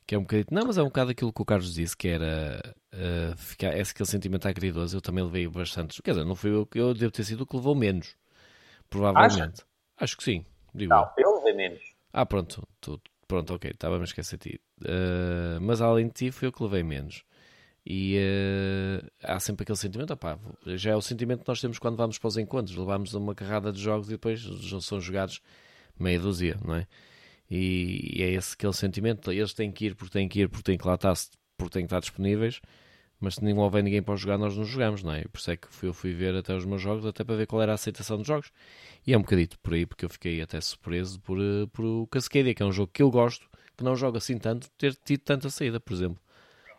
[0.06, 2.08] Que é um bocadinho, não, mas é um bocado aquilo que o Carlos disse, que
[2.08, 4.96] era uh, ficar, esse aquele sentimento agridoso.
[4.96, 6.02] Eu também levei bastante.
[6.02, 8.16] Quer dizer, não fui eu que eu devo ter sido o que levou menos,
[8.88, 9.60] provavelmente.
[9.60, 9.66] Acha?
[9.98, 10.46] Acho que sim.
[10.74, 11.82] Digo não, eu levei menos.
[12.10, 14.60] Ah, pronto, tu, pronto, ok, estava-me a esquecer de ti.
[14.80, 17.22] Uh, mas além de ti, fui eu que levei menos.
[17.92, 21.96] E uh, há sempre aquele sentimento, opá, já é o sentimento que nós temos quando
[21.96, 24.48] vamos para os encontros, levamos uma carrada de jogos e depois
[24.80, 25.42] são jogados
[25.98, 26.86] meia dúzia, não é?
[27.50, 30.62] E, e é esse aquele sentimento, eles têm que ir porque têm que ir, porque
[30.62, 31.14] têm que lá estar,
[31.58, 32.60] porque têm que estar disponíveis,
[33.18, 35.24] mas se não houver ninguém para jogar, nós não jogamos, não é?
[35.24, 37.60] Por isso é que eu fui ver até os meus jogos, até para ver qual
[37.60, 38.52] era a aceitação dos jogos.
[39.04, 42.06] E é um bocadito por aí, porque eu fiquei até surpreso por, eh, por o
[42.06, 45.22] Cascadia, que é um jogo que eu gosto, que não joga assim tanto, ter tido
[45.22, 46.22] tanta saída, por exemplo.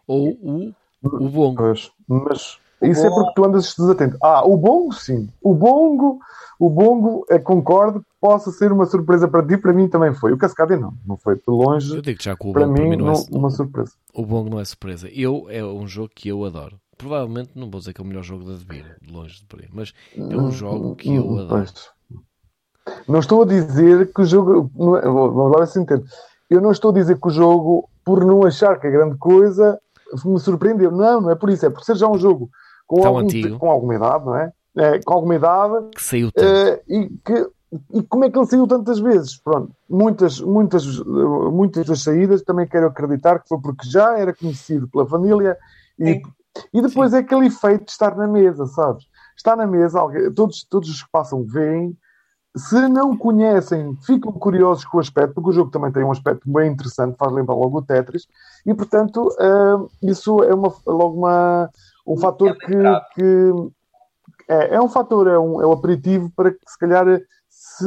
[0.07, 1.57] Ou o, o Bongo.
[1.57, 4.17] Pois, mas isso é porque tu andas desatento.
[4.21, 5.29] Ah, o Bongo, sim.
[5.41, 6.19] O Bongo,
[6.59, 10.33] o Bongo, é, concordo que possa ser uma surpresa para ti, para mim também foi.
[10.33, 11.95] O Cascadia não, não foi de longe.
[11.95, 13.93] Eu digo já que o para, mim, para mim não, é, uma surpresa.
[14.13, 15.07] O Bongo não é surpresa.
[15.09, 16.79] Eu, é um jogo que eu adoro.
[16.97, 19.59] Provavelmente não vou dizer que é o melhor jogo da Devir, de longe de por
[19.59, 21.47] aí, mas é um jogo que eu adoro.
[21.49, 21.89] Pois.
[23.07, 24.71] Não estou a dizer que o jogo.
[24.75, 26.05] Vamos lá ver se entendo.
[26.49, 29.79] Eu não estou a dizer que o jogo, por não achar que é grande coisa,
[30.25, 30.91] me surpreendeu.
[30.91, 31.65] Não, não é por isso.
[31.65, 32.49] É por ser já um jogo
[32.87, 33.57] com, algum, antigo.
[33.57, 34.51] com alguma idade, não é?
[34.77, 34.99] é?
[34.99, 35.89] com alguma idade.
[35.95, 36.47] Que saiu tanto.
[36.47, 37.49] Uh, e, que,
[37.93, 39.37] e como é que ele saiu tantas vezes?
[39.37, 44.87] Pronto, muitas, muitas, muitas das saídas também quero acreditar que foi porque já era conhecido
[44.89, 45.57] pela família
[45.97, 46.21] e,
[46.73, 47.17] e depois Sim.
[47.17, 49.05] é aquele efeito de estar na mesa, sabes?
[49.37, 51.97] Está na mesa, alguém, todos, todos os que passam veem.
[52.55, 56.41] Se não conhecem, ficam curiosos com o aspecto, porque o jogo também tem um aspecto
[56.51, 58.27] bem interessante, faz lembrar logo o Tetris,
[58.65, 61.69] e portanto, uh, isso é uma, logo uma,
[62.05, 62.75] um fator que,
[63.15, 63.53] que
[64.49, 67.05] é, é, um fator, é um, é um aperitivo para que se calhar
[67.49, 67.85] se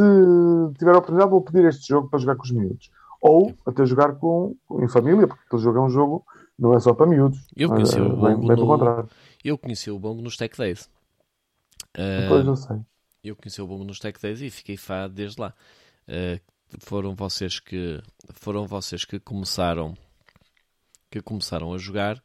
[0.79, 2.91] tiver a oportunidade vou pedir este jogo para jogar com os miúdos.
[3.21, 6.25] Ou até jogar com, em família, porque aquele jogo é um jogo,
[6.59, 7.39] não é só para miúdos.
[7.57, 9.09] Eu conheci o Bongo bem, no...
[9.45, 10.89] Eu conheci o Bongo nos Tech Days.
[11.97, 12.77] Uh, pois, eu sei.
[13.25, 15.55] Eu conheci o Bongo nos Tech Days e fiquei fã desde lá.
[16.07, 16.39] Uh,
[16.81, 18.01] foram vocês que
[18.35, 19.97] foram vocês que começaram
[21.11, 22.23] que começaram a jogar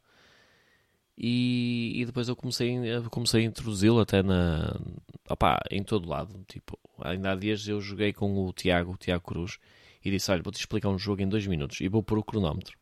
[1.22, 2.76] e, e depois eu comecei,
[3.10, 4.74] comecei a introduzi-lo até na,
[5.28, 6.42] opa, em todo lado.
[6.48, 9.58] Tipo, ainda há dias eu joguei com o Tiago, o Tiago Cruz,
[10.02, 12.78] e disse: Olha, vou-te explicar um jogo em dois minutos e vou pôr o cronómetro.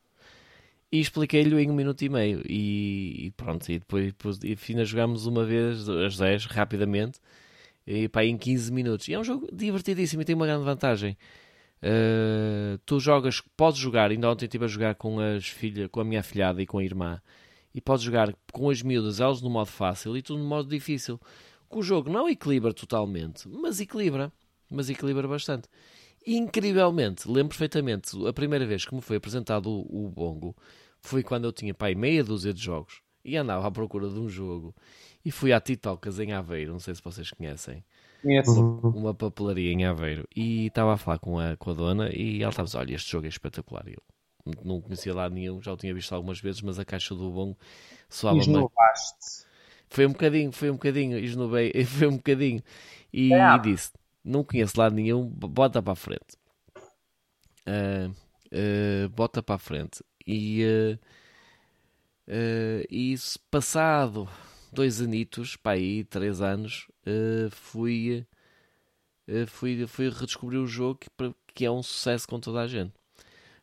[0.90, 2.40] E expliquei-lhe em um minuto e meio.
[2.48, 7.20] E, e pronto, e depois, depois e ainda jogámos uma vez às 10 rapidamente,
[7.89, 9.09] e pá, em 15 minutos.
[9.09, 11.16] E é um jogo divertidíssimo e tem uma grande vantagem.
[11.82, 16.05] Uh, tu jogas, podes jogar, ainda ontem estive a jogar com, as filha, com a
[16.05, 17.20] minha filhada e com a irmã
[17.74, 21.18] e podes jogar com as miúdas, elas no modo fácil e tu no modo difícil.
[21.70, 24.32] Que o jogo não equilibra totalmente, mas equilibra,
[24.70, 25.68] mas equilibra bastante.
[26.26, 30.57] Incrivelmente, lembro perfeitamente, a primeira vez que me foi apresentado o, o bongo
[31.01, 34.28] foi quando eu tinha pai meia dúzia de jogos e andava à procura de um
[34.28, 34.74] jogo
[35.29, 37.85] e fui à Titocas em Aveiro, não sei se vocês conhecem,
[38.22, 38.83] Conheço.
[38.93, 42.51] uma papelaria em Aveiro, e estava a falar com a, com a dona e ela
[42.51, 43.89] estava a dizer, olha, este jogo é espetacular.
[43.89, 44.03] E Eu
[44.64, 47.57] não conhecia lá nenhum, já o tinha visto algumas vezes, mas a caixa do bom
[48.09, 49.47] soava-me Esnovaste.
[49.91, 52.62] foi um bocadinho, foi um bocadinho, esnobei, foi um bocadinho.
[53.12, 53.55] E, É.
[53.55, 53.93] e disse:
[54.24, 56.37] Não conheço lado nenhum, bota para a frente.
[57.66, 58.11] Ah,
[58.53, 60.03] ah, bota para a frente.
[60.26, 60.62] E,
[62.29, 64.29] ah, e isso, passado
[64.72, 68.26] dois anitos, para aí, três anos, ah, fui,
[69.28, 71.08] ah, fui, fui redescobrir o jogo que,
[71.54, 72.92] que é um sucesso com toda a gente.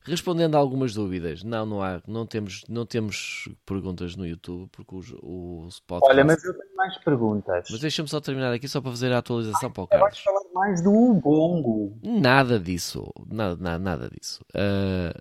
[0.08, 4.96] Respondendo a algumas dúvidas, não, não há, não temos, não temos perguntas no YouTube porque
[4.96, 6.12] o, jo- o podcast.
[6.16, 7.68] Olha, mas eu tenho mais perguntas.
[7.72, 10.20] Mas deixa-me só terminar aqui só para fazer a atualização para o Carlos.
[10.20, 11.98] falar mais do Ubongo.
[12.04, 14.46] Nada disso, nada, nada, nada disso.
[14.54, 15.12] Ah,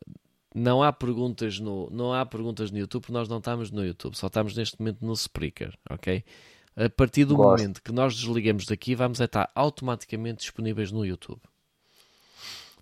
[0.54, 4.28] não há perguntas no, não há perguntas no YouTube nós não estamos no YouTube, só
[4.28, 6.24] estamos neste momento no Spreaker, ok?
[6.76, 7.62] A partir do Gosto.
[7.62, 11.40] momento que nós desligamos daqui, vamos a estar automaticamente disponíveis no YouTube.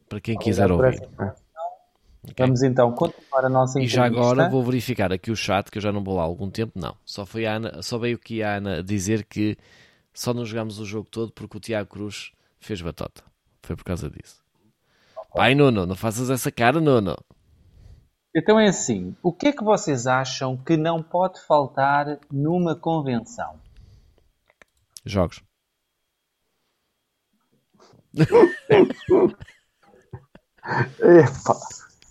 [0.09, 0.95] Para quem quiser Obrigado por ouvir.
[0.95, 1.43] essa informação.
[2.39, 3.97] Vamos então continuar a nossa E entrevista.
[3.97, 6.51] já agora vou verificar aqui o chat, que eu já não vou lá há algum
[6.51, 6.79] tempo.
[6.79, 9.57] Não, só, foi Ana, só veio aqui a Ana dizer que
[10.15, 13.25] só não jogámos o jogo todo porque o Tiago Cruz fez batota.
[13.63, 14.41] Foi por causa disso.
[15.35, 17.17] Pai, Nuno, não faças essa cara, Nuno.
[18.35, 23.61] Então é assim, o que é que vocês acham que não pode faltar numa convenção?
[25.05, 25.43] Jogos.
[31.01, 31.55] Epá,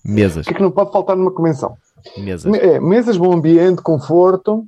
[0.03, 0.45] Mesas.
[0.45, 1.77] o que é que não pode faltar numa convenção?
[2.17, 2.51] Mesas.
[2.51, 4.67] Me- É, mesas, bom ambiente, conforto,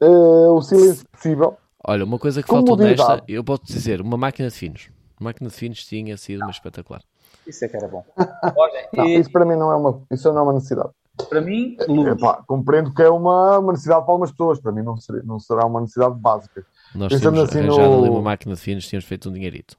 [0.00, 1.56] eh, o silêncio possível.
[1.86, 4.88] Olha, uma coisa que faltou nesta, eu posso dizer, uma máquina de finos.
[5.20, 7.02] Uma máquina de finos tinha sido uma espetacular.
[7.46, 8.04] Isso é que era bom.
[8.56, 10.90] Olha, Não, e, isso para mim não é uma, isso não é uma necessidade.
[11.28, 12.08] para mim, luz.
[12.16, 15.38] Epá, compreendo que é uma, uma necessidade para algumas pessoas, para mim não, seria, não
[15.38, 16.64] será uma necessidade básica.
[16.94, 19.76] Nós Pensando tínhamos assim arranjado no- ali uma máquina de finos, tínhamos feito um dinheirito.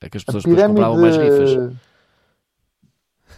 [0.00, 1.74] É que as A pessoas depois compravam mais rifas.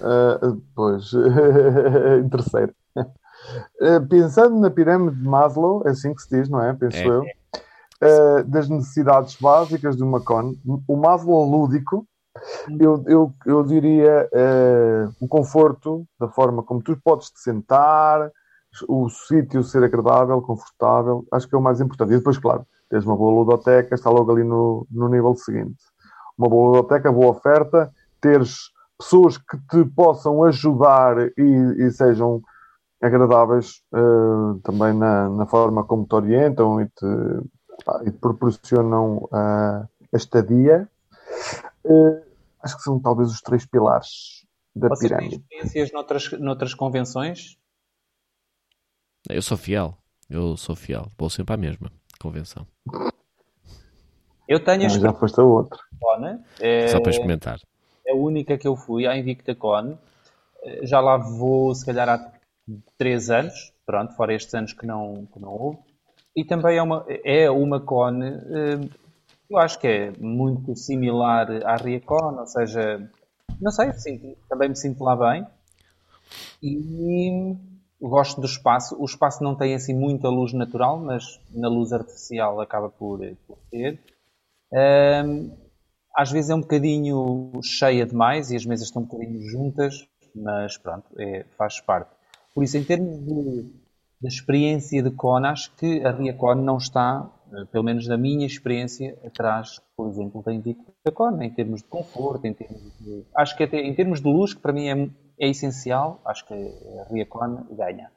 [0.02, 0.38] Ah,
[0.74, 1.10] pois,
[2.24, 2.74] em terceiro.
[2.96, 6.72] Ah, pensando na pirâmide de Maslow, é assim que se diz, não é?
[6.74, 7.06] Penso É.
[7.06, 7.24] eu.
[8.02, 10.54] Ah, das necessidades básicas de uma con,
[10.86, 12.06] o Maslow lúdico,
[12.78, 18.30] eu, eu, eu diria ah, o conforto, da forma como tu podes te sentar,
[18.88, 22.12] o sítio ser agradável, confortável, acho que é o mais importante.
[22.12, 25.82] E depois, claro, tens uma boa ludoteca, está logo ali no, no nível seguinte.
[26.38, 32.42] Uma boa ludoteca, boa oferta, teres pessoas que te possam ajudar e, e sejam
[33.02, 37.06] agradáveis eh, também na, na forma como te orientam e te,
[37.84, 40.86] pá, e te proporcionam ah, a estadia.
[41.84, 42.22] Eh,
[42.62, 45.42] acho que são talvez os três pilares da Vocês têm pirâmide.
[45.42, 47.56] experiências noutras, noutras convenções?
[49.28, 49.96] Eu sou fiel.
[50.28, 51.08] Eu sou fiel.
[51.18, 52.66] Vou sempre à mesma convenção.
[54.48, 55.78] Eu tenho a Ah, já foste a outra.
[56.02, 57.60] Invictacon, é, Só para experimentar.
[58.06, 59.96] é a única que eu fui, a Invictacon.
[60.62, 62.32] Eh, Já lá vou, se calhar, há
[62.98, 65.78] três anos, pronto, fora estes anos que não, que não houve.
[66.36, 68.78] E também é uma, é uma con, eh,
[69.50, 73.10] eu acho que é muito similar à Riacon, ou seja,
[73.60, 73.90] não sei,
[74.48, 75.46] também me sinto lá bem.
[76.62, 77.56] E
[78.00, 78.96] gosto do espaço.
[78.98, 83.58] O espaço não tem assim muita luz natural, mas na luz artificial acaba por, por
[83.70, 84.00] ter.
[84.72, 85.50] Ahm,
[86.16, 90.76] às vezes é um bocadinho cheia demais e as mesas estão um bocadinho juntas, mas
[90.78, 92.10] pronto, é, faz parte.
[92.54, 93.62] Por isso, em termos de,
[94.20, 97.28] de experiência de Con, acho que a Riacon não está,
[97.70, 102.46] pelo menos na minha experiência, atrás, por exemplo, da Invicta Con, em termos de conforto,
[102.46, 103.24] em termos de.
[103.36, 106.54] Acho que até em termos de luz, que para mim é, é essencial, acho que
[106.54, 108.10] a Riacon ganha.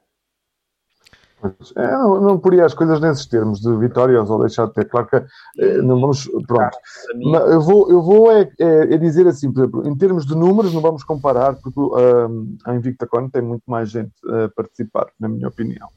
[1.76, 4.88] É, não, não poria as coisas nesses termos de vitórias ou deixar de ter.
[4.88, 6.26] Claro que eh, não vamos.
[6.46, 6.78] Pronto.
[7.22, 10.34] Mas eu vou, eu vou é, é- é dizer assim, por exemplo, em termos de
[10.34, 15.28] números, não vamos comparar, porque um, a InvictaCon tem muito mais gente a participar, na
[15.28, 15.88] minha opinião.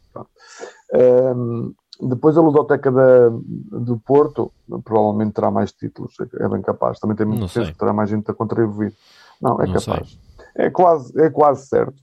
[0.93, 4.51] Um, depois a Ludoteca da, do Porto
[4.83, 6.99] provavelmente terá mais títulos, é é bem capaz.
[6.99, 8.93] Também tem muito peso terá mais gente a contribuir.
[9.41, 10.19] Não, é Não capaz.
[10.55, 11.95] É quase, é quase certo.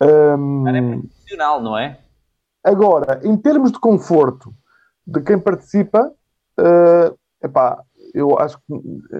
[0.00, 1.98] Um, é profissional, não é?
[2.64, 4.52] Agora, em termos de conforto
[5.06, 6.12] de quem participa,
[6.58, 7.82] eh, epá,
[8.14, 8.64] eu acho que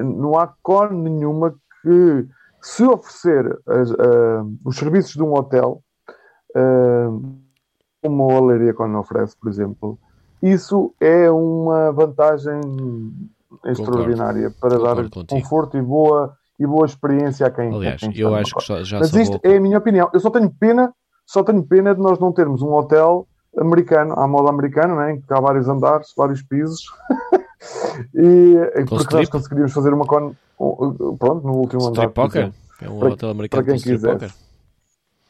[0.02, 2.26] não há con nenhuma que
[2.60, 5.82] se oferecer as- ah, os serviços de um hotel,
[6.54, 7.08] ah,
[8.02, 9.98] como a Leiria Con oferece, por exemplo,
[10.42, 12.60] isso é uma vantagem
[13.64, 15.40] extraordinária para Concordo dar contigo.
[15.42, 18.82] conforto e boa, e boa experiência a quem, a Aliás, quem eu acho que só-
[18.84, 19.40] já Mas isto vou...
[19.52, 20.08] é a minha opinião.
[20.12, 20.92] Eu só tenho pena,
[21.26, 23.26] só tenho pena de nós não termos um hotel
[23.58, 25.12] americano, à moda americana, né?
[25.14, 26.82] em que há vários andares, vários pisos.
[28.14, 28.54] e
[28.88, 29.14] porque strip?
[29.14, 30.34] nós conseguiríamos fazer uma con...
[31.18, 31.92] pronto, no último andar.
[32.08, 32.52] Strip por poker?
[32.80, 34.12] É um Para- hotel americano para quem quiser.
[34.12, 34.30] poker.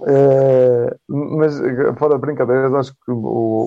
[0.07, 3.17] Eh, mas eh, fora de brincadeiras, acho que o,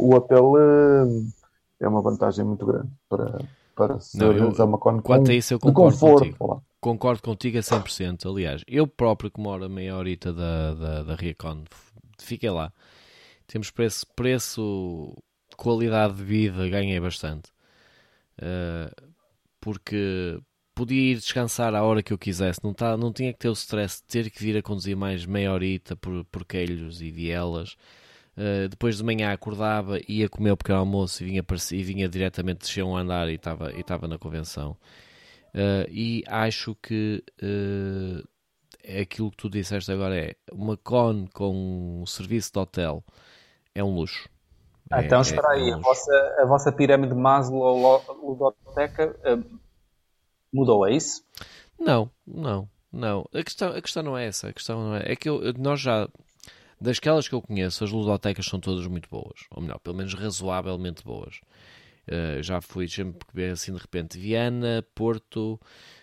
[0.09, 3.41] o hotel eh, é uma vantagem muito grande para,
[3.75, 5.97] para se Não, eu- uma con Quanto com- a isso, eu concordo conforto.
[5.97, 6.37] contigo.
[6.79, 8.27] Concordo contigo a 100%.
[8.29, 11.63] Aliás, eu próprio que moro a meia horita da, da, da Riacon,
[12.19, 12.71] fiquei lá.
[13.47, 15.15] Temos preço, preço,
[15.57, 17.51] qualidade de vida, ganhei bastante.
[18.39, 18.91] Uh,
[19.61, 20.39] porque
[20.75, 22.59] podia ir descansar à hora que eu quisesse.
[22.63, 25.25] Não, tá, não tinha que ter o stress de ter que vir a conduzir mais
[25.25, 27.75] meia horita por, por quelhos e vielas.
[28.37, 32.07] Uh, depois de manhã acordava, ia comer o pequeno almoço e vinha, para- e vinha
[32.09, 34.77] diretamente descer um andar e estava e na convenção.
[35.53, 38.25] Uh, e acho que uh,
[38.83, 43.03] é aquilo que tu disseste agora é uma con com um serviço de hotel
[43.75, 44.29] é um luxo.
[44.89, 48.01] Ah, É- então é- espera aí, é um a vossa, a vossa pirâmide de Maslow
[48.23, 49.37] ludoteca eh,
[50.53, 51.23] mudou, é isso?
[51.79, 53.27] Não, não, não.
[53.33, 54.49] A questão, a questão não é essa.
[54.49, 55.11] A questão não é.
[55.13, 56.07] É que eu, nós já.
[56.79, 59.41] Dasquelas que eu conheço, as ludotecas são todas muito boas.
[59.51, 61.39] Ou melhor, pelo menos razoavelmente boas.
[62.07, 65.59] Uh, já fui sempre assim de repente Viana, Porto,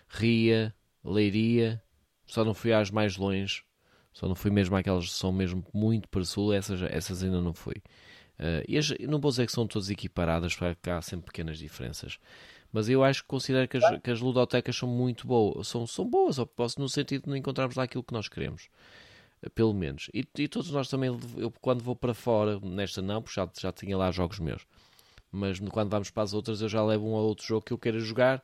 [0.08, 0.74] Ria,
[1.04, 1.82] Leiria.
[2.26, 3.64] Só não fui às mais longe.
[4.12, 6.52] Só não fui mesmo àquelas que são mesmo muito para sul.
[6.52, 7.76] Essas, essas ainda não fui.
[8.38, 12.18] Uh, e as- não vou dizer que são todas equiparadas, porque há sempre pequenas diferenças.
[12.72, 15.68] Mas eu acho que considero que as, que as ludotecas são muito boas.
[15.68, 18.68] São, são boas, ou posso, no sentido de não encontrarmos lá aquilo que nós queremos.
[19.42, 20.10] Eh, Pelo menos.
[20.12, 23.72] E, e todos nós também, eu quando vou para fora, nesta não, porque já, já
[23.72, 24.66] tinha lá jogos meus.
[25.30, 27.78] Mas quando vamos para as outras, eu já levo um ou outro jogo que eu
[27.78, 28.42] queira jogar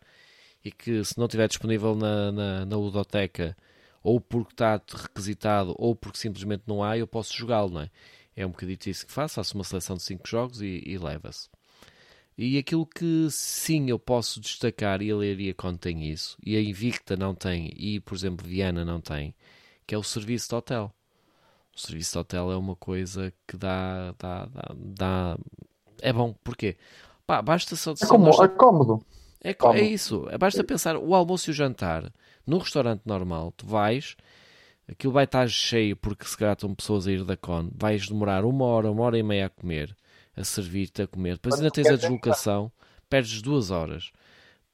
[0.65, 3.57] e que se não estiver disponível na, na, na ludoteca,
[4.03, 7.91] ou porque está requisitado, ou porque simplesmente não há, eu posso jogá-lo, não é?
[8.37, 11.49] É um bocadito isso que faço, faço uma seleção de 5 jogos e, e leva-se.
[12.37, 17.17] E aquilo que sim eu posso destacar, e a Leiria contém isso, e a Invicta
[17.17, 19.35] não tem, e por exemplo Viana não tem,
[19.87, 20.93] que é o serviço de hotel.
[21.77, 24.13] O serviço de hotel é uma coisa que dá.
[24.19, 25.39] dá, dá, dá-
[26.03, 26.77] é bom, porquê?
[27.27, 27.93] Pá, basta só.
[27.93, 29.05] É, como, nós- é cómodo.
[29.43, 30.27] é, é isso.
[30.39, 32.13] Basta pensar o almoço e o jantar
[32.47, 33.53] num restaurante normal.
[33.57, 34.17] Tu vais,
[34.89, 37.71] aquilo vai estar cheio porque se calhar estão pessoas a ir da con.
[37.75, 39.97] Vais demorar uma hora, uma hora e meia a comer,
[40.37, 41.35] a servir-te a comer.
[41.35, 42.71] Depois ainda tens a deslocação,
[43.09, 44.11] perdes duas horas.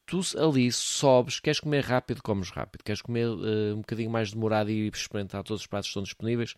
[0.07, 2.83] Tu ali sobes, queres comer rápido, comes rápido.
[2.83, 6.57] Queres comer eh, um bocadinho mais demorado e experimentar todos os pratos que estão disponíveis,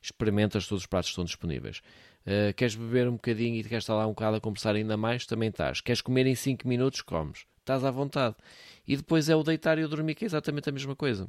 [0.00, 1.82] experimentas todos os pratos que estão disponíveis.
[2.26, 5.26] Uh, queres beber um bocadinho e queres estar lá um bocado a conversar ainda mais,
[5.26, 5.80] também estás.
[5.80, 7.46] Queres comer em 5 minutos, comes.
[7.60, 8.34] Estás à vontade.
[8.86, 11.28] E depois é o deitar e o dormir, que é exatamente a mesma coisa.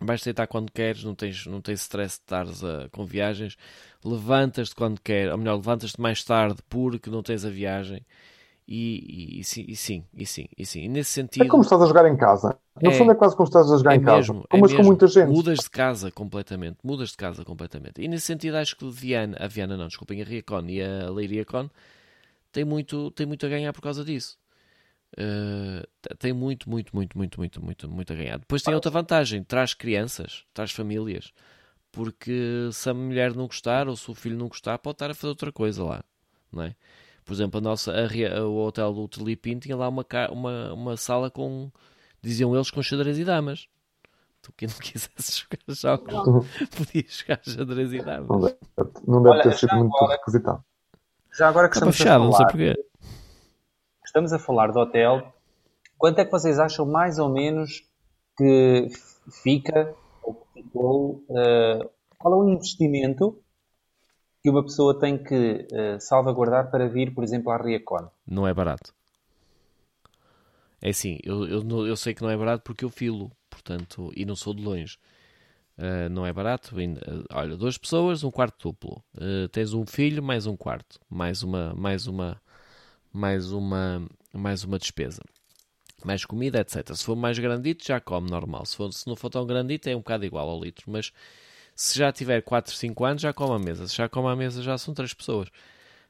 [0.00, 3.56] Vais deitar quando queres, não tens, não tens stress de estares a- com viagens.
[4.04, 8.04] Levantas-te quando queres, ou melhor, levantas-te mais tarde porque não tens a viagem.
[8.68, 10.82] E, e- e sim, e sim, e sim, e sim.
[10.84, 11.36] E nesse sentido.
[11.42, 12.58] É como estás a jogar em casa.
[12.84, 12.96] No É.
[12.96, 14.30] fundo é quase como estás a jogar É em casa.
[14.30, 14.90] mesmo, é Como mas com mesmo.
[14.90, 15.42] muita gente.
[15.42, 16.78] Mudas de casa completamente.
[16.84, 18.00] Mudas de casa completamente.
[18.02, 21.70] E nesse sentido acho que Viana, a Viana não, desculpem, a Riacon e a Leiriacon
[22.52, 24.38] tem muito, tem muito a ganhar por causa disso.
[25.18, 25.86] Uh,
[26.18, 28.38] tem muito, muito, muito, muito, muito, muito, muito a ganhar.
[28.38, 31.32] Depois tem outra vantagem, traz crianças, traz famílias.
[31.90, 35.14] Porque se a mulher não gostar ou se o filho não gostar, pode estar a
[35.14, 36.04] fazer outra coisa lá,
[36.52, 36.74] não é?
[37.24, 41.30] Por exemplo, a nossa, a o hotel do Telipin tinha lá uma, uma, uma sala
[41.30, 41.70] com,
[42.22, 43.66] diziam eles, com xadrez e damas.
[44.42, 48.28] Tu que não quisesse jogar jogos, podias jogar xadrez e damas.
[48.28, 48.56] Não deve,
[49.08, 50.64] não deve Olha, ter sido muito agora- requisitado.
[51.32, 52.86] Já agora que Estava estamos a fechado, não sei falar, porquê.
[54.16, 55.30] Estamos a falar de hotel,
[55.98, 57.84] quanto é que vocês acham mais ou menos
[58.34, 58.88] que
[59.42, 61.86] fica ou que ficou, eh,
[62.16, 63.38] qual é o investimento
[64.42, 68.08] que uma pessoa tem que eh, salvaguardar para vir, por exemplo, à Riacon?
[68.26, 68.94] Não é barato.
[70.80, 74.24] É assim, eu, eu, eu sei que não é barato porque eu filo, portanto, e
[74.24, 74.96] não sou de longe.
[75.76, 76.74] Uh, não é barato.
[77.30, 79.04] olha, duas pessoas, um quarto duplo.
[79.14, 82.40] Uh, tens um filho, mais um quarto, mais uma, mais uma,
[83.16, 85.22] mais uma, mais uma despesa.
[86.04, 86.94] Mais comida, etc.
[86.94, 88.66] Se for mais grandito, já come normal.
[88.66, 90.84] Se, for, se não for tão grandito, é um bocado igual ao litro.
[90.90, 91.10] Mas
[91.74, 93.88] se já tiver 4, 5 anos, já come à mesa.
[93.88, 95.48] Se já come à mesa, já são três pessoas.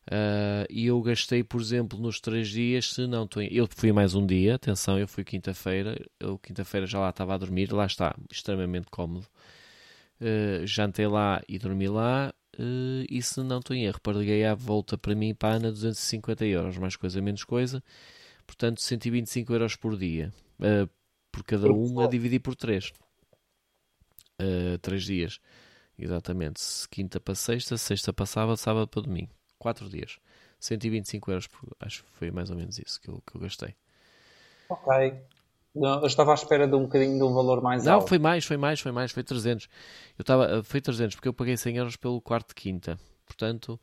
[0.09, 3.43] Uh, e eu gastei, por exemplo, nos três dias, se não estou.
[3.43, 6.01] Eu fui mais um dia, atenção, eu fui quinta-feira.
[6.21, 9.27] Eu quinta-feira já lá estava a dormir, lá está, extremamente cómodo.
[10.21, 12.33] Uh, jantei lá e dormi lá.
[12.59, 15.73] uh, e se não estou em erro, paguei à volta para mim para a Ana
[15.73, 17.83] 250 euros, mais coisa, menos coisa.
[18.47, 20.33] Portanto, 125 euros por dia.
[20.61, 20.89] uh,
[21.31, 22.93] por cada um a dividir por três.
[24.41, 25.39] Uh, três dias.
[25.99, 26.63] Exatamente.
[26.91, 29.31] Quinta para sexta, sexta para sábado, sábado para domingo.
[29.59, 30.19] 4 dias.
[30.59, 33.75] 125 euros, por, acho que foi mais ou menos isso que eu, que eu gastei.
[34.69, 35.15] Ok.
[35.77, 38.09] Não, eu estava à espera de um bocadinho de um valor mais Não, alto.
[38.09, 39.69] foi mais, foi mais, foi mais, foi 300.
[40.19, 42.99] Eu estava, foi 300 porque eu paguei 100 euros pelo quarto de quinta.
[43.27, 43.79] Portanto,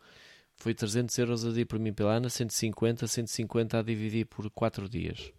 [0.55, 4.89] foi 300 euros a dividir por mim pela Ana, 150, 150 a dividir por 4
[4.89, 5.31] dias.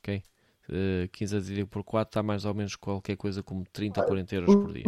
[0.00, 0.22] Ok?
[0.68, 4.04] Uh, 15 a dividir por 4 está mais ou menos qualquer coisa como 30 a
[4.04, 4.84] 40 euros por dia.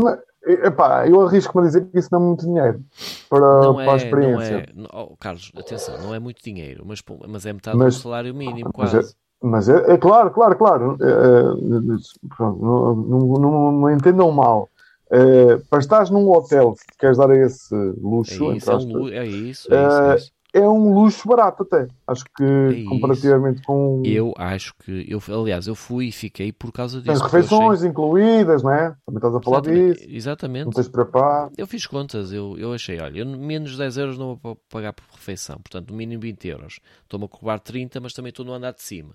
[0.65, 2.85] Epá, eu arrisco-me a dizer que isso não é muito dinheiro
[3.29, 4.55] para, Não para a é, não experiência.
[4.55, 8.01] é, não- oh, Carlos, atenção, não é muito dinheiro, mas, mas é metade Mas- do
[8.01, 9.15] salário mínimo, mas quase.
[9.43, 10.97] Mas é, é claro, claro, claro.
[11.01, 14.69] É, é, pronto, não, não, não, não entendam mal.
[15.11, 19.09] É, para estares num hotel, se queres dar esse É luxo, isso, entre é, um
[19.09, 20.33] é isso, é isso, é isso.
[20.55, 21.89] é um luxo barato até.
[22.07, 22.85] Acho que isso.
[22.85, 27.13] comparativamente com Eu acho que, eu, aliás, eu fui e fiquei por causa disso.
[27.13, 28.95] as eu achei- refeições incluídas, não é?
[29.07, 30.11] Também estás a falar Exatamente, disso.
[30.17, 30.65] exatamente.
[30.67, 31.51] Não tens de preparar.
[31.57, 34.93] Eu fiz contas, eu, eu achei, olha, eu menos 10 euros não vou pa- pagar
[34.93, 36.81] por refeição, portanto, no mínimo 20 euros.
[37.03, 39.15] Estou-me a cobrar 30, mas também estou no andar de cima.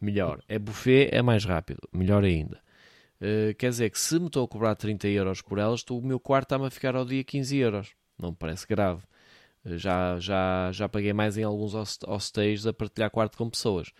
[0.00, 0.42] Melhor.
[0.48, 1.80] É buffet, é mais rápido.
[1.92, 2.60] Melhor ainda.
[3.20, 6.06] Uh, quer dizer que se me estou a cobrar 30 euros por elas, estou- o
[6.06, 7.94] meu quarto está-me a ficar ao dia 15 euros.
[8.18, 9.02] Não me parece grave.
[9.64, 13.92] Uh, Já, já, já paguei mais em alguns host- hostéis a partilhar quarto com pessoas.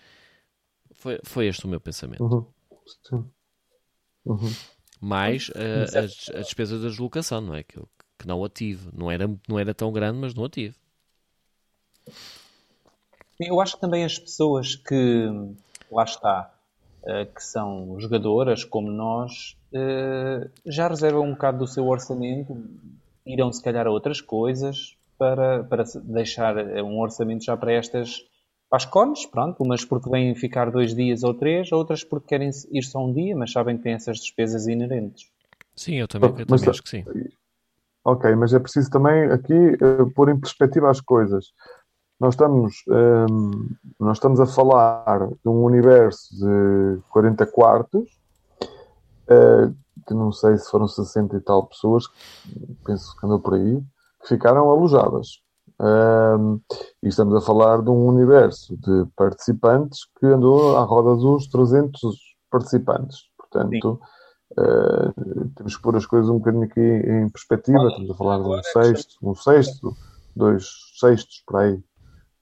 [0.95, 2.23] Foi, foi este o meu pensamento.
[2.25, 2.47] Uhum.
[3.09, 3.31] Sim.
[4.25, 4.51] Uhum.
[5.01, 5.95] mais uh, Mas
[6.35, 7.63] a, a despesa da deslocação, não é?
[7.63, 7.89] Que, eu-
[8.19, 8.89] que não a tive.
[8.93, 10.75] Não era, não era tão grande, mas não a tive.
[13.39, 14.95] Eu acho que também as pessoas que,
[15.95, 16.53] lá está,
[17.07, 22.57] eh, que são jogadoras como nós, eh, já reservam um bocado do seu orçamento,
[23.27, 28.19] irão se calhar a outras coisas para, para deixar eh, um orçamento já para estas,
[28.69, 32.51] para as cones, pronto, umas porque vêm ficar dois dias ou três, outras porque querem
[32.73, 35.31] ir só um dia, mas sabem que têm essas despesas inerentes.
[35.77, 37.05] Sim, eu também, eu Mas também acho que sim.
[38.05, 41.53] Ok, mas é preciso também aqui eh, pôr em perspectiva as coisas.
[42.21, 43.51] Nós estamos, ehm,
[43.99, 48.09] nós estamos a falar de um universo de 40 quartos,
[49.29, 49.71] eh,
[50.07, 52.05] que não sei se foram 60 e tal pessoas,
[52.85, 53.83] penso que andou por aí,
[54.23, 55.43] que ficaram alojadas.
[55.81, 56.61] Ehm,
[57.03, 62.17] e estamos a falar de um universo de participantes que andou à roda dos 300
[62.49, 63.25] participantes.
[63.37, 64.01] Portanto,
[64.57, 67.89] eh, temos que pôr as coisas um bocadinho aqui em perspectiva.
[67.89, 69.97] Estamos a falar de um sexto, um sexto,
[70.37, 70.65] dois
[71.01, 71.83] sextos por aí,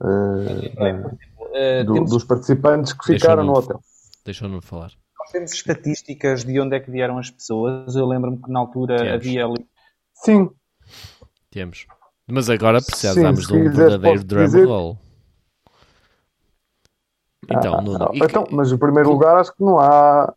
[0.05, 1.19] É, exemplo,
[1.55, 3.81] eh, do- temos- dos participantes que ficaram no- hotel.
[4.25, 4.91] Deixa-me falar.
[5.19, 7.95] Nós temos estatísticas de onde é que vieram as pessoas.
[7.95, 9.13] Eu lembro-me que na altura Temos.
[9.15, 9.67] havia ali.
[10.15, 10.51] Sim,
[11.51, 11.87] Temos.
[12.27, 14.99] Mas agora precisamos de um verdadeiro drum dizer- roll.
[17.51, 20.33] Então, Nuno, Ah, e que- então, mas em primeiro lugar acho que não há.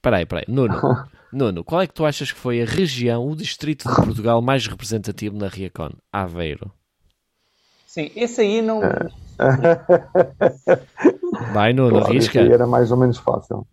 [0.00, 0.44] Peraí, peraí.
[0.48, 0.68] Nuno,
[1.32, 4.66] Nuno, qual é que tu achas que foi a região, o distrito de Portugal mais
[4.66, 5.90] representativo na Riacon?
[6.12, 6.72] Aveiro.
[7.88, 8.80] Sim, esse aí não.
[11.54, 12.42] Vai, Nuno, Claro, esse arrisca.
[12.42, 13.66] aí era mais ou menos fácil.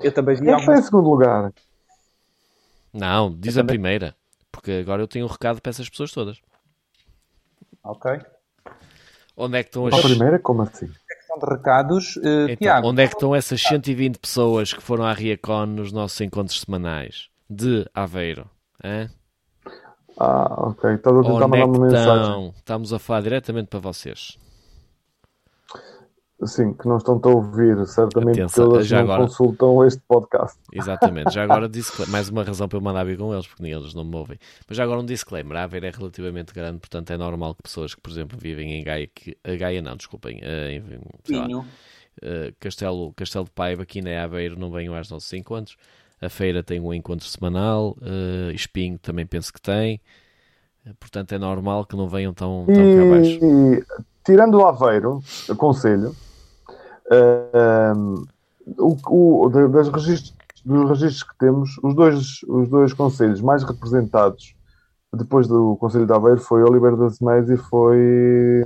[0.00, 1.52] Eu também vi Quem é que foi em segundo lugar?
[2.94, 4.14] Não, diz Eu a também- primeira.
[4.52, 6.40] Porque agora eu tenho um recado para essas pessoas todas.
[7.82, 8.20] Ok.
[9.36, 9.94] Onde é que estão as...
[9.94, 10.38] A primeira?
[10.38, 10.86] Como assim?
[10.86, 12.16] De recados.
[12.18, 15.90] eh, Então, Tiago, onde é que estão essas 120 pessoas que foram à Riacon nos
[15.92, 17.28] nossos encontros semanais?
[17.50, 18.48] De Aveiro.
[18.82, 19.10] Hã?
[20.18, 20.94] Ah, ok.
[20.94, 22.22] Estás a tentar é mandar uma mensagem.
[22.22, 22.54] estão?
[22.56, 24.38] Estamos a falar diretamente para vocês.
[26.44, 30.02] Sim, que não estão a ouvir, certamente, Atenção, porque eles já não agora- consultam este
[30.06, 30.58] podcast.
[30.70, 31.32] Exatamente.
[31.32, 33.94] Já agora, discla- mais uma razão para eu mandar vir com eles, porque nem eles
[33.94, 34.38] não me ouvem.
[34.68, 35.56] Mas já agora um disclaimer.
[35.56, 38.84] A Aveiro é relativamente grande, portanto é normal que pessoas que, por exemplo, vivem em
[38.84, 40.72] Gaia, que, a Gaia não, desculpem, eh,
[41.30, 41.64] em, lá,
[42.20, 45.78] eh, Castelo, Castelo de Paiva, aqui na Aveiro, não venham aos nossos encontros.
[46.20, 50.00] A feira tem um encontro semanal, eh, Espinho também penso que tem.
[50.98, 53.38] Portanto, é normal que não venham tão, tão cá abaixo.
[53.42, 53.84] E,
[54.24, 55.20] tirando o Aveiro,
[55.50, 56.14] aconselho,
[57.10, 58.24] ehm,
[58.78, 58.96] o,
[59.44, 60.34] o, da- das registros,
[60.64, 64.54] dos registros que temos, os dois, os dois conselhos mais representados
[65.14, 68.64] depois do Conselho de Aveiro foi Oliveira das Meias e foi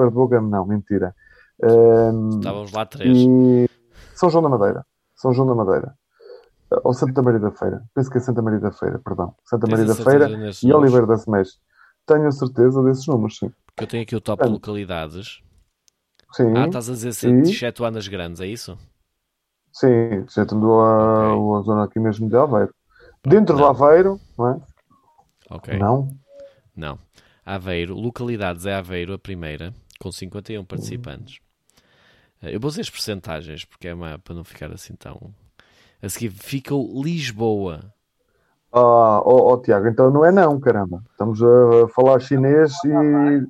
[0.00, 1.14] a Bogamo, não, mentira.
[1.62, 3.16] Ehm, Estávamos lá três.
[3.18, 3.68] e
[4.14, 4.84] São João da Madeira.
[5.14, 5.94] São João da Madeira.
[6.84, 7.82] Ou Santa Maria da Feira.
[7.94, 9.34] Penso que é Santa Maria da Feira, perdão.
[9.44, 10.72] Santa Tens Maria da Feira e?
[10.72, 11.58] Oliveira das Meias.
[12.06, 13.50] Tenho a certeza desses números, sim.
[13.66, 15.40] Porque eu tenho aqui o top de localidades.
[16.32, 17.44] Sim, Ah, estás a dizer Sim.
[17.44, 18.78] 7 anos grandes, é isso?
[19.72, 20.24] sim.
[20.48, 21.60] Tendo a, Ok.
[21.60, 22.72] a zona aqui mesmo de Aveiro.
[23.24, 23.66] Dentro Não.
[23.66, 24.60] Aveiro, não é?
[25.50, 25.76] Ok.
[25.78, 26.08] Não.
[26.74, 26.98] Não.
[27.44, 31.40] Aveiro, localidades é Aveiro, a primeira, com 51 participantes.
[32.42, 35.34] Eu vou dizer as percentagens, porque é uma, para não ficar assim tão.
[36.02, 37.80] A seguir ficou Lisboa,
[38.72, 41.02] Ah, ó, ó, Tiago, então não é não, caramba.
[41.10, 43.46] Estamos a falar chinês e.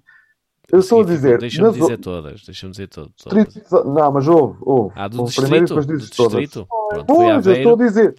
[0.73, 1.39] Eu estou a dizer.
[1.39, 2.43] Deixa-me dizer todas.
[2.45, 3.13] Deixa-me dizer todas.
[3.17, 4.93] distrito- Não, mas ouve, ouve.
[4.97, 5.69] Ah, do Ouve primeiro e distrito?
[5.69, 6.41] depois Do dizes todas.
[6.41, 6.67] distrito?
[6.89, 8.15] Pronto, Pois, eu estou a dizer.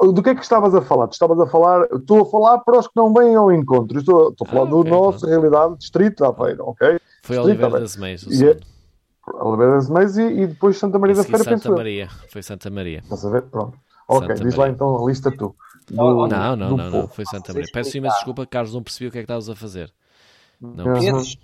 [0.00, 1.06] Do que é que estavas a falar?
[1.06, 1.86] Tu estavas a falar.
[1.92, 3.98] Estou a falar para os que não vêm ao encontro.
[3.98, 6.88] Estou, estou a falar Ah, do nosso realidade, distrito de Aveiro, ok?
[7.22, 8.26] Foi Distrito, Oliveira das Meias.
[8.26, 8.58] o E
[9.26, 11.70] Oliveira das Meias e, e depois Santa Maria da Feira, Santa.
[11.70, 12.08] Maria.
[12.28, 12.98] Foi Santa Maria.
[12.98, 13.42] Estás a ver?
[13.42, 13.78] Pronto.
[14.08, 15.54] Ok, Santa diz lá então a lista tu.
[15.88, 17.08] Do, Não, Não, não, não.
[17.08, 17.68] Foi Santa Maria.
[17.72, 19.92] Peço imensa desculpa, Carlos, não percebi o que é que estavas a fazer.
[20.60, 21.38] Não percebi.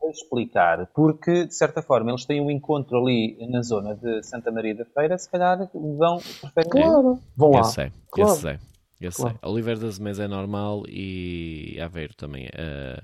[0.00, 4.50] Vou explicar, porque de certa forma eles têm um encontro ali na zona de Santa
[4.50, 7.58] Maria da Feira, se calhar vão, preferem Claro, vão lá.
[7.60, 8.30] Eu sei, Claro.
[8.30, 8.58] eu sei.
[9.00, 9.24] Eu sei.
[9.24, 9.38] Claro.
[9.44, 12.48] Oliveira das Meias é normal e Aveiro também.
[12.52, 13.00] é.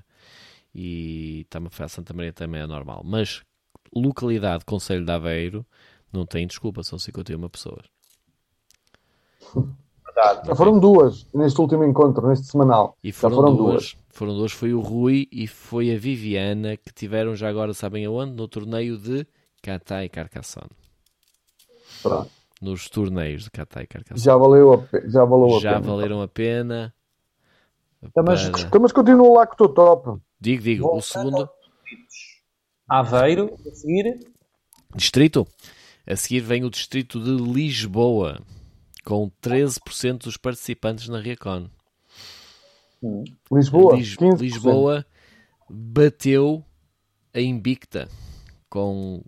[0.75, 3.03] e também a Santa Maria também é normal.
[3.05, 3.43] Mas
[3.95, 5.65] localidade, Conselho de Aveiro,
[6.13, 7.87] não tem desculpa, são 51 pessoas.
[10.05, 10.47] verdade.
[10.47, 12.97] Já foram duas neste último encontro, neste semanal.
[13.03, 13.97] E Já foram, foram duas, duas.
[14.11, 18.33] Foram duas, foi o Rui e foi a Viviana que tiveram já agora, sabem aonde?
[18.33, 19.27] No torneio de
[19.63, 20.71] Catá e Carcassonne.
[22.03, 22.31] Pronto.
[22.61, 24.21] Nos torneios de Catá e Carcassonne.
[24.25, 25.09] Já valeu a pena.
[25.11, 25.87] Já, valeu a Já pena.
[25.87, 26.95] valeram a pena.
[28.17, 30.21] Mas- para- Então, mas continua lá que estou top.
[30.41, 31.51] Digo, digo, o Voltando segundo.
[32.89, 34.19] Aveiro, a seguir,
[34.95, 35.47] distrito.
[36.07, 38.41] A seguir vem o distrito de Lisboa,
[39.05, 41.69] com 13% dos participantes na Riacon.
[43.53, 44.41] Lisboa, Lis- 15%.
[44.41, 45.07] Lisboa
[45.69, 46.65] bateu
[47.35, 48.09] a Invicta,
[48.71, 49.23] com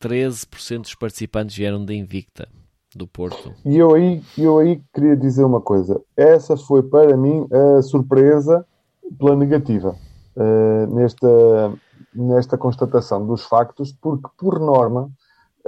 [0.00, 2.48] 13% dos participantes vieram da Invicta,
[2.94, 3.54] do Porto.
[3.64, 6.00] E eu aí, eu aí queria dizer uma coisa.
[6.16, 7.46] Essa foi para mim
[7.78, 8.64] a surpresa
[9.18, 9.96] pela negativa
[10.36, 11.28] eh, nesta,
[12.14, 15.10] nesta constatação dos factos, porque por norma,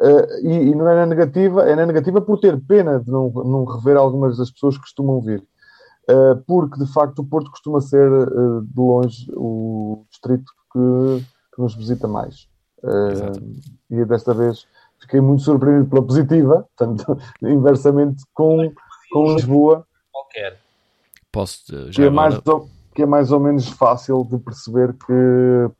[0.01, 3.31] eh, e, e não é na negativa, é na negativa por ter pena de não,
[3.31, 5.43] não rever algumas das pessoas que costumam vir.
[6.09, 11.25] Eh, porque de facto o Porto costuma ser eh, de longe o distrito que,
[11.55, 12.49] que nos visita mais.
[13.89, 14.67] E desta vez
[15.03, 18.73] fiquei muito surpreendido pela positiva, portanto, inversamente com,
[19.13, 20.59] com Lisboa, qualquer.
[21.31, 24.95] Posso, eh, que já é, mais ou, que é mais ou menos fácil de perceber
[24.95, 25.71] que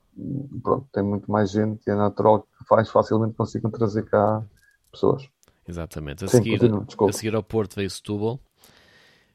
[0.63, 4.45] pronto, tem muito mais gente e é natural que mais facilmente consigam trazer cá
[4.91, 5.29] pessoas.
[5.67, 6.61] exatamente, a Sim, seguir,
[7.07, 8.41] a seguir ao Porto veio Setúbal,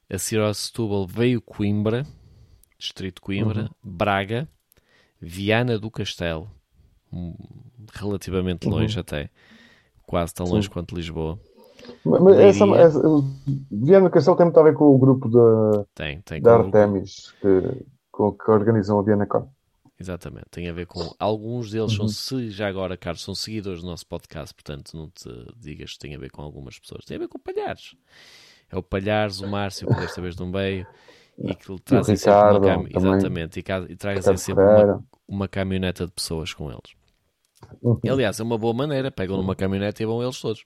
[0.10, 2.06] a seguir ao Setúbal veio Coimbra,
[2.78, 3.70] distrito de Coimbra, Uhum.
[3.84, 4.48] Braga,
[5.22, 6.50] Viana do Castelo,
[7.94, 9.30] relativamente longe até,
[10.06, 10.74] quase tão longe Uhum.
[10.74, 10.74] Sim.
[10.74, 11.40] quanto Lisboa.
[12.04, 13.02] Mas, mas essa, essa,
[13.72, 17.32] Viana do Castelo tem muito a ver com o grupo da, Tem, tem da Artemis
[17.42, 19.50] que, com, que organizam a Viana Con.
[20.00, 22.12] Exatamente, tem a ver com alguns deles são Uhum.
[22.12, 26.16] se já agora, Carlos, são seguidores do nosso podcast, portanto não te digas que tem
[26.16, 27.96] a ver com algumas pessoas, tem a ver com palhares.
[28.70, 30.86] É o Palhares, o Márcio, que desta vez não veio,
[31.40, 33.00] e que lhe trazem sempre uma Ricardo cam...
[33.00, 36.96] Exatamente, e, e trazem Ricardo sempre uma, uma caminhoneta de pessoas com eles.
[37.82, 38.00] Uhum.
[38.04, 40.64] E, aliás, é uma boa maneira, pegam numa caminhonete e vão eles todos.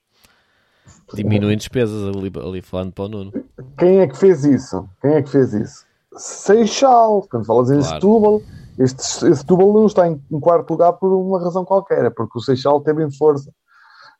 [1.13, 3.31] Diminuem despesas ali, ali falando para o Nuno.
[3.77, 4.89] Quem é que fez isso?
[5.01, 5.85] Quem é que fez isso?
[6.17, 7.27] Seixal.
[7.29, 7.93] Quando falas em Claro.
[7.95, 8.41] Setúbal,
[8.83, 9.03] este
[9.35, 12.81] Setúbal não está em, em quarto lugar por uma razão qualquer, é porque o Seixal
[12.81, 13.51] teve em força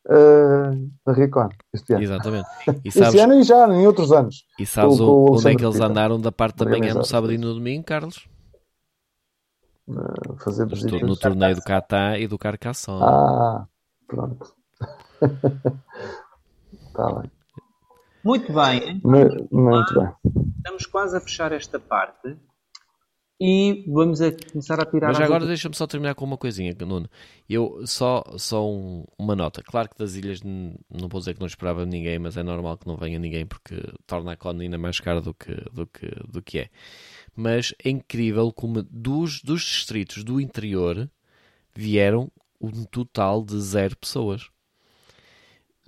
[0.07, 2.03] uh, na Recon este ano.
[2.03, 2.47] Exatamente.
[2.83, 4.45] E Este sabes, ano e já, em outros anos.
[4.59, 5.87] e sabes com- com onde é que eles Pita.
[5.87, 8.27] andaram da parte da manhã no sábado e no domingo, Carlos?
[9.87, 13.03] Uh, fazer No, no torneio do Catá e do Carcassonne.
[13.03, 13.65] Ah,
[14.07, 14.53] pronto.
[16.87, 17.31] Está bem.
[18.23, 20.11] Muito bem, então Mu- Muito bem.
[20.57, 22.37] estamos quase a fechar esta parte
[23.43, 26.37] e vamos a começar a tirar Mas as agora outras- deixa-me só terminar com uma
[26.37, 27.09] coisinha, Nuno.
[27.49, 29.63] Eu só, só um- uma nota.
[29.63, 30.75] Claro que das ilhas não
[31.09, 34.33] vou dizer que não esperava ninguém, mas é normal que não venha ninguém porque torna
[34.33, 36.69] a Con ainda mais cara do que, do que, do que é.
[37.35, 41.09] Mas é incrível como dos, dos distritos do interior
[41.73, 42.31] vieram
[42.61, 44.49] um total de zero pessoas.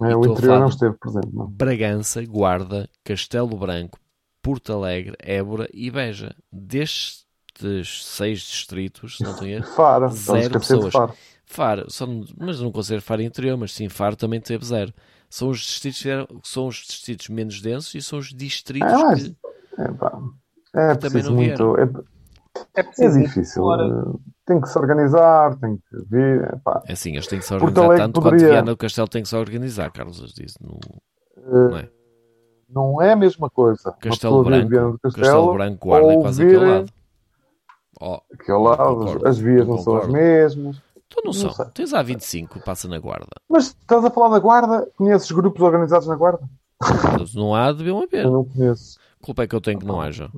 [0.01, 1.45] É, o interior não esteve presente, não.
[1.47, 3.99] Bragança, Guarda, Castelo Branco,
[4.41, 6.35] Porto Alegre, Évora e Beja.
[6.51, 7.22] Destes
[7.59, 10.93] seis distritos, se não tenho erro, Zero a esquecer de pessoas.
[10.93, 11.13] Faro.
[11.45, 14.93] Faro, só, não- mas não considero Faro interior, mas sim Faro também teve zero.
[15.29, 18.97] São os distritos, que vieram- são os distritos menos densos e são os distritos É,
[18.97, 19.35] mas- que
[19.79, 20.19] É, pá,
[20.75, 21.77] é também preciso não muito.
[21.77, 21.83] É,
[22.75, 23.63] É é preciso difícil.
[23.73, 26.43] Eh, Tem que se organizar, tem que ver.
[26.43, 28.71] é, pá, é assim, eles têm que se Porto organizar Alegre tanto poderia- quanto Viana
[28.71, 30.57] do Castelo tem que se organizar, Carlos as disse.
[30.61, 30.79] Não,
[31.37, 31.89] eh, não é?
[32.69, 33.91] não é a mesma coisa.
[33.99, 36.91] Castelo Branco, Castelo, Castelo, Branco, Guarda é ou quase vir- lado.
[38.05, 40.75] Oh, aqui ao lado, concordo, as vias não são as mesmas.
[41.07, 41.51] tu não, Não são.
[41.51, 41.65] sei.
[41.73, 43.27] Tens a 25, passa na Guarda.
[43.47, 44.87] Mas estás a falar da Guarda?
[44.97, 46.43] Conheces grupos organizados na Guarda?
[47.33, 48.25] Não há, deviam haver.
[48.25, 48.99] Eu não conheço.
[49.21, 50.29] culpa é que eu tenho que não haja?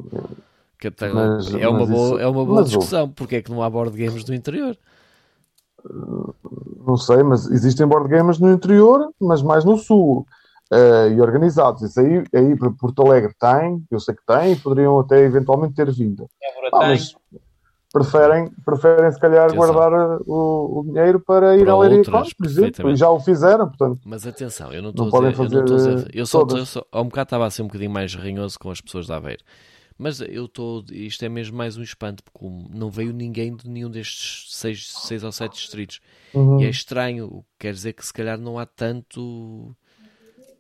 [0.80, 3.10] Que até- Mas- é, uma mas boa, isso- é uma boa mas discussão.
[3.10, 4.78] Porque é que não há board games no interior?
[6.86, 10.26] Não sei, mas existem board games no interior, mas mais no sul.
[10.72, 11.84] eh, e organizados.
[11.84, 15.76] Isso aí, aí para Porto Alegre tem, eu sei que tem, e poderiam até eventualmente
[15.76, 16.28] ter vindo.
[16.42, 16.90] Évora Ah, tem.
[16.90, 17.16] mas
[17.96, 19.74] preferem, preferem se calhar Atenção.
[19.74, 23.10] guardar o, o dinheiro para ir Para à Leiria outras, Con, por exemplo, e já
[23.10, 26.26] o fizeram, portanto, Mas atenção, eu não estou a dizer, eu não fazer, dizer, eu
[26.26, 28.82] só, eu só há um bocado estava a ser um bocadinho mais ranhoso com as
[28.82, 29.44] pessoas de Aveiro.
[29.98, 33.90] Mas eu estou, isto é mesmo mais um espanto, porque não veio ninguém de nenhum
[33.90, 36.02] destes seis, seis ou sete distritos.
[36.34, 36.60] uhum.
[36.60, 39.74] E é estranho, quer dizer que se calhar não há tanto,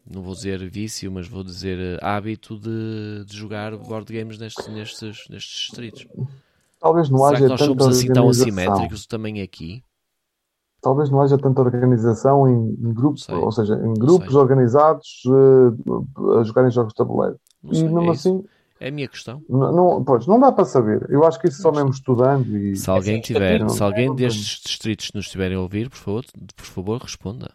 [0.09, 4.65] não vou dizer vício, mas vou dizer eh, hábito de, de jogar board games nestes,
[4.69, 6.07] nestes, nestes distritos.
[6.79, 8.73] Talvez não Será haja que nós tanta somos assim tão organização.
[8.73, 9.83] assimétricos também aqui?
[10.81, 13.35] Talvez não haja tanta organização em, em grupos, Sei.
[13.35, 14.37] ou seja, em grupos sei.
[14.37, 17.39] organizados eh, a jogarem jogos de tabuleiro.
[17.63, 18.29] Não E mesmo é, isso.
[18.29, 18.43] assim,
[18.79, 19.41] é a minha questão.
[19.49, 21.05] não, não, pois, não dá para saber.
[21.09, 25.11] Eu acho que isso só mesmo estudando e Se alguém tiver, se alguém destes distritos
[25.13, 26.25] nos estiverem a ouvir, por favor,
[26.55, 27.51] por favor, responda.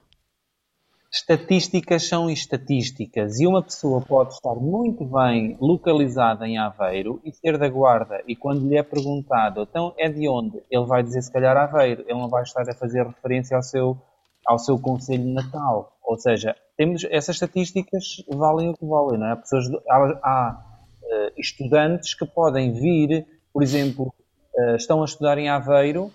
[1.13, 7.59] Estatísticas são estatísticas e uma pessoa pode estar muito bem localizada em Aveiro e ser
[7.59, 10.63] da Guarda e quando lhe é perguntado então é de onde?
[10.71, 13.99] Ele vai dizer se calhar Aveiro, ele não vai estar a fazer referência ao seu,
[14.47, 15.99] ao seu conselho natal.
[16.05, 19.35] Ou seja, temos essas estatísticas valem o que valem, não é?
[19.35, 20.65] Pessoas, há, há,
[21.03, 24.15] eh, estudantes que podem vir, por exemplo,
[24.57, 26.13] eh, estão a estudar em Aveiro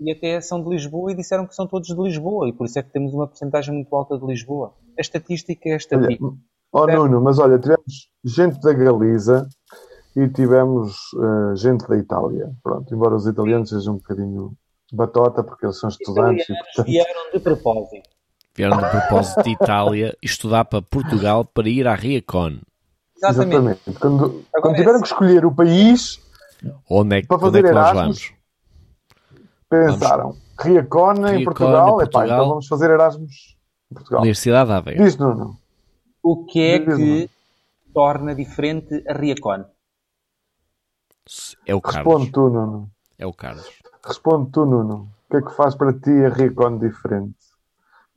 [0.00, 2.78] e até são de Lisboa e disseram que são todos de Lisboa e por isso
[2.78, 4.74] é que temos uma porcentagem muito alta de Lisboa.
[4.98, 5.78] A estatística é a
[6.72, 9.48] Olha, ó Nuno, mas olha, tivemos gente da Galiza
[10.16, 10.96] e tivemos
[11.52, 12.50] eh, gente da Itália.
[12.62, 14.52] Pronto, embora os italianos sejam um bocadinho
[14.92, 18.08] batota, porque eles são estudantes e, portanto, vieram de propósito.
[18.56, 22.58] Vieram de propósito de Itália estudar para Portugal para ir à Riacon.
[23.16, 23.80] Exatamente.
[23.86, 24.00] exatamente.
[24.00, 25.02] Quando, quando é tiveram assim.
[25.02, 26.20] que escolher o país,
[26.90, 28.30] Onde é, que- Para onde é que fazer nós Erasmus?
[28.30, 28.33] vamos?
[29.74, 33.56] Pensaram, Riacona em Riacona, Portugal, então vamos fazer Erasmus
[33.90, 34.20] em Portugal.
[34.20, 35.04] Universidade de Aveiro.
[35.04, 35.58] Diz, Nuno.
[36.22, 37.30] O que é Diz, que
[37.92, 39.64] torna diferente a Riacon?
[41.66, 41.96] É o Carlos.
[41.96, 42.90] Responde tu, Nuno.
[43.18, 43.70] É o Carlos.
[44.04, 45.08] Responde tu, Nuno.
[45.26, 47.34] O que é que faz para ti a Riacon diferente?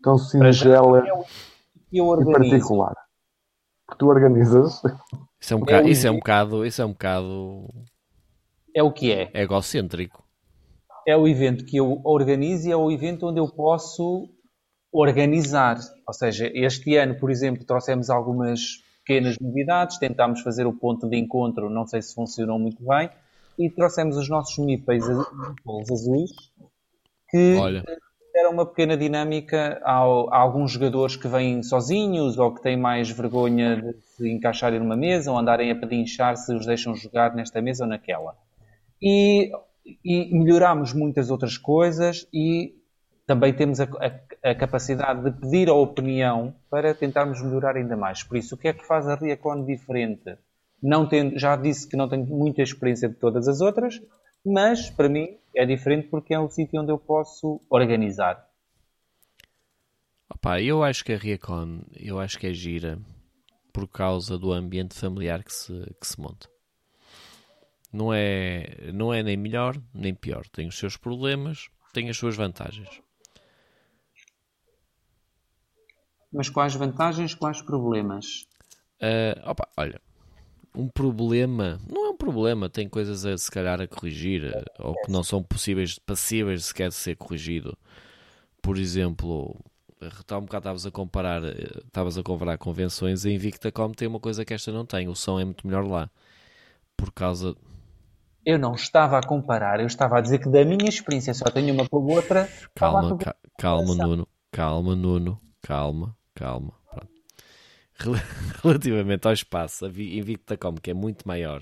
[0.01, 2.95] Tão singela é o que eu e particular.
[3.89, 4.81] Que tu organizas.
[5.39, 7.69] Isso é um É bocado, o isso é um bocado, isso é um bocado
[8.73, 9.31] É o que é.
[9.33, 10.26] egocêntrico.
[11.07, 14.29] É o evento que eu organizo e é o evento onde eu posso
[14.91, 15.77] organizar.
[16.07, 18.59] Ou seja, este ano, por exemplo, trouxemos algumas
[19.05, 23.09] pequenas novidades, tentámos fazer o ponto de encontro, não sei se funcionou muito bem,
[23.57, 25.05] e trouxemos os nossos meeples
[25.91, 26.31] azuis
[27.29, 27.83] que Olha,
[28.33, 33.09] deram uma pequena dinâmica ao- a alguns jogadores que vêm sozinhos ou que têm mais
[33.09, 37.61] vergonha de se encaixarem numa mesa ou andarem a pedinchar se os deixam jogar nesta
[37.61, 38.35] mesa ou naquela.
[39.01, 39.51] E,
[40.03, 42.75] e melhorámos muitas outras coisas e
[43.25, 48.23] também temos a, a- a capacidade de pedir a opinião para tentarmos melhorar ainda mais.
[48.23, 50.37] Por isso, o que é que faz a Riacon diferente?
[50.81, 54.01] Não tendo, já disse que não tenho muita experiência de todas as outras,
[54.45, 58.45] mas para mim é diferente porque é um sítio onde eu posso organizar.
[60.29, 62.97] opá, eu acho que a Riacon, eu acho que é gira
[63.73, 66.49] por causa do ambiente familiar que se, que se monta.
[67.91, 70.45] Não é, não é nem melhor nem pior.
[70.49, 73.01] Tem os seus problemas, tem as suas vantagens.
[76.31, 78.45] Mas quais vantagens, quais problemas?
[79.01, 80.01] Ah, opa, olha,
[80.75, 84.93] um problema não é um problema, tem coisas a se calhar a corrigir eh, ou
[85.01, 87.77] que não são possíveis, passíveis sequer de ser corrigido.
[88.61, 89.55] Por exemplo,
[90.01, 94.19] há um bocado estavas a comparar, eh, estavas a comparar convenções, a Invictacom tem uma
[94.19, 96.09] coisa que esta não tem, o som é muito melhor lá.
[96.95, 97.55] Por causa.
[98.47, 101.73] Eu não estava a comparar, eu estava a dizer que da minha experiência só tenho
[101.73, 102.47] uma com a outra.
[102.73, 103.93] Calma, ca- calma.
[103.93, 106.71] Nuno, calma, Nuno, calma, calma.
[106.89, 107.09] Pronto.
[108.63, 111.61] Relativamente ao espaço, a Vi- Invictacom, que é muito maior,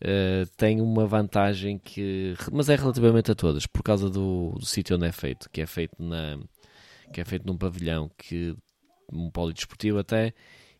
[0.00, 2.34] eh, tem uma vantagem que.
[2.50, 5.66] Mas é relativamente a todas, por causa do, do sítio onde é feito, que é
[5.66, 6.38] feito na
[7.12, 8.56] que é feito num pavilhão que
[9.12, 10.32] um polidesportivo até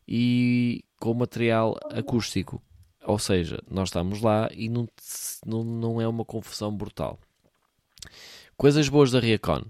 [0.06, 2.62] e com material acústico.
[3.09, 4.86] Ou seja, nós estamos lá e não,
[5.47, 7.18] não, não é uma confusão brutal.
[8.55, 9.64] Coisas boas da Riacon.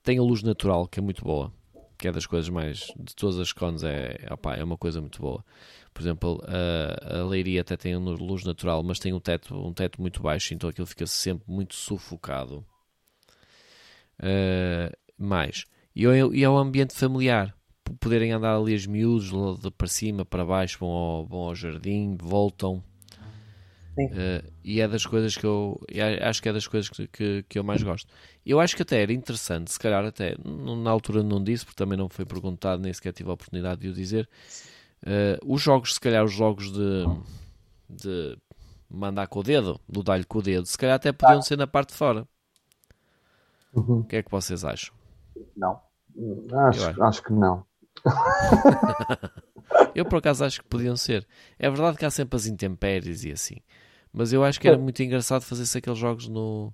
[0.00, 1.52] Tem a luz natural, que é muito boa.
[1.98, 2.92] Que é das coisas mais.
[2.96, 5.44] De todas as cones, é, opá, é uma coisa muito boa.
[5.92, 10.00] Por exemplo, a, a Leiria até tem luz natural, mas tem um teto, um teto
[10.00, 12.64] muito baixo, então aquilo fica sempre muito sufocado.
[14.20, 15.64] Uh, mais.
[15.96, 17.57] E é, e é ambiente familiar.
[18.00, 22.16] Poderem andar ali as miúdos de para cima, para baixo, vão ao, vão ao jardim,
[22.20, 22.82] voltam.
[23.98, 25.80] Uh, e é das coisas que eu
[26.22, 28.08] acho que é das coisas que, que, que, eu mais gosto.
[28.46, 31.98] Eu acho que até era interessante, se calhar até na altura não disse, porque também
[31.98, 34.28] não foi perguntado, nem sequer tive a oportunidade de o dizer.
[35.02, 37.04] Uh, os jogos, se calhar, os jogos de,
[37.90, 38.38] de
[38.88, 41.66] mandar com o dedo, do dar-lhe com o dedo, se calhar até podiam ser na
[41.66, 42.26] parte de fora.
[43.74, 44.00] Uhum.
[44.00, 44.94] O que é que vocês acham?
[45.56, 45.80] Não.
[46.68, 47.02] Acho, acho.
[47.02, 47.64] acho que não.
[49.94, 51.26] eu por acaso acho que podiam ser.
[51.58, 53.56] É verdade que há sempre as intempéries e assim.
[54.12, 54.80] Mas eu acho que era é.
[54.80, 56.72] muito engraçado fazer-se aqueles jogos no.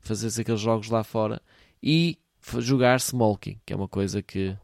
[0.00, 1.40] fazer-se aqueles jogos lá fora
[1.82, 2.18] e
[2.58, 4.56] jogar Smolking, que é uma coisa que.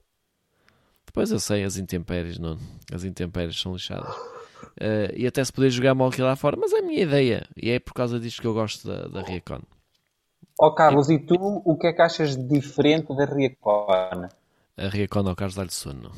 [1.04, 2.58] Depois eu sei, as intempéries, não.
[2.92, 4.14] As intempéries são lixadas.
[4.80, 7.46] Uh, e até se poder jogar Molky lá fora, mas é a minha ideia.
[7.56, 9.60] E é por causa disto que eu gosto da, da Riacon.
[10.60, 14.28] Ó oh, Carlos, e tu o que é que achas de diferente da Riacon?
[14.76, 16.10] A Riacon ao Carlos dá-lhe sono.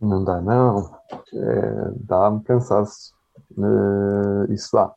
[0.00, 0.96] Não dá, não.
[1.34, 3.12] É, Dá-me cansaço.
[3.50, 4.92] Uh, isso dá.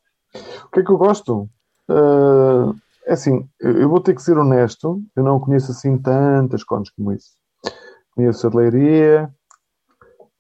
[0.65, 1.49] O que é que eu gosto?
[1.89, 2.73] Uh,
[3.05, 7.11] é assim, eu vou ter que ser honesto, eu não conheço assim tantas cones como
[7.11, 7.31] isso.
[8.15, 9.33] Conheço a de Leiria,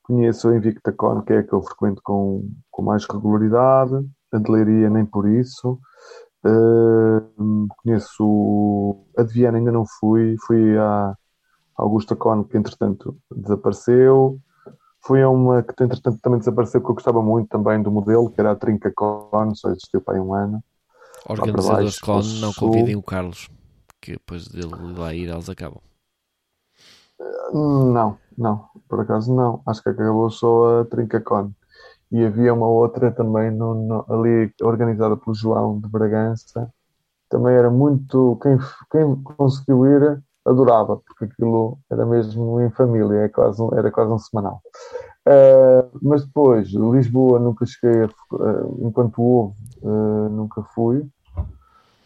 [0.03, 3.95] conheço a InvictaCon, que é a que eu frequento com, com mais regularidade,
[4.31, 5.77] a de Leiria nem por isso.
[6.45, 11.13] Uh, conheço a de Viena, ainda não fui, fui à
[11.75, 14.39] Augusta Con, que entretanto desapareceu.
[15.01, 18.39] Foi a uma que entretanto também desapareceu, que eu gostava muito também do modelo, que
[18.39, 20.63] era a Trinca Con, só existiu para aí um ano.
[21.27, 23.49] Organizadores Con, não convidem o Carlos,
[24.01, 25.81] que depois dele lá ir eles acabam.
[27.53, 29.61] Não, não, por acaso não.
[29.65, 31.51] Acho que acabou só a Trinca Con.
[32.11, 36.71] E havia uma outra também no, no, ali organizada pelo João de Bragança.
[37.29, 38.37] Também era muito.
[38.41, 38.57] Quem,
[38.91, 44.11] quem conseguiu ir adorava, porque aquilo era mesmo em família, é quase um, era quase
[44.11, 44.61] um semanal.
[45.25, 51.05] Uh, mas depois, Lisboa nunca cheguei, a, uh, enquanto houve, uh, nunca fui.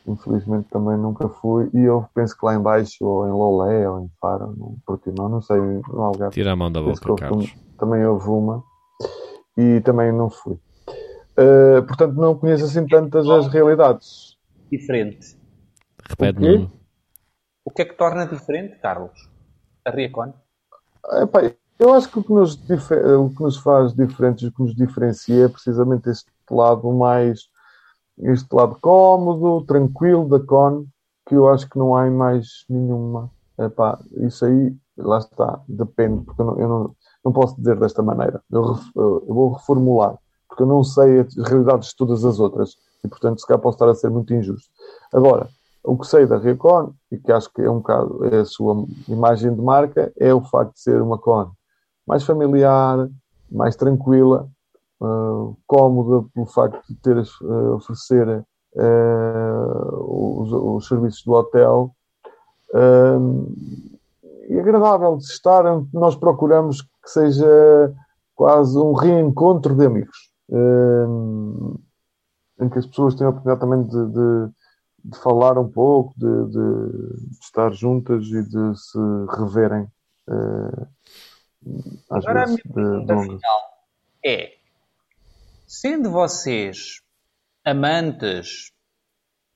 [0.08, 1.70] Infelizmente também nunca fui.
[1.74, 5.28] E eu penso que lá em baixo, ou em Lolé, ou em Faro, no Portimão,
[5.28, 6.34] não sei, no Algarve.
[6.34, 7.54] Tira a mão da boca, Carlos.
[7.78, 8.64] Também houve uma.
[9.58, 10.58] E também não fui.
[11.88, 14.38] portanto, não conheço assim tantas as realidades.
[14.72, 15.38] Diferente.
[16.10, 16.70] Repete-me.
[17.68, 19.30] O que é que torna diferente, Carlos,
[19.84, 20.34] a Riacon?
[21.78, 25.44] Eu acho que o que, nos o que nos faz diferentes, o que nos diferencia
[25.44, 27.42] é precisamente este lado mais,
[28.20, 30.86] este lado cómodo, tranquilo da Con,
[31.28, 33.30] que eu acho que não há em mais nenhuma.
[33.60, 36.96] Epá, isso aí, lá está, depende, porque eu não, eu não,
[37.26, 38.42] não posso dizer desta maneira.
[38.50, 40.18] Eu, eu, vou reformular,
[40.48, 43.76] porque eu não sei as realidades de todas as outras e, portanto, se calhar posso
[43.76, 44.70] estar a ser muito injusto.
[45.12, 45.50] Agora,
[45.88, 48.86] o que sei da Riacon, e que acho que é um bocado é a sua
[49.08, 51.52] imagem de marca, é o facto de ser uma con
[52.06, 53.08] mais familiar,
[53.50, 54.50] mais tranquila,
[55.00, 58.28] uh, cómoda pelo facto de ter uh, oferecer
[58.76, 61.94] uh, os, os, serviços do hotel
[64.50, 65.64] e agradável de estar.
[65.94, 67.94] Nós procuramos que seja
[68.36, 70.34] quase um reencontro de amigos,
[72.60, 74.52] em que as pessoas tenham a oportunidade também de, de
[75.08, 79.00] de falar um pouco, de, de, de, estar juntas e de se
[79.38, 79.88] reverem.
[80.28, 80.88] Uh,
[82.12, 83.60] às Agora vezes, a minha pergunta final
[84.26, 84.58] é:
[85.66, 87.02] sendo vocês
[87.66, 88.74] amantes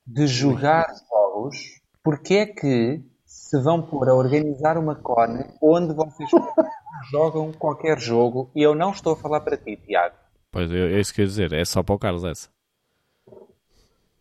[0.08, 6.30] de jogar jogos, porquê é que se vão pôr a organizar uma cone onde vocês
[7.12, 8.50] jogam qualquer jogo?
[8.56, 10.16] E eu não estou a falar para ti, Tiago.
[10.50, 12.50] Pois é, é isso que eu ia dizer, é só para o Carlos essa.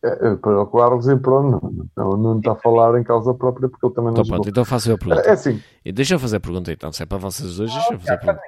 [0.02, 3.68] É, é, para o Carlos e pronto, não, não está a falar em causa própria
[3.68, 5.28] porque ele também não então, pronto, então faço a pergunta.
[5.28, 5.62] É assim.
[5.85, 8.18] Deixa eu fazer a pergunta então, se é para vocês dois, deixa eu fazer a
[8.18, 8.43] pergunta.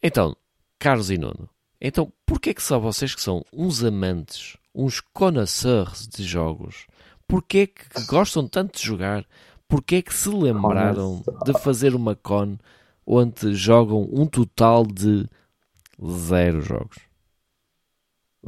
[0.00, 0.36] Então,
[0.78, 1.48] Carlos e Nuno,
[1.80, 6.86] então porquê é que só vocês que são uns amantes, uns connoisseurs de jogos,
[7.26, 9.24] porquê é que gostam tanto de jogar,
[9.66, 12.56] porquê é que se lembraram de fazer uma con
[13.04, 15.28] onde jogam um total de
[16.06, 17.11] zero jogos?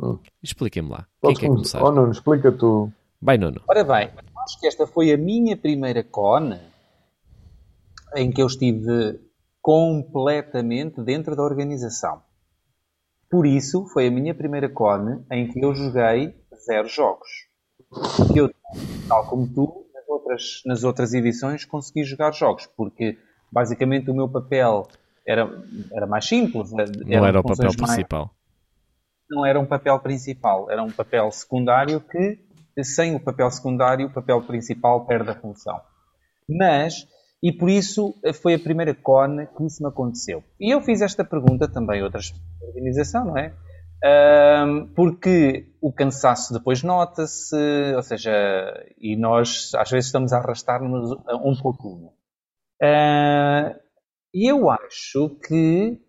[0.00, 0.18] Hum.
[0.42, 1.06] Expliquem-me lá.
[1.22, 1.82] Quem quer começar?
[1.82, 2.92] Oh, Nuno, explica tu.
[3.20, 3.62] Vai, Nuno.
[3.68, 4.10] Ora bem,
[4.44, 6.52] acho que esta foi a minha primeira con
[8.16, 9.20] em que eu estive
[9.62, 12.22] completamente dentro da organização.
[13.30, 16.34] Por isso, foi a minha primeira con em que eu joguei
[16.66, 17.28] zero jogos.
[18.34, 18.52] E eu,
[19.08, 23.16] tal como tu, nas outras, nas outras edições consegui jogar jogos, porque
[23.50, 24.86] basicamente o meu papel
[25.26, 25.48] era,
[25.92, 26.70] era mais simples.
[26.72, 28.34] Não era o papel principal
[29.30, 32.38] não era um papel principal, era um papel secundário que,
[32.82, 35.80] sem o papel secundário, o papel principal perde a função.
[36.48, 37.06] Mas
[37.44, 40.42] E por isso foi a primeira CON que isso me aconteceu.
[40.58, 42.32] E eu fiz esta pergunta também a outras
[42.62, 43.54] organização, não é?
[44.96, 47.54] Porque o cansaço depois nota-se,
[47.94, 48.32] ou seja,
[48.98, 51.12] e nós às vezes estamos a arrastar-nos
[51.44, 52.12] um pouquinho.
[54.32, 56.00] E eu acho que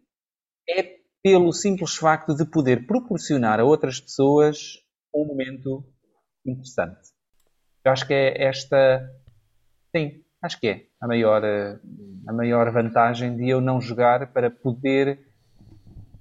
[0.69, 0.83] é
[1.25, 4.77] pelo simples facto de poder proporcionar a outras pessoas
[5.11, 5.83] um momento
[6.45, 6.99] interessante.
[7.83, 9.11] Eu acho que é esta.
[9.95, 11.41] Sim, acho que é a maior,
[12.27, 15.19] a maior vantagem de eu não jogar para poder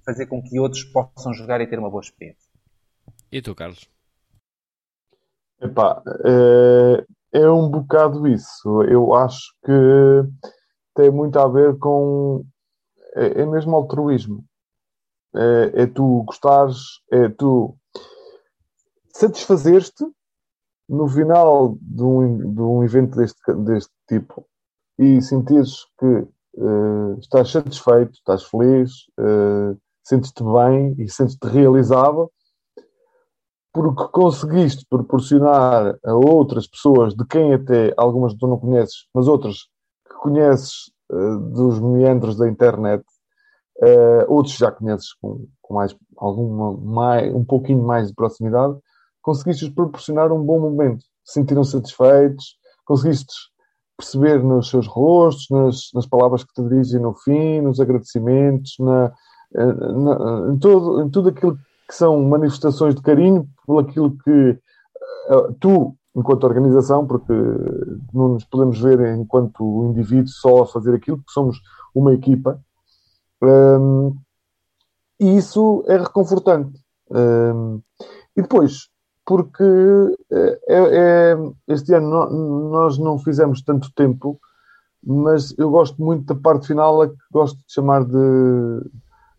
[0.03, 2.49] fazer com que outros possam jogar e ter uma boa experiência.
[3.31, 3.87] E tu, Carlos?
[5.61, 6.01] Epá,
[7.31, 8.81] é, é um bocado isso.
[8.81, 9.71] Eu acho que
[10.95, 12.43] tem muito a ver com.
[13.13, 14.43] É, é mesmo altruísmo.
[15.35, 17.75] É, é tu gostares, é tu
[19.13, 20.05] satisfazer-te
[20.87, 24.45] no final de um, de um evento deste, deste tipo
[24.99, 32.31] e sentires que uh, estás satisfeito, estás feliz, uh, sentes-te bem e sentes-te realizado
[33.73, 39.63] porque conseguiste proporcionar a outras pessoas, de quem até algumas tu não conheces, mas outras
[40.07, 43.03] que conheces uh, dos meandros da internet,
[43.81, 48.77] uh, outros já conheces com, com mais, alguma, mais, um pouquinho mais de proximidade,
[49.21, 51.03] conseguiste proporcionar um bom momento.
[51.23, 53.33] Sentiram satisfeitos, conseguiste
[53.97, 59.11] perceber nos seus rostos, nas, nas palavras que te dirigem no fim, nos agradecimentos, na,
[59.55, 61.57] eh, na, em, todo, em tudo aquilo
[61.87, 64.59] que são manifestações de carinho por aquilo que
[65.29, 67.33] uh, tu, enquanto organização, porque
[68.13, 71.57] não nos podemos ver enquanto indivíduo só a fazer aquilo, porque somos
[71.93, 72.59] uma equipa,
[73.41, 74.15] um,
[75.19, 76.79] e isso é reconfortante.
[77.09, 77.81] Um,
[78.35, 78.89] e depois,
[79.25, 79.63] porque
[80.31, 81.37] é, é,
[81.67, 82.29] este ano
[82.69, 84.39] nós não fizemos tanto tempo,
[85.03, 88.89] mas eu gosto muito da parte final, a que gosto de chamar de,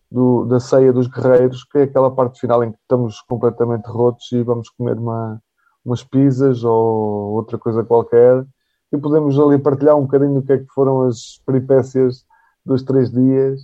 [0.09, 4.31] do, da ceia dos guerreiros, que é aquela parte final em que estamos completamente rotos
[4.31, 5.41] e vamos comer uma,
[5.85, 8.45] umas pizzas ou outra coisa qualquer
[8.91, 12.25] e podemos ali partilhar um bocadinho o que é que foram as peripécias
[12.65, 13.61] dos três dias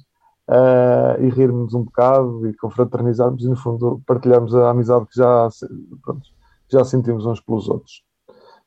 [0.50, 5.50] uh, e rirmos um bocado e confraternizarmos e, no fundo, partilharmos a amizade que já,
[6.02, 6.30] pronto,
[6.70, 8.04] já sentimos uns pelos outros.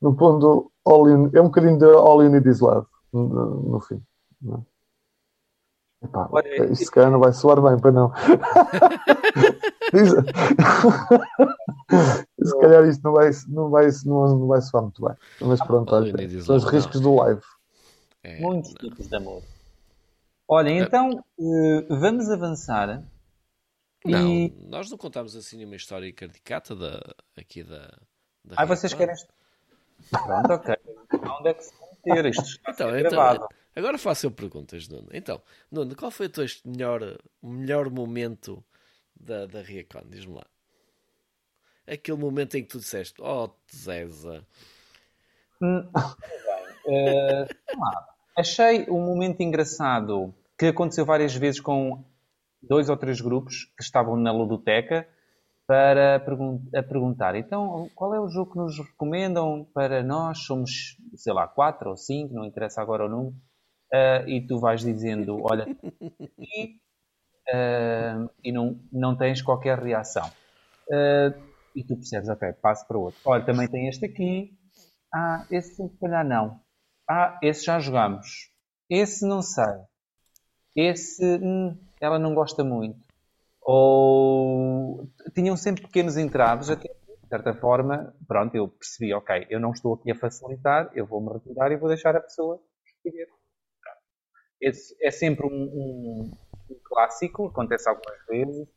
[0.00, 3.80] No fundo, all in, é um bocadinho de all you need is love, no, no
[3.80, 4.02] fim.
[4.40, 4.60] Não é?
[6.04, 8.12] Epá, Olha, isso se calhar não vai soar bem, para não.
[12.42, 15.14] se calhar isto não vai, não, vai, não, não vai soar muito bem.
[15.40, 17.40] Mas pronto, olha, são os riscos do live.
[18.22, 19.42] É, Muitos tipos de amor.
[20.48, 23.02] Olha, então uh, vamos avançar.
[24.04, 24.54] Não, e...
[24.68, 27.02] nós não contámos assim nenhuma história caricata da,
[27.36, 27.88] aqui da.
[28.44, 29.14] da ah, vocês querem.
[30.10, 30.76] Pronto, ok.
[31.38, 32.60] Onde é que se vão ter isto?
[32.68, 35.08] Então, então, agora faço eu perguntas, Nuno.
[35.12, 38.64] Então, Nuno, qual foi o teu melhor, melhor momento
[39.18, 40.04] da, da Riacon?
[40.08, 40.46] Diz-me lá.
[41.88, 44.46] Aquele momento em que tu disseste, oh, Zeza.
[45.60, 45.88] Hum,
[46.86, 47.44] bem.
[47.44, 52.04] Uh, Achei um momento engraçado que aconteceu várias vezes com
[52.62, 55.08] dois ou três grupos que estavam na ludoteca
[55.66, 60.40] para a perguntar então qual é o jogo que nos recomendam para nós?
[60.40, 63.34] Somos sei lá quatro ou cinco não interessa agora o número.
[63.90, 65.66] Uh, e tu vais dizendo olha
[66.38, 66.76] e,
[67.48, 70.30] uh, e não não tens qualquer reação.
[70.90, 71.32] Uh,
[71.74, 73.18] e tu percebes ok passo para outro.
[73.24, 74.52] Olha também tem este aqui.
[75.10, 76.65] Ah esse se calhar não
[77.08, 78.50] ah, esse já jogamos.
[78.88, 79.64] Esse não sei.
[80.74, 82.98] Esse hum, ela não gosta muito.
[83.62, 89.72] Ou tinham sempre pequenos entraves, até de certa forma, pronto, eu percebi, ok, eu não
[89.72, 93.26] estou aqui a facilitar, eu vou-me retirar e vou deixar a pessoa escolher.
[94.60, 96.32] Esse é sempre um, um,
[96.70, 98.68] um clássico, acontece algumas vezes,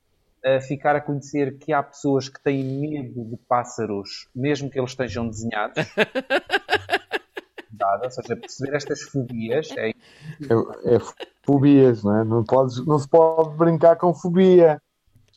[0.43, 4.91] a ficar a conhecer que há pessoas que têm medo de pássaros, mesmo que eles
[4.91, 5.77] estejam desenhados.
[8.03, 9.89] ou seja, perceber estas fobias é...
[9.89, 10.99] É, é
[11.45, 12.23] fobias, não é?
[12.23, 14.81] Não, podes, não se pode brincar com fobia.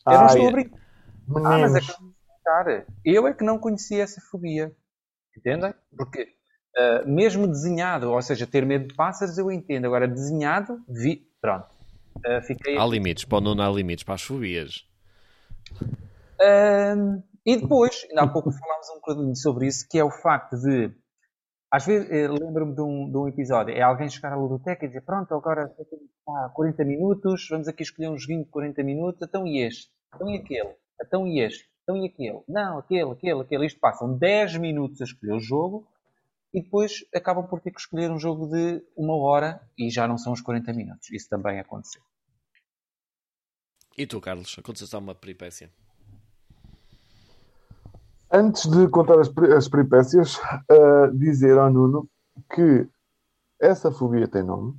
[0.07, 0.79] Eu não estou a brincar.
[1.37, 2.87] Ah, mas é que brincar.
[3.05, 4.75] Eu é que não conhecia essa fobia.
[5.37, 5.75] Entendem?
[5.97, 6.29] Porque
[6.77, 9.87] uh, mesmo desenhado, ou seja, ter medo de pássaros, eu entendo.
[9.87, 11.27] Agora, desenhado, vi.
[11.41, 11.67] Pronto.
[12.19, 14.87] Uh, fiquei há limites, para não há limites para as fobias.
[15.81, 20.57] Uh, e depois, ainda há pouco falámos um bocadinho sobre isso, que é o facto
[20.57, 20.93] de
[21.73, 24.89] às vezes, eh, lembro-me de, um, de um, episódio, é alguém chegar à ludoteca e
[24.89, 25.75] dizer, pronto, agora
[26.29, 29.91] há 40 minutos, vamos aqui escolher um joguinho de 40 minutos, então e este?
[30.15, 30.77] Então e aquele?
[31.03, 31.67] Então e este?
[31.83, 32.43] Então e aquele?
[32.47, 33.67] Não, aquele, aquele, aquele.
[33.67, 35.89] Isto passam 10 minutos a escolher o jogo
[36.53, 40.19] e depois acabam por ter que escolher um jogo de uma hora e já não
[40.19, 41.11] são os 40 minutos.
[41.11, 42.03] Isso também aconteceu.
[43.97, 45.71] E tu, Carlos, aconteceu uma peripécia?
[48.33, 52.09] Antes de contar as, as peripécias, uh, dizer ao Nuno
[52.55, 52.89] que
[53.61, 54.75] essa fobia tem nome,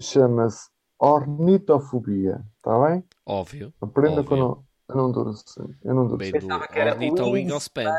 [0.00, 3.04] chama-se ornitofobia, está bem?
[3.26, 3.72] Óbvio.
[3.80, 4.24] Aprenda óbvio.
[4.24, 5.34] quando eu não duro
[5.82, 7.92] Eu não duro Bem do Pensava que era ornitowingospan.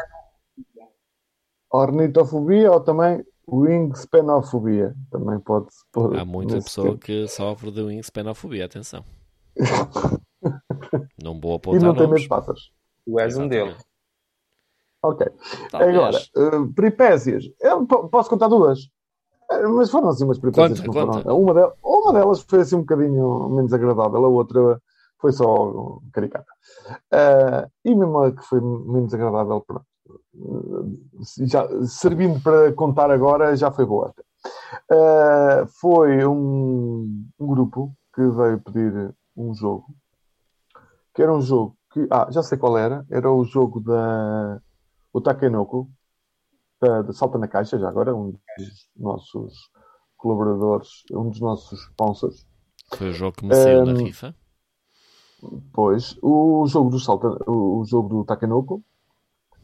[1.72, 4.96] Ornitofobia ou também wingspanofobia.
[5.12, 6.18] Também pode pôr.
[6.18, 7.00] Há muita pessoa tempo.
[7.00, 9.04] que sofre de wingspanofobia, atenção.
[11.22, 12.72] Não vou E apontar não tem medo de pássaros.
[13.04, 13.76] Tu és um deles.
[15.08, 15.28] Ok.
[15.72, 15.96] Talvez.
[15.96, 16.18] Agora,
[16.58, 17.44] uh, peripécias.
[17.62, 18.80] Eu po- posso contar duas.
[19.52, 20.80] Eh, Mas foram assim umas peripécias.
[20.80, 21.34] Conta, que não foram- conta.
[21.34, 24.82] Uma, del- uma delas foi assim um bocadinho menos agradável, a outra
[25.20, 26.46] foi só caricata.
[27.12, 29.86] Eh, e mesmo a que foi menos agradável, pronto.
[31.46, 34.14] Já, servindo para contar agora, já foi boa.
[34.92, 39.86] Eh, foi um, um grupo que veio pedir um jogo,
[41.14, 44.60] que era um jogo que, ah, já sei qual era, era o jogo da
[45.16, 45.90] o Takenoko,
[46.82, 49.54] da, da Salta na Caixa, já agora, um dos nossos
[50.18, 52.46] colaboradores, um dos nossos sponsors.
[52.94, 54.36] Foi o jogo que me saiu na Um, rifa.
[55.72, 58.84] Pois, o jogo do Salta, o, jogo do Takenoko,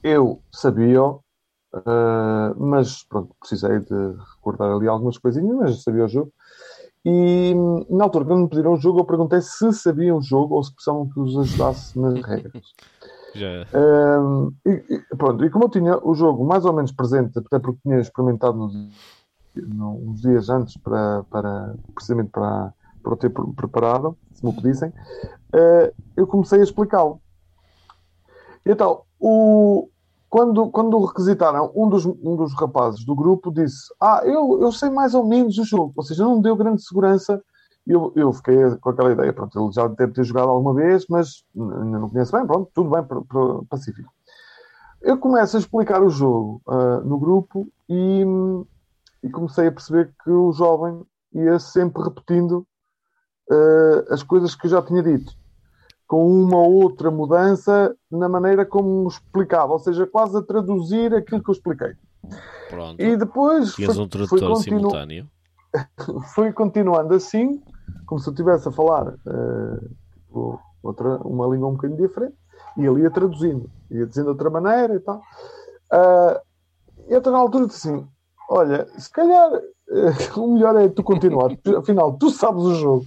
[0.02, 1.02] eu sabia,
[1.76, 6.32] eh, mas pronto, precisei de recordar ali algumas coisinhas, mas sabia o jogo.
[7.04, 7.54] E
[7.90, 10.74] na altura, quando me pediram o jogo, eu perguntei se sabiam o jogo ou se
[10.74, 12.74] precisavam que os ajudasse nas regras.
[13.34, 13.66] Já.
[13.74, 17.80] Um, e, pronto, e como eu tinha o jogo mais ou menos presente, até porque
[17.84, 18.74] tinha experimentado nos,
[19.56, 24.54] no- uns dias antes para, para precisamente para, para o ter pre- preparado, se me
[24.54, 24.92] pedissem,
[25.54, 27.22] eh, eu comecei a explicá-lo.
[28.66, 29.88] Então, o,
[30.30, 34.90] quando, quando requisitaram, um dos, um dos rapazes do grupo disse: Ah, eu, eu sei
[34.90, 37.42] mais ou menos o jogo, ou seja, não me deu grande segurança.
[37.88, 41.06] E Eu, eu fiquei com aquela ideia, pronto, ele já deve ter jogado alguma vez,
[41.10, 44.12] mas ainda não conheço bem, pronto, tudo bem, para, para Pacífico.
[45.02, 48.24] Eu começo a explicar o jogo ah, no grupo e,
[49.24, 51.02] e comecei a perceber que o jovem
[51.34, 52.66] ia sempre repetindo
[53.50, 55.34] ah, as coisas que eu já tinha dito,
[56.08, 61.42] com uma ou outra mudança na maneira como explicava, ou seja, quase a traduzir aquilo
[61.42, 61.94] que eu expliquei.
[62.70, 63.02] Pronto.
[63.02, 65.28] E depois Tinhas foi, um foi, tradutor continu- simultâneo.
[66.36, 67.62] foi continuando assim,
[68.06, 69.14] como se eu estivesse a falar
[70.16, 72.36] tipo, outra, uma língua um bocadinho diferente,
[72.78, 75.22] e ele ia traduzindo, ia dizendo de outra maneira e tal.
[75.92, 76.42] Ah,
[77.08, 78.08] e até na altura disse assim:
[78.50, 83.06] Olha, se calhar eh, o melhor é tu continuar, afinal, tu sabes o jogo.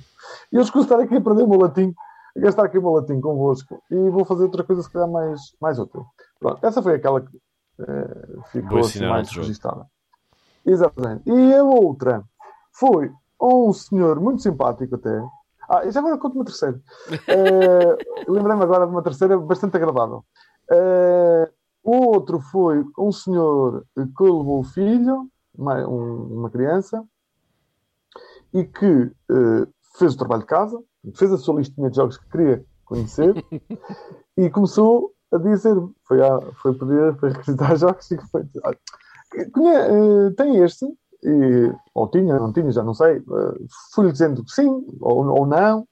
[0.52, 1.94] E eu escuso estar aqui a perder o meu latim,
[2.36, 5.40] a gastar aqui o meu latim convosco, e vou fazer outra coisa, se calhar, mais,
[5.61, 6.05] mais útil.
[6.39, 7.39] Pronto, essa foi aquela que
[7.81, 9.86] eh, ficou assim, mais registada.
[10.66, 11.23] Exatamente.
[11.27, 12.24] E a outra
[12.73, 15.23] foi um senhor muito simpático até.
[15.69, 16.81] Ah, já agora conto uma terceira.
[17.28, 17.98] Eh,
[18.28, 20.24] Lembrei-me agora de uma terceira bastante agradável.
[20.70, 21.51] Eh,
[21.82, 27.05] o outro foi um senhor que levou o filho, uma, um- uma criança,
[28.52, 28.86] e que
[29.31, 29.66] eh,
[29.98, 30.82] fez o trabalho de casa,
[31.15, 33.35] fez a sua listinha de jogos que queria conhecer
[34.36, 35.74] e começou a dizer,
[36.06, 38.78] foi, a, foi pedir, foi requisitar jogos e foi dizer, "Olha,
[39.52, 39.74] conhe-
[40.28, 40.86] eh, tem este,
[41.24, 43.59] e, ou tinha, não tinha, já não sei, eh,
[43.94, 44.68] fui-lhe dizendo que sim
[45.01, 45.86] ou, ou não,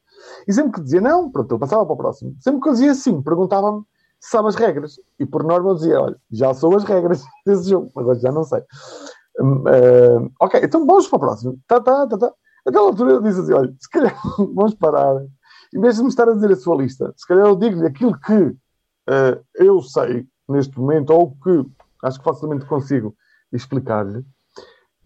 [0.47, 2.37] e sempre que dizia não, pronto, ele passava para o próximo.
[2.41, 3.83] Sempre que eu dizia sim, perguntava-me
[4.21, 7.69] se sabe as regras, e por norma eu dizia, olha, já sou as regras desse
[7.69, 8.61] jogo, agora já não sei.
[8.61, 11.59] Eh, ok, então vamos para o próximo.
[11.67, 12.33] Tá, tá, tá, tá.
[12.65, 14.17] Naquela altura eu disse assim, olha, se calhar
[14.55, 15.25] vamos parar.
[15.75, 18.19] Em vez de me estar a dizer a sua lista, se calhar eu digo-lhe aquilo
[18.21, 18.55] que
[19.09, 21.65] eh, eu sei neste momento, ou que
[22.05, 23.17] acho que facilmente consigo
[23.53, 24.25] explicar-lhe.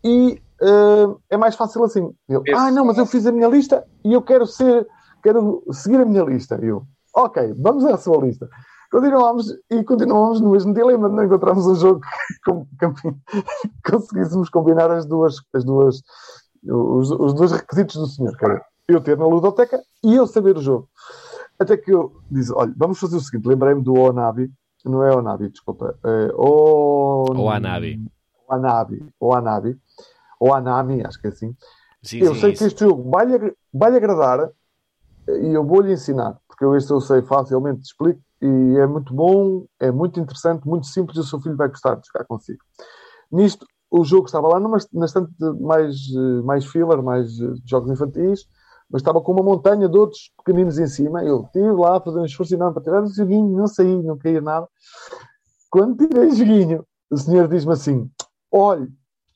[0.07, 2.15] E eh, é mais fácil assim.
[2.28, 4.87] Eu, ah, não, mas eu fiz a minha lista e eu quero ser,
[5.20, 6.57] quero seguir a minha lista.
[6.62, 6.85] Eu,
[7.15, 8.49] ok, vamos à sua lista.
[8.91, 12.01] Continuamos e continuamos no mesmo dilema de não encontrarmos um jogo
[12.45, 16.01] que conseguíssemos combinar as duas, as duas,
[16.65, 18.47] os, os dois requisitos do senhor, que
[18.89, 20.89] eu ter na ludoteca e eu saber o jogo.
[21.59, 24.53] Até que eu disse, olha, vamos fazer o seguinte, lembrei-me do Onabi,
[24.85, 27.24] não é Onabi, desculpa, é o...
[27.28, 27.35] Ou
[28.48, 28.97] Anabi.
[28.97, 29.81] Anabi, ou Anabi,
[30.39, 31.56] ou Anami, acho que é assim.
[32.02, 32.59] Sim, eu sim, sei isso.
[32.59, 34.51] que este jogo vai-lhe vai-lhe agradar
[35.28, 39.12] e eu vou-lhe ensinar, porque eu este eu sei facilmente, te explico, e é muito
[39.14, 42.60] bom, é muito interessante, muito simples, e o seu filho vai gostar de jogar consigo.
[43.32, 45.97] Nisto, o jogo estava lá numa, na estante mais,
[46.44, 48.47] mais filler, mais eh, jogos infantis,
[48.90, 51.24] mas estava com uma montanha de outros pequeninos em cima.
[51.24, 54.16] Eu estive lá a fazer um esforço enorme para tirar o joguinho, não saí, não
[54.16, 54.68] caía nada.
[55.70, 58.10] Quando tirei o joguinho, o senhor diz-me assim:
[58.52, 58.89] Olhe,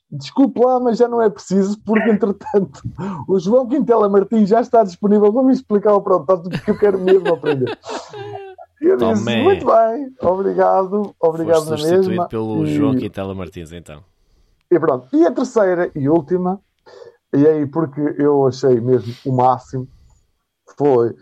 [0.09, 2.81] desculpe lá, mas já não é preciso, porque entretanto
[3.27, 6.99] o João Quintela Martins já está disponível para me explicar o protótipo que eu quero
[6.99, 7.77] mesmo aprender.
[8.81, 12.27] Eu disse, muito bem, obrigado, obrigado Foste na substituído mesma.
[12.27, 14.03] pelo E- João Quintela Martins, então.
[14.71, 15.07] E pronto.
[15.15, 16.59] E a terceira e última,
[17.31, 19.87] e aí porque eu achei mesmo o máximo,
[20.75, 21.15] foi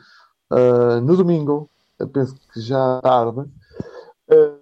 [0.50, 3.44] ah, no domingo, eu penso que já tarde,
[4.32, 4.56] ah,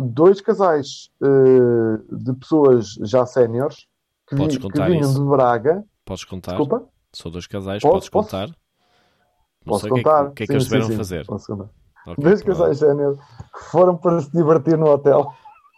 [0.00, 3.86] dois casais ah, de pessoas já séniores
[4.28, 5.22] que, vi- que vinham isso.
[5.22, 5.84] de Braga.
[6.04, 6.56] Podes contar?
[6.56, 8.28] Desculpa, São dois casais, Posso, podes posso?
[8.30, 8.48] contar?
[8.48, 10.24] Não posso é contar?
[10.26, 11.26] O que é que, Sim, eles tiveram sim, fazer?
[11.26, 11.70] posso contar.
[12.06, 15.32] Ok, Dois casais séniores que foram para se divertir no hotel.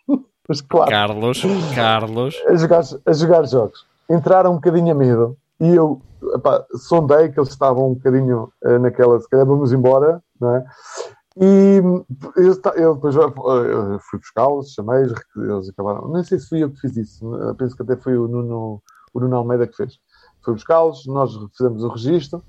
[0.49, 1.43] Mas claro, Carlos,
[1.75, 3.87] Carlos, a jogar, a jogar jogos.
[4.11, 6.01] Entraram um bocadinho a medo e eu
[6.35, 10.65] epá, sondei que eles estavam um bocadinho eh, naquela, se calhar vamos embora, não é?
[11.39, 12.07] E eu,
[12.77, 16.09] eu depois eh, eu fui buscá-los, chamei-os, eles acabaram.
[16.09, 18.83] Nem sei se fui eu que fiz isso, eu penso que até foi o Nuno,
[19.13, 19.99] o Nuno Almeida que fez.
[20.43, 22.43] Fui buscá-los, nós fizemos o registro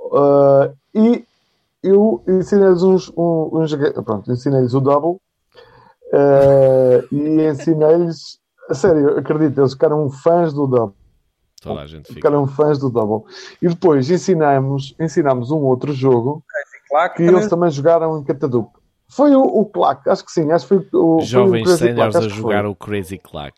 [0.00, 1.24] eh, e
[1.82, 3.74] eu ensinei-lhes uns, uns,
[4.04, 5.18] pronto, ensinei-lhes o double
[6.12, 8.38] eh, e ensinei-lhes,
[8.68, 10.94] a sério, acredito, eles ficaram fãs do double.
[11.60, 12.14] toda a gente fica.
[12.14, 13.28] Ficaram fãs do double.
[13.60, 16.44] E depois ensinamos, ensinamos um outro jogo
[16.90, 18.68] Claro que eles também jogaram em Catadup.
[19.08, 21.78] Foi o, o Clack, acho que sim, acho que foi o, foi o Jovens Crazy
[21.78, 22.38] séniores Clack, a foi.
[22.42, 23.56] jogar o Crazy Clack.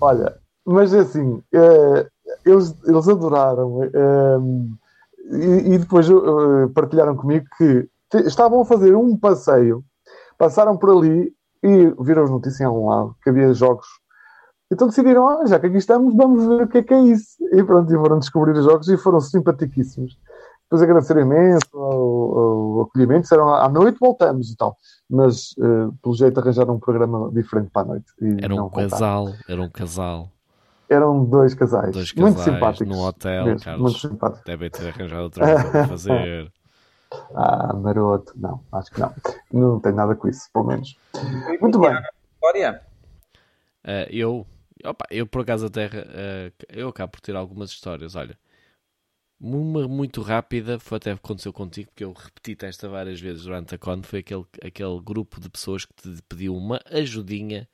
[0.00, 2.06] Olha, mas é assim, eh,
[2.44, 4.38] eles, eles adoraram eh,
[5.30, 6.12] e, e depois eh,
[6.74, 9.84] partilharam comigo que te- estavam a fazer um passeio,
[10.38, 11.32] passaram por ali
[11.62, 13.86] e viram as notícias em algum lado que havia jogos.
[14.72, 17.36] Então decidiram, ah, já que aqui estamos, vamos ver o que é que é isso.
[17.52, 20.16] E pronto, e foram descobrir os jogos e foram simpaticíssimos.
[20.72, 24.74] Depois agradeceram imenso o, o acolhimento, disseram à noite voltamos e tal.
[25.10, 28.06] Mas, eh, pelo jeito, arranjaram um programa diferente para a noite.
[28.18, 30.32] E Era um casal, era um casal.
[30.88, 31.92] Eram dois casais.
[31.92, 32.96] Dois muito casais simpáticos.
[32.96, 33.82] num hotel, mesmo, Carlos.
[33.82, 34.44] Muito simpáticos.
[34.46, 36.52] Devem ter arranjado outra coisa para fazer.
[37.34, 38.32] Ah, maroto.
[38.36, 39.12] Não, acho que não.
[39.52, 40.96] Não tem nada com isso, pelo menos.
[41.60, 41.92] Muito bem.
[42.32, 42.80] História?
[43.84, 44.46] Ah, eu,
[44.82, 48.16] opa, eu por acaso até ah, eu acabo por ter algumas histórias.
[48.16, 48.34] Olha,
[49.42, 53.78] uma muito rápida foi até aconteceu contigo, porque eu repeti esta várias vezes durante a
[53.78, 54.02] con.
[54.02, 57.68] Foi aquele, aquele grupo de pessoas que te pediu uma ajudinha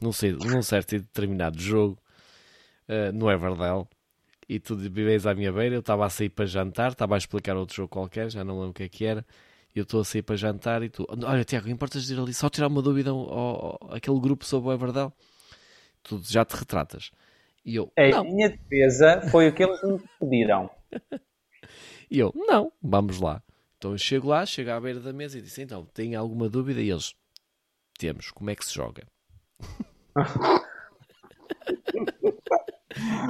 [0.00, 1.98] num, sei- num certo e determinado jogo
[2.88, 3.88] ah, no Everdell.
[4.48, 5.76] E tu vives à minha beira.
[5.76, 8.70] Eu estava a sair para jantar, estava a explicar outro jogo qualquer, já não lembro
[8.70, 9.24] o que é que era.
[9.74, 12.68] Eu estou a sair para jantar e tu, olha, Tiago, importas ir ali só tirar
[12.68, 15.12] uma dúvida ao, ao- àquele grupo sobre o Everdell?
[16.02, 17.10] Tu já te retratas.
[17.64, 18.24] E eu, A não.
[18.24, 20.70] minha defesa foi o que eles me pediram.
[22.10, 23.42] E eu, não, vamos lá.
[23.76, 26.80] Então eu chego lá, chego à beira da mesa e disse, então, tem alguma dúvida?
[26.80, 27.14] E eles,
[27.98, 29.06] temos, como é que se joga?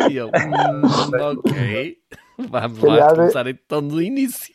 [0.09, 0.33] e eu, "Hum,
[1.21, 1.99] ok,
[2.39, 4.55] vamos lá é- começar então do início.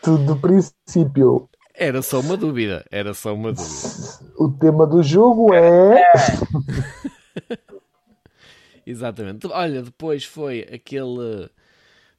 [0.00, 1.48] Tudo do princípio.
[1.74, 4.32] Era só uma dúvida, era só uma dúvida.
[4.38, 6.04] O tema do jogo é.
[8.86, 9.46] Exatamente.
[9.48, 11.50] Olha, depois foi aquele.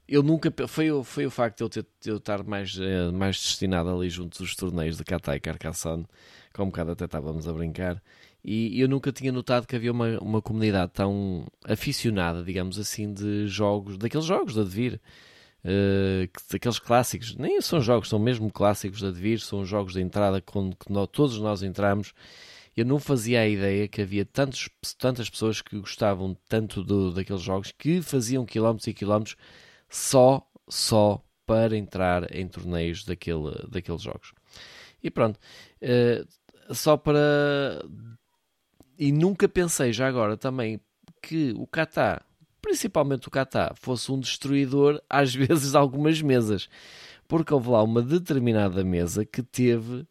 [0.07, 0.52] Eu nunca.
[0.68, 4.10] Foi, foi o facto de eu, ter, de eu estar mais, eh, mais destinado ali
[4.10, 6.06] junto dos torneios de Kata e Carcassonne,
[6.53, 8.02] que um bocado até estávamos a brincar,
[8.44, 13.48] e eu nunca tinha notado que havia uma, uma comunidade tão aficionada, digamos assim, de
[13.48, 15.02] jogos, daqueles jogos de Advir.
[16.32, 20.41] que- daqueles clássicos, nem são jogos, são mesmo clássicos de Advir, são jogos de entrada
[20.41, 22.14] quando que nó- todos nós entramos
[22.77, 27.41] eu não fazia a ideia que havia tantos, tantas pessoas que gostavam tanto do, daqueles
[27.41, 29.38] jogos que faziam quilómetros e quilómetros
[29.90, 34.34] só, só para entrar em torneios daquele, daqueles jogos.
[35.02, 35.40] E pronto,
[35.82, 36.26] eh,
[36.72, 37.86] só para.
[38.98, 40.80] E nunca pensei já agora também
[41.22, 42.24] que o Kata,
[42.62, 46.70] principalmente o Kata, fosse um destruidor às vezes de algumas mesas.
[47.28, 50.07] Porque houve lá uma determinada mesa que teve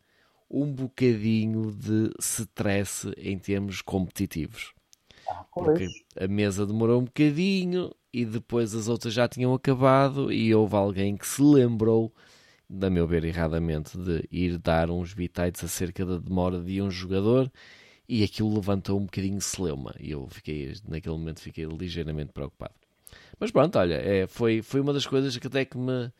[0.51, 4.73] um bocadinho de stress em termos competitivos.
[5.53, 10.77] Porque a mesa demorou um bocadinho e depois as outras já tinham acabado e houve
[10.77, 12.15] alguém que se lembrou,
[12.81, 17.51] a meu ver erradamente, de ir dar uns bitites acerca da demora de um jogador
[18.09, 22.75] e aquilo levantou um bocadinho celeuma e eu fiquei, naquele momento fiquei ligeiramente preocupado.
[23.41, 26.13] Mas pronto, olha, é, foi, foi uma das coisas que até que me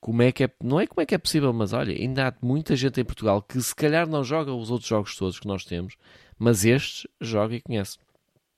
[0.00, 2.34] como é que é, não é como é que é possível, mas olha, ainda há
[2.42, 5.64] muita gente em Portugal que se calhar não joga os outros jogos todos que nós
[5.64, 5.96] temos,
[6.36, 7.98] mas estes joga e conhece.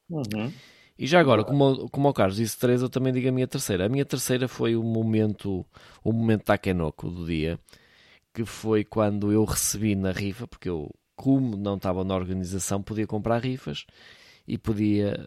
[0.08, 0.50] Uhum.
[0.98, 3.86] E já agora, como, como o Carlos disse três, eu também digo a minha terceira.
[3.86, 5.66] A minha terceira foi o momento,
[6.04, 7.58] o momento Takenoko do dia,
[8.32, 13.06] que foi quando eu recebi na rifa, porque eu, como não estava na organização, podia
[13.06, 13.86] comprar rifas
[14.46, 15.18] e podia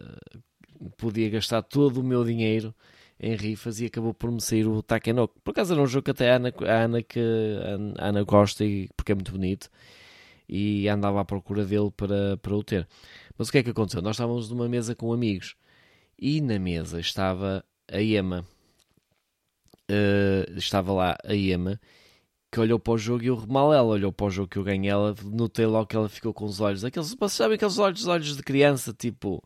[0.96, 2.74] podia gastar todo o meu dinheiro
[3.20, 5.40] em rifas e acabou por me sair o Takenoko.
[5.42, 7.20] Por acaso era um jogo que até a Ana, a Ana, que,
[7.98, 9.68] a Ana gosta e, porque é muito bonito
[10.48, 12.88] e andava à procura dele para, para o ter.
[13.38, 14.02] Mas o que é que aconteceu?
[14.02, 15.54] Nós estávamos numa mesa com amigos
[16.18, 18.44] e na mesa estava a Ema.
[19.90, 21.80] Uh, estava lá a Ema
[22.50, 24.64] que olhou para o jogo e eu mal ela olhou para o jogo que eu
[24.64, 28.06] ganhei ela, notei logo que ela ficou com os olhos, aqueles, vocês sabem aqueles olhos,
[28.06, 29.42] olhos de criança, tipo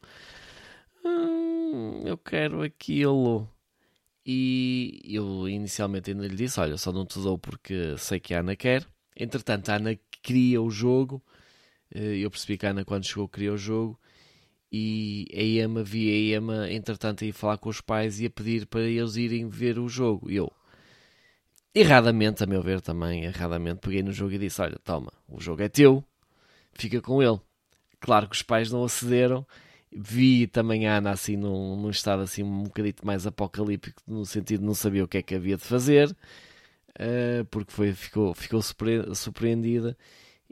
[1.05, 3.48] hum, eu quero aquilo.
[4.24, 8.40] E eu inicialmente ainda lhe disse: Olha, só não te dou porque sei que a
[8.40, 8.86] Ana quer.
[9.16, 11.23] Entretanto, a Ana queria o jogo.
[11.94, 13.98] Eh, eu percebi que a Ana, quando chegou, queria o jogo.
[14.70, 18.31] E a Ema via a Ema, entretanto, a ir falar com os pais e a
[18.31, 20.31] pedir para eles irem ver o jogo.
[20.31, 20.51] E eu,
[21.74, 25.62] erradamente, a meu ver também, erradamente, peguei no jogo e disse: Olha, toma, o jogo
[25.62, 26.02] é teu,
[26.73, 27.39] fica com ele.
[28.01, 29.44] Claro que os pais não acederem.
[29.94, 34.60] Vi também a Ana assim num, num estado assim um bocadito mais apocalíptico, no sentido
[34.60, 38.62] de não saber o que é que havia de fazer, uh, porque foi, ficou, ficou
[38.62, 39.97] surpreendida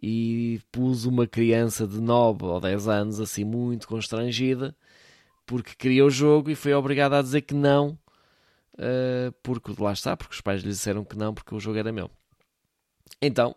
[0.03, 4.75] e pus uma criança de 9 ou 10 anos assim muito constrangida
[5.47, 7.99] porque queria o jogo e foi obrigada a dizer que não
[8.75, 11.93] uh, porque lá está, porque os pais lhe disseram que não porque o jogo era
[11.93, 12.11] meu
[13.21, 13.55] então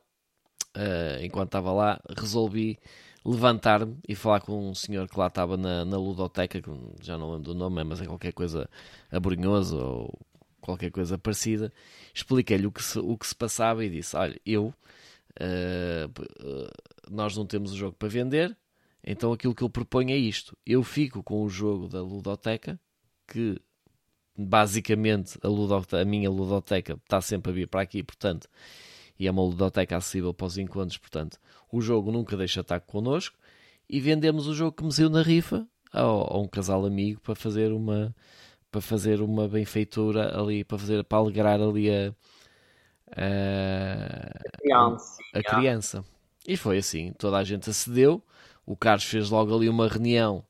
[0.76, 2.78] uh, enquanto estava lá resolvi
[3.26, 6.70] levantar-me e falar com um senhor que lá estava na, na ludoteca, que
[7.02, 8.70] já não lembro do nome, mas é qualquer coisa
[9.12, 10.20] abrunhoso ou
[10.60, 11.72] qualquer coisa parecida.
[12.14, 14.74] Expliquei-lhe o, que se, o que se passava e disse: Olha, eu,
[15.40, 16.70] uh,
[17.10, 18.56] nós não temos o jogo para vender,
[19.04, 20.58] então aquilo que eu proponho é isto.
[20.66, 22.80] Eu fico com o jogo da ludoteca,
[23.28, 23.60] que
[24.38, 28.50] basicamente a, ludoteca, a minha ludoteca está sempre a vir para aqui, portanto
[29.20, 31.38] e é uma ludoteca acessível para os encontros, portanto,
[31.72, 33.38] o jogo nunca deixa estar connosco
[33.90, 37.72] e vendemos o jogo que me saiu na rifa a, um casal amigo para fazer
[37.72, 38.16] uma
[38.72, 42.14] para fazer uma benfeitura ali, para fazer para alegrar ali a,
[43.16, 45.18] a, criança.
[45.34, 46.06] a criança.
[46.48, 48.22] E foi assim, toda a gente acedeu.
[48.66, 50.46] O Carlos fez logo ali uma reunião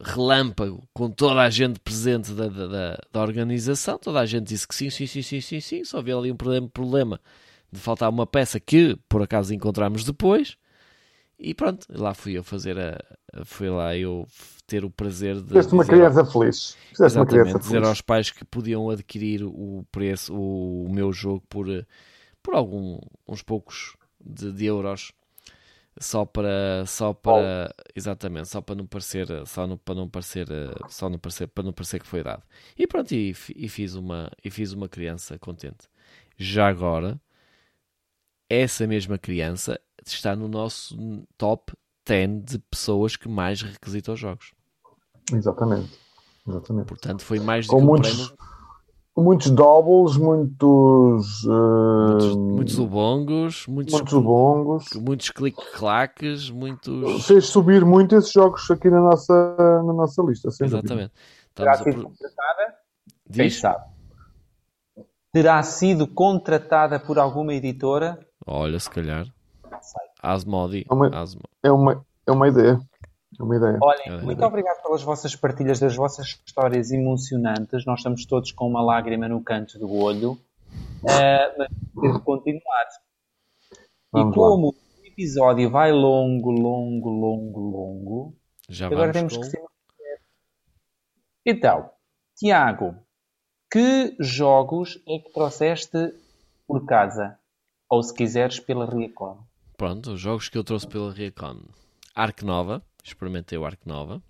[0.00, 3.98] relâmpago com toda a gente presente da, da, da, organização.
[3.98, 5.84] Toda a gente disse que sim, sim, sim, sim, sim, sim.
[5.84, 7.20] Só havia ali um problema, problema
[7.70, 10.56] de faltar uma peça que por acaso encontramos depois.
[11.44, 12.96] E pronto, lá fui eu fazer a.
[13.44, 14.28] Fui lá eu
[14.64, 15.48] ter o prazer de.
[15.48, 16.76] Fizeste uma criança feliz.
[16.90, 17.88] Fizeste uma criança dizer feliz.
[17.88, 21.66] aos pais que podiam adquirir o preço, o, o meu jogo por,
[22.40, 25.12] por algum, uns poucos de, de euros
[25.98, 27.82] só para só para oh.
[27.94, 30.46] exatamente só para não parecer só no, para não parecer
[30.88, 32.42] só não parecer para não parecer que foi dado
[32.78, 35.88] e pronto e, e fiz uma e fiz uma criança contente
[36.38, 37.20] já agora
[38.48, 39.78] essa mesma criança
[40.08, 40.96] está no nosso
[41.36, 41.72] top
[42.06, 44.52] 10 de pessoas que mais requisitam os jogos.
[45.32, 45.98] Exatamente.
[46.46, 46.86] Exatamente.
[46.86, 49.22] Portanto, foi mais do com que muitos, um.
[49.22, 51.44] Muitos doubles, muitos.
[51.44, 52.08] Uh...
[52.08, 57.26] Muitos, muitos ubongos, muitos, muitos ubongos, muitos clique-claques, muitos.
[57.26, 60.48] Fez subir muito esses jogos aqui na nossa, na nossa lista.
[60.48, 61.12] Exatamente.
[61.54, 62.74] Terá sido contratada?
[63.30, 63.84] Quem sabe?
[65.30, 68.18] Terá sido contratada por alguma editora?
[68.46, 69.26] Olha, se calhar.
[70.22, 70.86] Asmodi.
[70.88, 71.10] É uma,
[71.62, 72.80] é uma, é uma ideia.
[73.38, 73.78] É uma ideia.
[73.80, 77.84] Olhem, é muito obrigado pelas vossas partilhas, das vossas histórias emocionantes.
[77.86, 80.32] Nós estamos todos com uma lágrima no canto do olho.
[81.02, 82.86] Uh, mas temos de continuar.
[84.12, 84.72] Vamos e como lá.
[84.72, 88.34] o episódio vai longo, longo, longo, longo,
[88.68, 89.42] Já agora temos com...
[89.42, 89.62] que ser.
[91.44, 91.90] Então,
[92.36, 92.94] Tiago,
[93.70, 96.14] que jogos é que trouxeste
[96.66, 97.38] por casa?
[97.88, 99.38] Ou se quiseres, pela Recon.
[99.82, 101.56] Pronto, os jogos que eu trouxe pela Recon.
[102.14, 104.22] Ark Nova, experimentei o Ark Nova.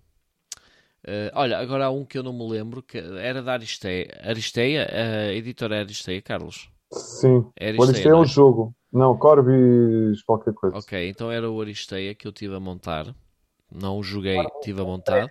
[1.04, 4.18] Uh, olha, agora há um que eu não me lembro, que era da Aristeia.
[4.24, 4.88] Aristeia?
[4.90, 6.70] A editora é Aristeia, Carlos?
[6.90, 8.26] Sim, Aristeia, o Aristeia é um é?
[8.26, 8.74] jogo.
[8.90, 10.74] Não, Corbis qualquer coisa.
[10.74, 13.14] Ok, então era o Aristeia que eu tive a montar.
[13.70, 15.30] Não o joguei, tive a montar.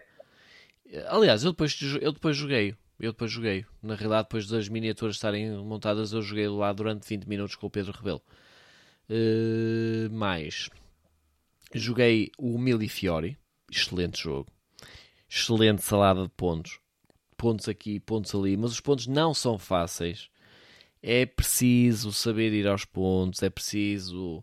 [1.08, 2.76] Aliás, eu depois, eu depois joguei.
[3.00, 3.66] Eu depois joguei.
[3.82, 7.72] Na realidade, depois das miniaturas estarem montadas, eu joguei lá durante 20 minutos com o
[7.72, 8.22] Pedro Rebelo.
[9.12, 10.70] Uh, mais.
[11.74, 13.38] Joguei o Milifiori.
[13.70, 14.50] Excelente jogo.
[15.30, 16.80] Excelente salada de pontos.
[17.36, 18.56] Pontos aqui, pontos ali.
[18.56, 20.30] Mas os pontos não são fáceis.
[21.04, 23.44] É preciso saber ir aos pontos.
[23.44, 24.42] É preciso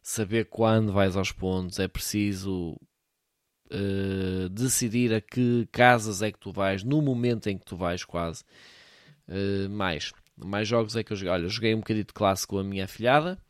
[0.00, 1.80] saber quando vais aos pontos.
[1.80, 2.78] É preciso
[3.72, 8.04] uh, decidir a que casas é que tu vais, no momento em que tu vais,
[8.04, 8.44] quase.
[9.28, 10.12] Uh, mais.
[10.36, 11.32] Mais jogos é que eu joguei.
[11.32, 13.40] Olha, joguei um bocadinho de clássico com a minha afilhada.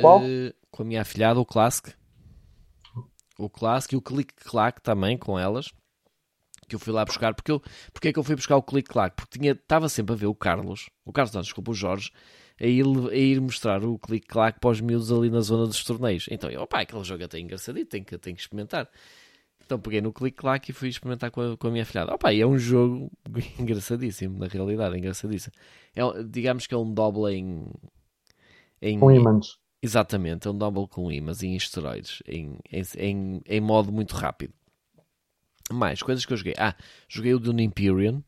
[0.00, 0.20] Qual?
[0.20, 1.90] Uh, com a minha afilhada, o clássico.
[3.38, 5.72] O clássico e o clique-claque também com elas.
[6.68, 8.88] que eu fui lá buscar, porque eu, porque é que eu fui buscar o Click
[8.88, 9.14] Clack?
[9.16, 12.10] Porque tinha, estava sempre a ver o Carlos, o Carlos não, desculpa, o Jorge,
[12.60, 15.84] a ir, a ir mostrar o Click Clack para os miúdos ali na zona dos
[15.84, 16.26] torneios.
[16.30, 18.88] Então eu, opá, aquele jogo é até engraçadinho, tenho que, tenho que experimentar.
[19.64, 22.14] Então peguei no Click Clack e fui experimentar com a, com a minha filhada.
[22.14, 23.10] Opa, e é um jogo
[23.60, 25.54] engraçadíssimo, na realidade, engraçadíssimo.
[25.94, 27.66] É, digamos que é um double em...
[28.80, 29.58] em Com ímãs.
[29.86, 34.52] Exatamente, é um double com imãs e em esteroides, em, em, em, modo muito rápido.
[35.70, 36.54] Mais, coisas que eu joguei.
[36.58, 36.74] Ah,
[37.08, 38.20] joguei o Dune Imperium,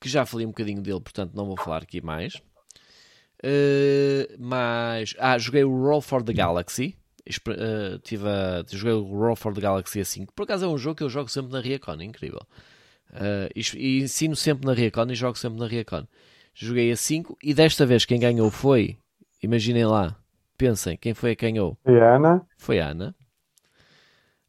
[0.00, 2.36] que já falei um bocadinho dele, portanto não vou falar aqui mais.
[3.44, 6.96] Uh, mas, ah, joguei o Roll for the Galaxy.
[7.46, 10.28] Uh, tive a, joguei o Roll for the Galaxy A5.
[10.34, 12.40] Por acaso é um jogo que eu jogo sempre na Riacon, incrível.
[13.10, 16.06] Uh, e, e, ensino sempre na Riacon e jogo sempre na Riacon.
[16.54, 18.96] Joguei a 5 e desta vez quem ganhou foi,
[19.42, 20.16] imaginem lá,
[20.62, 21.76] pensem, quem foi a quem ganhou?
[21.82, 22.46] Foi a Ana.
[22.56, 23.16] Foi a Ana.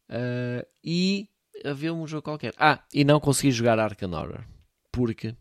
[0.08, 1.28] Uh, e
[1.64, 2.54] havia um jogo qualquer.
[2.56, 4.44] Ah, e não consegui jogar Arkham Horror.
[4.92, 5.34] Porque?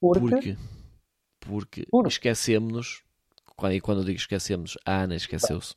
[0.00, 0.20] Porque?
[0.20, 0.56] Porque,
[1.40, 2.08] porque Por?
[2.08, 3.02] esquecemos-nos,
[3.72, 5.74] e quando eu digo esquecemos, a Ana esqueceu-se,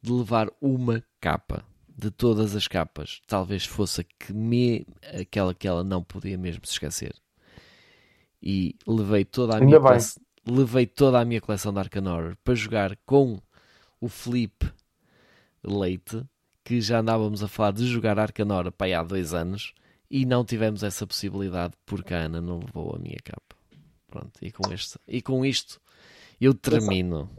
[0.00, 1.64] de levar uma capa.
[1.88, 4.86] De todas as capas, talvez fosse que me,
[5.20, 7.14] aquela que ela não podia mesmo se esquecer.
[8.42, 9.98] E levei toda a Ainda minha.
[10.46, 13.38] Levei toda a minha coleção de Arkham Horror para jogar com
[14.00, 14.70] o Felipe
[15.62, 16.24] Leite,
[16.64, 19.74] que já andávamos a falar de jogar Arkham Horror para aí há dois anos
[20.10, 23.56] e não tivemos essa possibilidade porque a Ana não levou a minha capa.
[24.08, 25.80] Pronto, e com, este, e com isto
[26.40, 27.30] eu termino.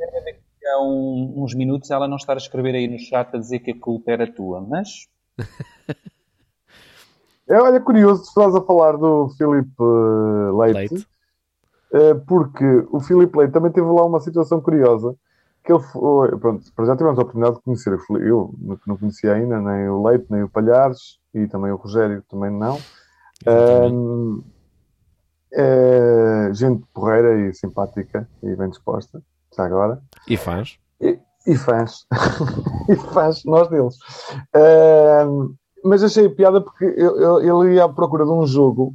[0.64, 3.72] Há um- uns minutos ela não estar a escrever aí no chat a dizer que
[3.72, 5.08] a culpa era tua, mas
[7.50, 11.08] É, olha, curioso, estás a falar do Filipe eh, Leite, Leite.
[11.94, 15.16] Eh, porque o Filipe Leite também teve lá uma situação curiosa,
[15.64, 19.34] que ele foi, pronto, para já tivemos a oportunidade de conhecer eu, que não conhecia
[19.34, 22.78] ainda, nem o Leite, nem o Palhares, e também o Rogério, também não.
[23.48, 24.42] Ahm,
[25.54, 29.22] é gente porreira e simpática e bem disposta,
[29.56, 30.02] já agora.
[30.28, 30.78] E faz.
[31.46, 32.06] E fãs.
[32.88, 33.98] e fãs, nós deles.
[34.56, 35.54] Ahm,
[35.84, 38.94] mas achei piada porque eu- ele ia à procura de um jogo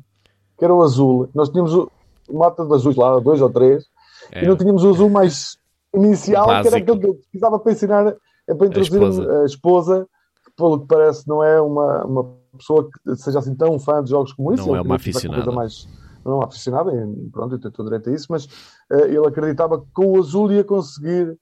[0.58, 1.28] que era o azul.
[1.34, 1.90] Nós tínhamos o
[2.30, 3.84] mata de azuis lá, dois ou três,
[4.32, 4.44] É.
[4.44, 5.56] e não tínhamos o azul mais
[5.94, 8.16] inicial, que era aquele que eu precisava para ensinar,
[8.48, 9.40] é para introduzir a esposa.
[9.42, 10.08] a esposa,
[10.44, 14.10] que pelo que parece não é uma, uma pessoa que seja assim tão fã de
[14.10, 14.66] jogos como isso.
[14.66, 15.50] Não é uma aficionada.
[15.52, 15.88] mais,
[16.24, 18.48] não é uma aficionada, e pronto, eu tenho todo direito a isso, mas
[18.90, 21.38] eh, ele acreditava que com o azul ia conseguir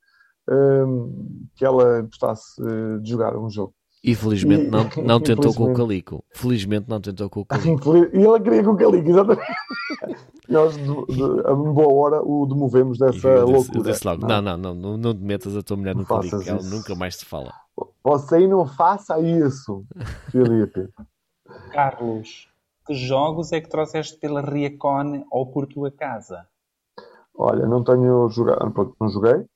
[0.50, 1.10] ehm,
[1.56, 3.74] que ela gostasse eh, de jogar um jogo.
[4.06, 5.74] E felizmente E- não, não tentou com o.
[5.74, 6.22] Calico.
[6.30, 7.94] Felizmente não tentou com o Calico.
[8.12, 9.52] E ela queria com o Calico, exatamente.
[10.46, 13.92] Nós, de, de, a boa hora, o demovemos dessa eu disse, eu loucura.
[13.92, 16.62] disse logo: não, não, não, não, não te metas a tua mulher no Calico, ela
[16.62, 17.50] nunca mais te fala.
[18.04, 19.84] Você aí não faça isso,
[20.30, 20.90] Filipe.
[21.72, 22.46] Carlos,
[22.86, 26.46] que jogos é que trouxeste pela Riacon ou por tua casa?
[27.34, 29.46] Olha, não tenho jogado, não joguei,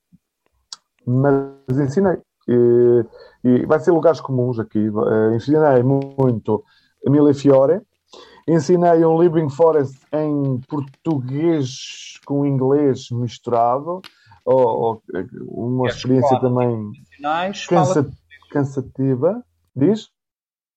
[1.07, 2.19] mas ensinei.
[2.49, 3.05] E,
[3.45, 4.79] e vai ser lugares comuns aqui.
[4.79, 6.65] Eh, ensinei muito
[7.05, 7.81] Emília Fiore,
[8.49, 14.01] ensinei um Living Forest em português com inglês misturado,
[14.45, 16.41] ou, ou, eh, uma Queres experiência falar?
[16.41, 16.93] também
[17.69, 18.11] cansa-
[18.51, 19.45] cansativa.
[19.77, 20.09] Diz?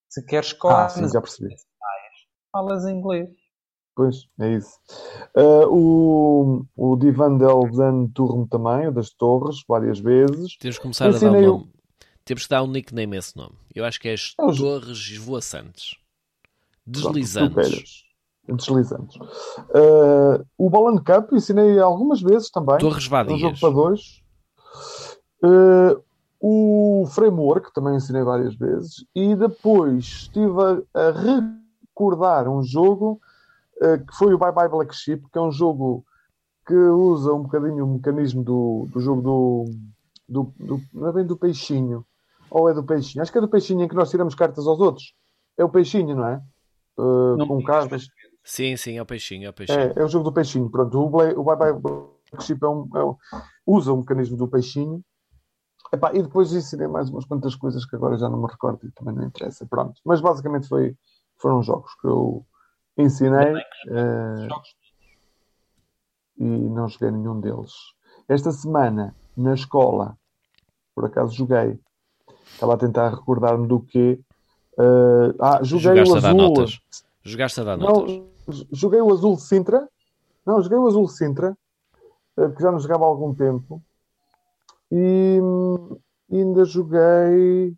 [0.10, 1.56] se queres Ah, sim, cones, já percebi.
[2.52, 3.30] falas inglês.
[3.96, 4.80] Pois, é isso.
[5.36, 10.58] Ah, o, o Divan Deldan Turmo também, das Torres, várias vezes.
[10.58, 11.72] Temos que começar a dar um Ensinei nome.
[12.24, 13.56] Temos que dar um nickname a esse nome.
[13.76, 15.96] Eu acho que é as É Torres Esvoaçantes.
[16.86, 18.04] Deslizantes.
[18.48, 19.18] Deslizantes.
[19.74, 22.78] Ah, o Balan Cup ensinei algumas vezes também.
[22.78, 23.60] Torres É um jogo Vadias.
[23.60, 24.22] para dois.
[25.44, 25.98] Ah,
[26.40, 29.06] o Framework também ensinei várias vezes.
[29.16, 30.54] E depois estive
[30.94, 31.12] a, a
[31.94, 33.22] recordar um jogo
[34.08, 36.06] que foi o Bye Bye Black Sheep, que é um jogo
[36.68, 39.66] que usa um bocadinho o mecanismo do, do jogo do,
[40.30, 42.06] do, do- Não é bem do peixinho.
[42.50, 43.22] Ou é do peixinho?
[43.22, 45.14] Acho que é do peixinho em que nós tiramos cartas aos outros.
[45.58, 46.42] É o peixinho, não é?
[47.00, 48.08] Ah, Não com cartas.
[48.44, 49.80] Sim, sim, é o peixinho, é o peixinho.
[49.80, 50.70] É, é o jogo do peixinho.
[50.70, 53.16] Pronto, o, Bla- o Bye Bye Black Sheep é um, é um-
[53.66, 55.02] usa o mecanismo do peixinho.
[55.94, 58.92] Epá, e depois ensinei mais umas quantas coisas que agora já não me recordo e
[58.92, 59.66] também não interessa.
[59.66, 60.00] Pronto.
[60.06, 60.96] Mas basicamente foi,
[61.38, 62.46] foram jogos que eu
[62.98, 63.54] ensinei
[64.48, 64.76] Jogos
[66.38, 67.72] e não joguei nenhum deles.
[68.28, 70.18] Esta semana, na escola,
[70.96, 71.80] por acaso joguei.
[72.48, 74.20] Estava a tentar recordar-me do quê.
[74.80, 76.38] Eh, ah, joguei Jogaste o azul.
[76.38, 76.80] notas.
[77.24, 78.16] Jogaste a dar notas.
[78.18, 79.88] Não, joguei o Azul Sintra.
[80.46, 81.56] Não, joguei o Azul Sintra,
[82.38, 83.82] eh, que já não jogava há algum tempo.
[84.92, 85.98] E hum,
[86.32, 87.76] ainda joguei.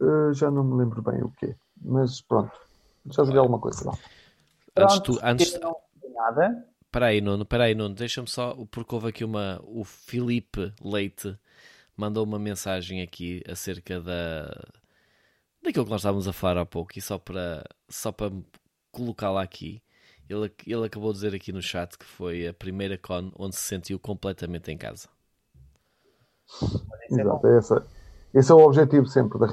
[0.00, 1.54] eh, já não me lembro bem o quê.
[1.80, 2.58] Mas pronto.
[3.06, 3.90] Já joguei alguma coisa.
[4.76, 5.76] Antes Pronto, tu, antes, eu não
[6.14, 6.66] nada.
[6.82, 11.38] Espera aí, Nuno, espera aí, Nuno, deixa-me só, porque houve aqui uma, o Filipe Leite
[11.96, 14.46] mandou uma mensagem aqui acerca da,
[15.62, 18.30] daquilo que nós estávamos a falar há pouco, e só para, só para
[18.90, 19.82] colocá-la aqui,
[20.28, 23.62] ele, ele acabou de dizer aqui no chat que foi a primeira con onde se
[23.62, 25.08] sentiu completamente em casa.
[27.10, 27.48] É Exato, bom.
[27.48, 28.38] é.
[28.38, 29.46] Esse é o objetivo sempre da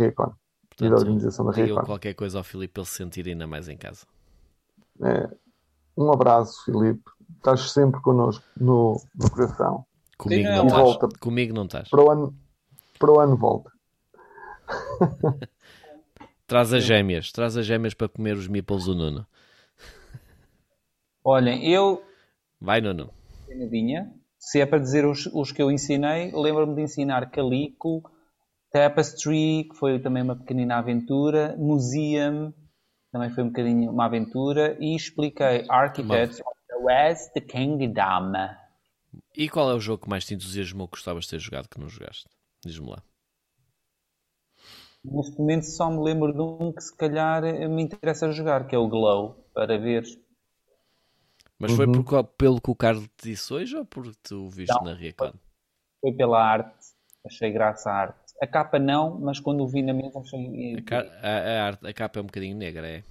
[0.79, 1.81] Recon e da Portanto, organização da Recon.
[1.85, 4.05] qualquer coisa ao Filipe para ele se sentir ainda mais em casa.
[5.01, 5.29] É,
[5.97, 7.03] um abraço, Filipe.
[7.37, 9.85] Estás sempre connosco no, no coração.
[10.17, 10.83] Comigo não não estás.
[10.83, 11.07] volta.
[11.19, 11.89] Comigo não estás.
[11.89, 12.35] Para o ano,
[12.97, 13.71] para o ano volta.
[16.45, 19.25] Traz as gêmeas, traz as gêmeas para comer os meeples do Nuno.
[21.23, 22.01] Olhem, eu,
[22.59, 23.11] Vai, Nuno.
[24.37, 28.09] Se é para dizer os, os que eu ensinei, lembro-me de ensinar Calico,
[28.71, 32.53] Tapestry, que foi também uma pequenina aventura, Museum,
[33.11, 38.33] também foi um bocadinho uma aventura, e expliquei Architects of the West Kingdom.
[39.35, 41.79] E qual é o jogo que mais te entusiasmou que gostavas de ter jogado que
[41.79, 42.27] não jogaste?
[42.63, 43.01] Diz-me lá.
[45.03, 48.77] Neste momento só me lembro de um que se calhar me interessa jogar, que é
[48.77, 50.03] o Glow, para ver.
[51.57, 54.73] Mas foi por pelo que o Carlos te disse hoje ou porque tu o viste
[54.75, 55.33] Não, na Recon?
[56.01, 56.77] Foi pela arte,
[57.25, 58.28] achei graça à arte.
[58.41, 60.75] A capa não, mas quando o vi na mesa achei...
[60.77, 63.03] A, ca- a- a arte- a capa é um bocadinho negra, é?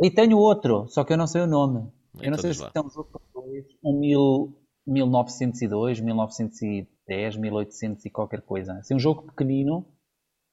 [0.00, 1.80] E tenho outro, só que eu não sei o nome.
[2.20, 4.52] Eu não Então sei diz se é um jogo para dois, um mil,
[4.86, 8.74] 1902, 1910, 1800 e qualquer coisa.
[8.74, 9.86] Assim, um jogo pequenino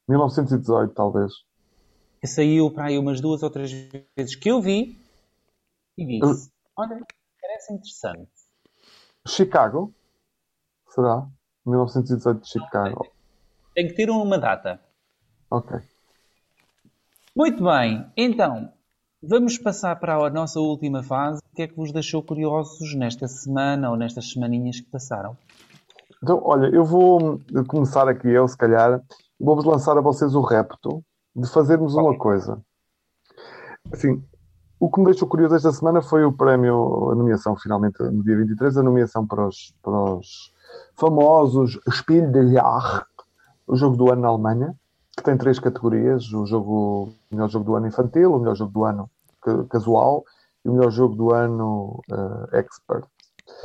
[0.08, 1.32] 1918, talvez.
[2.22, 4.98] que saiu para aí umas duas ou três vezes que eu vi
[5.98, 7.00] e disse: Olha,
[7.42, 8.32] parece interessante.
[9.28, 9.94] Chicago?
[10.90, 11.28] Será?
[11.66, 13.06] 1918 de Chicago.
[13.76, 14.80] Tem que ter uma data.
[15.52, 15.80] Ok.
[17.36, 18.72] Muito bem, então
[19.22, 21.42] vamos passar para a nossa última fase.
[21.52, 25.36] O que é que vos deixou curiosos nesta semana ou nestas semaninhas que passaram?
[26.24, 29.02] Então, olha, eu vou começar aqui, eu se calhar,
[29.40, 31.04] vou-vos lançar a vocês o repto
[31.36, 32.62] de fazermos uma coisa.
[33.92, 34.24] Assim,
[34.80, 38.38] o que me deixou curioso esta semana foi o prémio, a nomeação, finalmente, no dia
[38.38, 40.54] 23, a nomeação para os, para os
[40.96, 43.04] famosos Spiel des Jahres,
[43.68, 44.76] o jogo do ano na Alemanha,
[45.18, 48.72] que tem três categorias: o jogo, o melhor jogo do ano infantil, o melhor jogo
[48.72, 49.10] do ano
[49.42, 50.24] ca- casual
[50.64, 53.06] e o melhor jogo do ano eh, expert.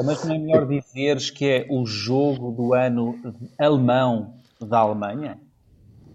[0.05, 3.15] Mas não é melhor dizeres que é o jogo do ano
[3.59, 5.41] alemão da Alemanha?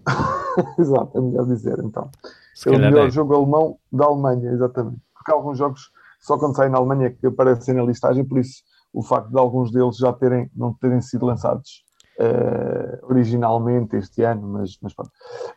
[0.78, 2.08] Exato, é melhor dizer então.
[2.54, 3.10] Se É o melhor é.
[3.10, 5.00] jogo alemão da Alemanha, exatamente.
[5.14, 5.90] Porque há alguns jogos
[6.20, 9.70] só quando saem na Alemanha que aparecem na listagem, por isso o facto de alguns
[9.70, 11.84] deles já terem, não terem sido lançados
[12.18, 15.12] eh, originalmente este ano, mas, mas pronto.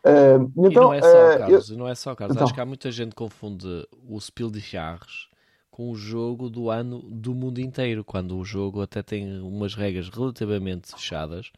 [0.06, 2.36] E então, não é só, eh, Carlos, e não é só, Carlos.
[2.36, 2.46] Então.
[2.46, 5.30] Acho que há muita gente que confunde o Spiel de Jahres
[5.72, 10.10] com o jogo do ano do mundo inteiro, quando o jogo até tem umas regras
[10.10, 11.52] relativamente fechadas,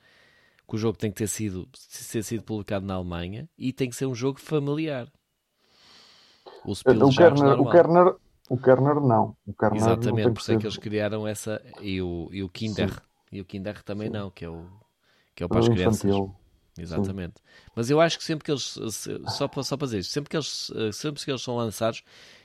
[0.67, 1.67] que o jogo tem que ter sido,
[2.11, 5.07] ter sido publicado na Alemanha e tem que ser um jogo familiar.
[6.63, 7.71] O Spiel eu, o, de Kerner, o, normal.
[7.71, 8.15] Kerner,
[8.49, 9.35] o Kerner não.
[9.47, 12.43] O Kerner não Exatamente, tem por isso é que eles criaram essa e o, e
[12.43, 13.01] o Kinder.
[13.31, 14.67] E o Kinder também não, que é o,
[15.35, 16.03] que é o para as crianças.
[16.05, 16.35] infantil.
[16.79, 17.33] Exatamente.
[17.75, 18.77] Mas eu acho que sempre que eles,
[19.27, 22.01] só para, só para dizer isto, sempre que, eles, eh, sempre que eles são lançados,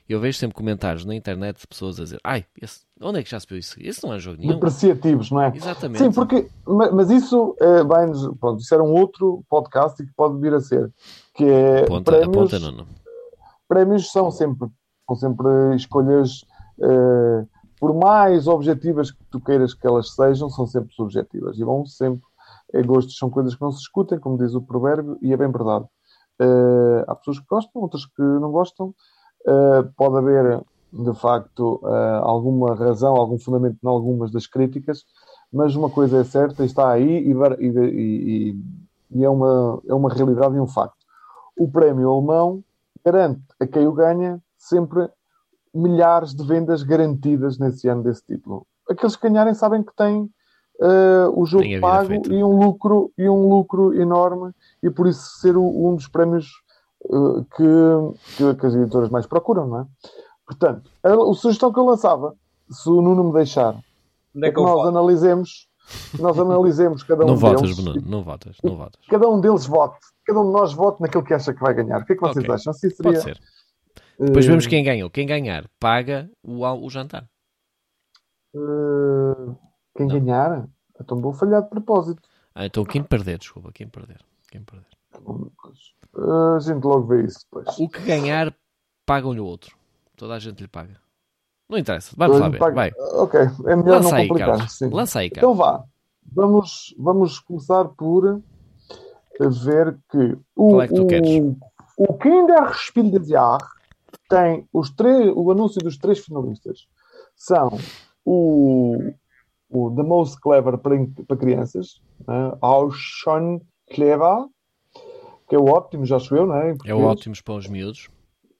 [0.09, 3.31] eu vejo sempre comentários na internet de pessoas a dizer: Ai, esse, onde é que
[3.31, 3.77] já se viu isso?
[3.81, 4.55] Esse não é jogo nenhum.
[4.55, 5.53] Depreciativos, não é?
[5.55, 6.03] Exatamente.
[6.03, 10.13] Sim, porque, ma- mas isso eh, vai-nos, pronto, isso era um outro podcast e que
[10.15, 10.93] pode vir a ser,
[11.33, 12.87] que é Aponta, prémios, aponta, Nuno.
[13.69, 14.69] prémios são sempre,
[15.07, 15.47] são sempre
[15.77, 16.45] escolhas,
[16.81, 17.47] eh,
[17.79, 22.26] por mais objetivas que tu queiras que elas sejam, são sempre subjetivas e vão sempre,
[22.75, 25.51] é, gostos são coisas que não se discutem, como diz o provérbio, e é bem
[25.51, 25.87] verdade.
[26.39, 28.95] Eh, há pessoas que gostam, outras que não gostam,
[29.49, 30.61] Eh, pode haver,
[30.93, 35.05] de facto, eh, alguma razão, algum fundamento em algumas das críticas,
[35.53, 38.57] mas uma coisa é certa, está aí e, e- e-
[39.13, 40.97] e é, uma, é uma realidade e um facto.
[41.57, 42.65] O prémio alemão
[43.05, 45.09] garante a quem o ganha sempre
[45.73, 48.67] milhares de vendas garantidas nesse ano desse título.
[48.91, 50.29] Aqueles que ganharem sabem que têm
[50.81, 55.57] eh, o jogo pago e um lucro e um lucro enorme e por isso ser
[55.57, 56.47] o- um dos prémios
[57.05, 57.65] eh, que,
[58.37, 59.87] que, que as editoras mais procuram, não é?
[60.47, 62.35] Portanto, a, a sugestão que eu lançava,
[62.71, 63.75] se o Nuno me deixar,
[64.35, 65.69] Onde é é que nós analisemos,
[66.19, 67.99] nós analisemos cada um Não votas, deles, Bruno.
[68.07, 69.07] e Não votas, não votas.
[69.09, 72.01] cada um deles vote, cada um de nós vote naquilo que acha que vai ganhar.
[72.01, 72.55] O que é que vocês Ok.
[72.55, 72.71] acham?
[72.71, 73.41] Assim Pode seria, ser.
[74.19, 75.11] Depois vemos quem ganhou.
[75.11, 77.27] Quem ganhar paga o, o jantar.
[78.55, 79.55] eh,
[79.97, 80.15] quem Não.
[80.21, 80.69] ganhar,
[81.01, 82.23] então vou falhar de propósito.
[82.55, 84.21] Ah, então quem perder, desculpa, quem perder.
[84.51, 84.87] Quem perder.
[86.55, 87.79] A gente logo vê isso depois.
[87.79, 88.55] O que ganhar
[89.05, 89.77] pagam-lhe o outro.
[90.17, 90.97] Toda a gente lhe paga.
[91.69, 92.15] Não interessa.
[92.17, 92.59] Vamos lá ver.
[92.59, 92.93] Paga- Vai.
[93.15, 94.51] Ok, é melhor Lança não aí, complicar.
[94.57, 94.73] Carlos.
[94.73, 94.89] sim.
[94.89, 95.85] Lança aí, Então vá.
[96.33, 98.41] Vamos, vamos começar por
[99.39, 101.57] ver que o, Qual é que tu o, queres?
[101.99, 103.67] o Kinderspiel des Jahres
[104.29, 106.89] tem os três, o anúncio dos três finalistas
[107.37, 107.79] são
[108.25, 109.13] o,
[109.71, 112.53] o The Most Clever para, para crianças, né?
[112.93, 113.61] Schon
[113.93, 114.47] clever,
[115.49, 116.75] que é o ótimo, já sou eu, não é?
[116.85, 118.09] É o ótimos para os miúdos.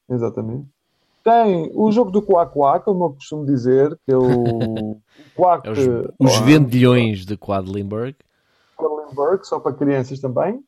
[0.09, 0.67] Exatamente.
[1.25, 5.01] Tem o jogo do Quack Quack, como eu costumo dizer, que é o
[5.35, 5.79] Quack É os,
[6.21, 8.15] os eh, vendilhões de Quadlinburg.
[8.77, 10.63] Cronenberg, só para crianças também.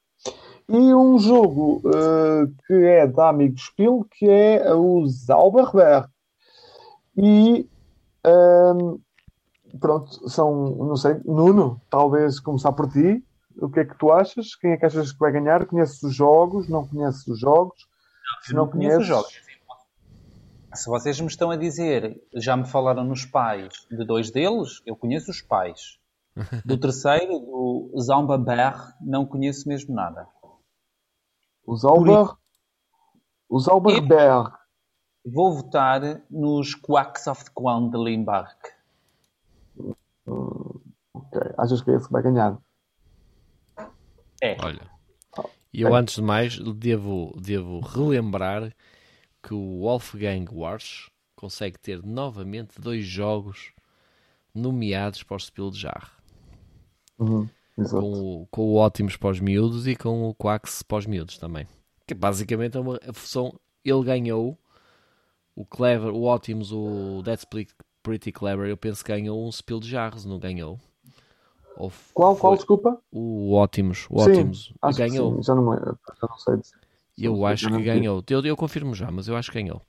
[0.68, 6.08] E um jogo eh, que é da Amigo Spiel, que é o Zauberberg.
[7.16, 7.68] E
[8.24, 8.98] ehm,
[9.80, 13.24] pronto, são, não sei, Nuno, talvez começar por ti.
[13.60, 14.54] O que é que tu achas?
[14.54, 15.66] Quem é que achas que vai ganhar?
[15.66, 16.68] Conheces os jogos?
[16.68, 17.88] Não conheces os jogos?
[18.42, 19.48] Se não conheço os conheces, jogos.
[20.74, 24.94] Se vocês me estão a dizer, já me falaram nos pais de dois deles, eu
[24.94, 25.98] conheço os pais.
[26.64, 30.28] Do terceiro, do Zauberberg, não conheço mesmo nada.
[31.66, 32.36] o Zauber,
[33.48, 34.52] o Zauberberg.
[35.26, 38.56] Vou votar nos Quacks of the Quandlinburg.
[40.26, 42.58] Ok, achas que é esse que vai ganhar?
[44.42, 44.56] É.
[44.62, 44.98] Olha.
[45.72, 48.74] E eu, antes de mais, devo, devo relembrar
[49.42, 53.72] que o Wolfgang Wars consegue ter novamente dois jogos
[54.54, 56.10] nomeados para o Spiel de Jarre.
[57.18, 57.48] Uhum.
[57.76, 61.38] Com o, com o Ótimos para os miúdos e com o Quax para os miúdos
[61.38, 61.66] também.
[62.06, 63.54] Que basicamente é uma a função.
[63.84, 64.58] Ele ganhou
[65.54, 67.74] o Clever, o Ótimos, o That's Pretty-
[68.08, 68.68] Pretty Clever.
[68.68, 70.80] Eu penso que ganhou um Spiel de Jarres, não ganhou?
[71.76, 72.98] Ou Qual, qual, desculpa?
[73.12, 74.06] O Ótimos.
[74.10, 75.36] O Ótimos ganhou.
[75.36, 76.74] sim, já não, já não sei dizer.
[77.16, 78.24] Eu Não acho que ganhou.
[78.28, 79.82] Eu, eu confirmo já, mas eu acho que ganhou.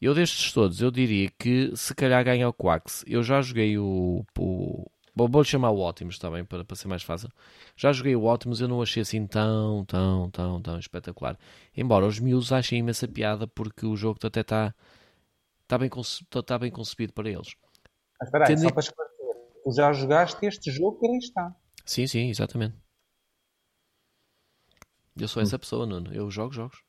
[0.00, 3.04] Eu destes todos, eu diria que se calhar ganha o Quax.
[3.06, 4.24] Eu já joguei o.
[4.38, 7.28] o vou- Vou-lhe chamar o Ótimos também, para, para ser mais fácil.
[7.76, 11.36] Já joguei o Ótimos, eu não achei assim tão, tão, tão, tão espetacular.
[11.76, 14.72] Embora os miúdos achem imensa piada, porque o jogo até está
[15.68, 17.54] está bem, conce- está bem concebido para eles.
[18.18, 19.36] Mas espera aí, Tendo só para esclarecer.
[19.62, 21.54] Tu já jogaste este jogo que ali está.
[21.84, 22.74] Sim, sim, exatamente.
[25.16, 26.12] Eu sou essa pessoa, Nuno.
[26.14, 26.82] Eu jogo jogos.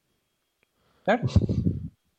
[1.04, 1.28] Certo?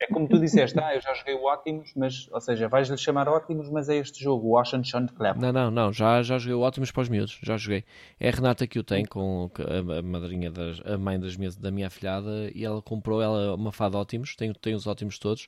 [0.01, 3.29] É como tu disseste, ah, eu já joguei o Ótimos, mas, ou seja, vais-lhe chamar
[3.29, 5.37] Ótimos, mas é este jogo, o Ocean Sean Club.
[5.37, 7.85] Não, não, não, já, já joguei o ótimos para os miúdos, já joguei.
[8.19, 11.55] É a Renata que o tem, com a, a madrinha, das, a mãe das minhas,
[11.55, 15.19] da minha afilhada, e ela comprou ela é uma fada ótimos, tem, tem os ótimos
[15.19, 15.47] todos,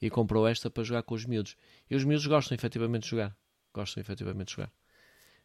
[0.00, 1.56] e comprou esta para jogar com os miúdos.
[1.90, 3.36] E os miúdos gostam efetivamente de jogar,
[3.74, 4.72] gostam efetivamente de jogar.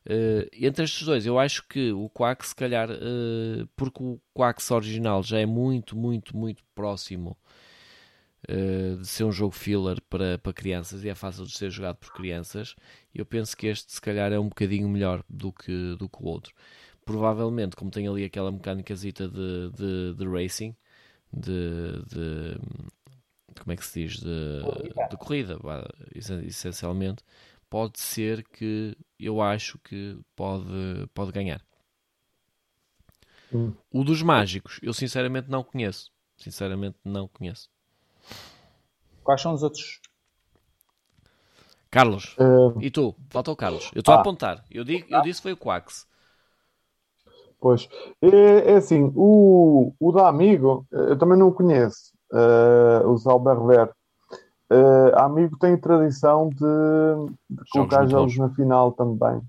[0.05, 4.71] Eh, entre estes dois, eu acho que o Quack, se calhar, eh, porque o Quax
[4.71, 7.37] original já é muito, muito, muito próximo
[8.47, 11.97] eh, de ser um jogo filler para, para crianças e é fácil de ser jogado
[11.97, 12.75] por crianças,
[13.13, 16.25] eu penso que este, se calhar, é um bocadinho melhor do que, do que o
[16.27, 16.53] outro.
[17.05, 20.75] Provavelmente, como tem ali aquela mecânicazita de, de, de racing,
[21.33, 22.57] de, de-
[23.61, 24.19] como é que se diz?
[24.19, 24.61] De,
[25.09, 25.57] de corrida,
[26.45, 27.23] essencialmente
[27.69, 31.61] pode ser que eu acho que pode, pode ganhar.
[33.51, 33.77] Hum.
[33.89, 36.11] O dos mágicos, eu sinceramente não conheço.
[36.35, 37.69] Sinceramente não conheço.
[39.21, 39.99] Quais são os outros?
[41.89, 43.15] Carlos, Eh, e tu?
[43.29, 43.89] Falta o Carlos.
[43.93, 44.21] Eu estou a Ah.
[44.21, 44.65] apontar.
[44.69, 46.07] Eu, digo, eu disse foi o Quax.
[47.59, 47.87] Pois,
[48.21, 53.15] é, é assim, o, o da Amigo, eh, eu também não o conheço, eh, o
[53.17, 53.91] Zalberver.
[54.71, 56.55] Uh, a Amigo tem tradição de,
[57.49, 59.39] de colocar jogos na final também.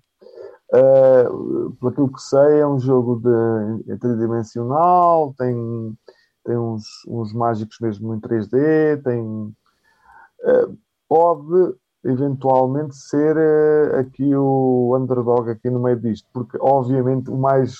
[0.75, 5.97] Uh, por aquilo que sei, é um jogo de, é tridimensional, tem,
[6.45, 10.79] tem uns, uns mágicos mesmo em 3D, tem, uh,
[11.09, 11.75] pode
[12.05, 17.77] eventualmente ser uh, aqui o underdog aqui no meio disto, porque obviamente o mais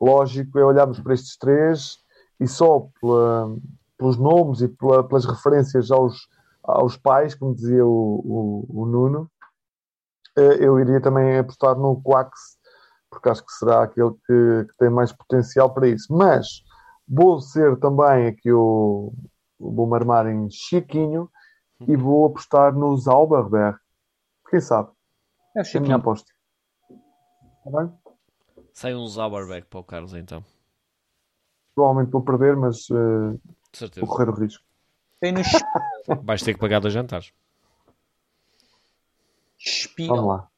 [0.00, 1.98] lógico é olharmos para estes três
[2.38, 3.54] e só pela-
[4.00, 6.26] pelos nomes e pela- pelas referências aos,
[6.62, 9.30] aos pais, como dizia o, o, o Nuno,
[10.38, 12.32] eh, eu iria também apostar no Quax,
[13.10, 16.06] porque acho que será aquele que, que tem mais potencial para isso.
[16.14, 16.46] Mas
[17.06, 19.12] vou ser também aqui o.
[19.58, 21.28] Vou me armar em Chiquinho
[21.86, 23.76] e vou apostar no Zauberberg.
[24.48, 24.88] Quem sabe?
[25.54, 25.96] É o É a minha Chiquinho.
[25.96, 26.32] aposta.
[27.58, 27.92] Está bem?
[28.72, 30.42] Sai um Zauberbeck para o Carlos então.
[31.74, 33.38] Provavelmente vou perder, mas eh,
[33.72, 34.06] De vou certeza.
[34.06, 34.64] correr o risco.
[35.20, 35.40] Tem no
[36.24, 37.32] Vais ter que pagar dois jantares.
[39.58, 40.08] Spiel.
[40.08, 40.48] Vamos lá.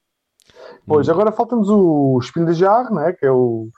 [0.86, 3.12] Pois, agora falta-nos o Spiel de Jarre, né?
[3.12, 3.68] que é o,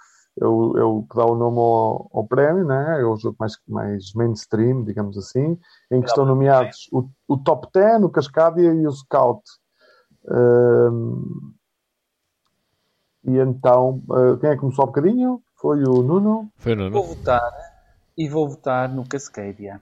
[0.40, 3.00] é o, é o que dá o nome ao, ao prémio, né?
[3.00, 5.58] é o jogo mais, mais mainstream, digamos assim,
[5.90, 9.42] em que estão nomeados o, o Top 10, o Cascadia e o Scout.
[10.26, 11.52] Um,
[13.24, 15.42] e então, uh, quem é que começou um bocadinho?
[15.56, 16.50] Foi o Nuno?
[16.56, 16.90] Foi o Nuno.
[16.90, 17.42] Vou votar
[18.16, 19.80] e vou votar no Cascadia.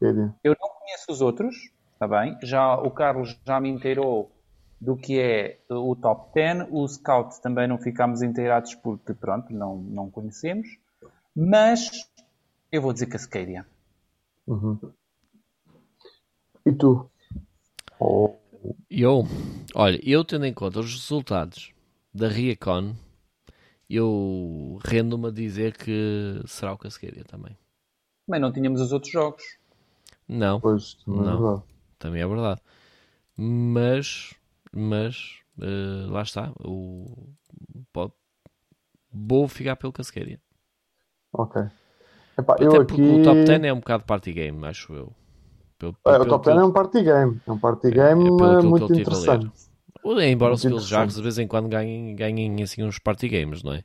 [0.00, 0.34] Cascadia.
[0.42, 1.54] Eu não conheço os outros,
[1.92, 2.38] está bem?
[2.42, 4.30] Já, o Carlos já me inteirou
[4.80, 6.68] do que é o top 10.
[6.70, 10.66] O Scout também não ficámos inteirados porque, pronto, não, não conhecemos.
[11.36, 11.90] Mas
[12.72, 13.66] eu vou dizer Cascadia.
[14.46, 14.78] Uhum.
[16.64, 17.10] E tu?
[17.98, 18.34] Oh.
[18.90, 19.24] Eu,
[19.74, 21.72] olha, eu tendo em conta os resultados
[22.12, 22.94] da Riacon,
[23.90, 27.56] eu rendo-me a dizer que será o Cascadia também.
[28.26, 29.42] Também não tínhamos os outros jogos.
[30.28, 31.38] Não, Pois, também é Não.
[31.40, 31.62] verdade.
[31.98, 32.60] também é verdade.
[33.36, 34.34] Mas,
[34.72, 36.52] mas, eh, lá está.
[36.64, 37.28] O,
[37.92, 38.12] pode,
[39.12, 40.40] vou ficar pelo Cascadia.
[41.32, 41.62] Ok.
[42.38, 43.02] Epá, Até eu porque aqui...
[43.02, 45.12] o top 10 é um bocado party game, acho eu.
[45.78, 47.40] Pelo, É, o pelo top que 10 é um party game.
[47.46, 49.69] É um party É, game é pelo que muito interessante.
[50.04, 51.14] Embora os Jars interessante.
[51.14, 53.84] de vez em quando ganhem, ganhem assim uns party games, não é?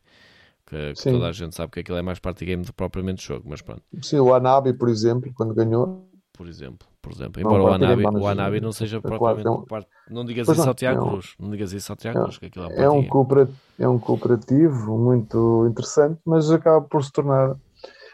[0.66, 3.24] Que, que toda a gente sabe que aquilo é mais party game do que propriamente
[3.26, 6.10] jogo, mas pronto, Sim, o Anabi, por exemplo, quando ganhou.
[6.34, 7.42] por exemplo, por exemplo.
[7.44, 10.26] Não, Embora o party game, Anabi, o Anabi não seja propriamente é um- parte- Não
[10.26, 11.36] digas Pois isso não, ao Tiago é um- Cruz.
[11.40, 13.08] Não digas isso ao Tiago é- Cruz, que aquilo é um É um, game.
[13.10, 17.56] coopera- é um cooperativo muito interessante, mas acaba por se tornar.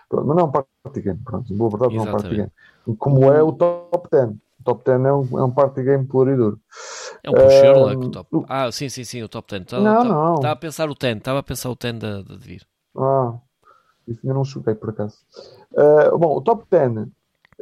[0.09, 1.53] Pronto, mas não é um party game, pronto.
[1.53, 2.51] Boa verdade, não é um party game.
[2.97, 4.29] Como é o top 10.
[4.31, 6.59] O top 10 é um, é um party game puro e duro.
[7.23, 8.45] É um pusher lá que o top.
[8.49, 9.61] Ah, sim, sim, sim, o top 10.
[9.64, 10.35] Estava Não, não.
[10.35, 12.68] Estava a pensar o 10, estava a pensar o 10 da de, vir.
[12.98, 13.34] Ah,
[14.07, 15.18] isso ainda não choquei por acaso.
[15.77, 17.07] Ah, bom, o top 10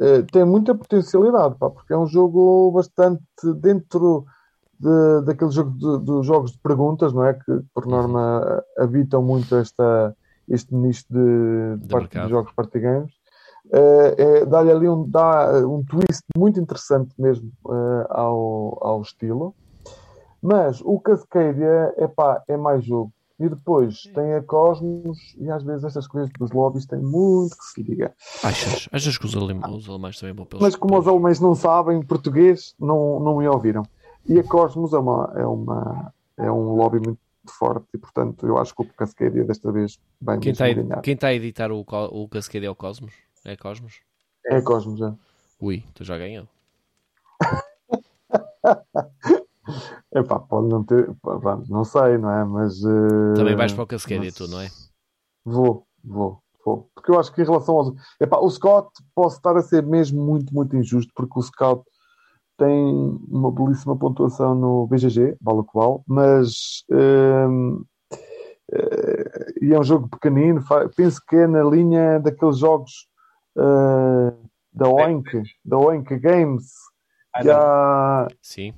[0.00, 3.22] ah, tem muita potencialidade, pá, porque é um jogo bastante
[3.56, 4.24] dentro
[4.78, 7.34] de, daquele jogo de, dos jogos de perguntas, não é?
[7.34, 7.90] Que por Uhum.
[7.90, 10.16] norma habitam muito esta,
[10.48, 13.19] este nicho de, De de jogos party games.
[13.72, 19.54] Ah, é, dá-lhe ali um, dá um twist muito interessante mesmo ah, ao, ao estilo.
[20.42, 23.12] Mas o Cascadia epá, é mais jogo.
[23.38, 27.64] E depois tem a Cosmos, e às vezes estas coisas dos lobbies têm muito que
[27.64, 28.12] se liga.
[28.42, 30.62] Achas, achas que os, alem- os alemães também vão pelos.
[30.62, 33.82] Mas como os alemães não sabem português, não, não me ouviram.
[34.28, 37.18] E a Cosmos é, uma, é, uma, é um lobby muito
[37.58, 41.00] forte, e portanto eu acho que o Cascadia desta vez vai Quem mesmo está ganhar.
[41.00, 43.12] quem tá a editar o, o Cascadia é o Cosmos?
[43.44, 44.00] É Cosmos?
[44.46, 45.14] É Cosmos, já.
[45.60, 46.46] Ui, tu já ganhou.
[50.14, 52.44] Epá, pode não ter, pá, não sei, não é?
[52.44, 54.68] Mas eh, Também vais para o Cascadia, mas- tu, não é?
[55.44, 56.90] Vou, vou, vou.
[56.94, 57.94] Porque eu acho que em relação aos.
[58.20, 61.84] Epá, o Scott posso estar a ser mesmo muito, muito injusto, porque o Scout
[62.58, 66.84] tem uma belíssima pontuação no BGG, o que vale, mas.
[66.90, 67.84] hum,
[68.72, 70.62] eh, e é um jogo pequenino,
[70.96, 73.08] penso que é na linha daqueles jogos
[73.56, 74.32] eh,
[74.72, 76.72] da Oink, da Oink Games,
[77.34, 78.74] Ah, há, Sim,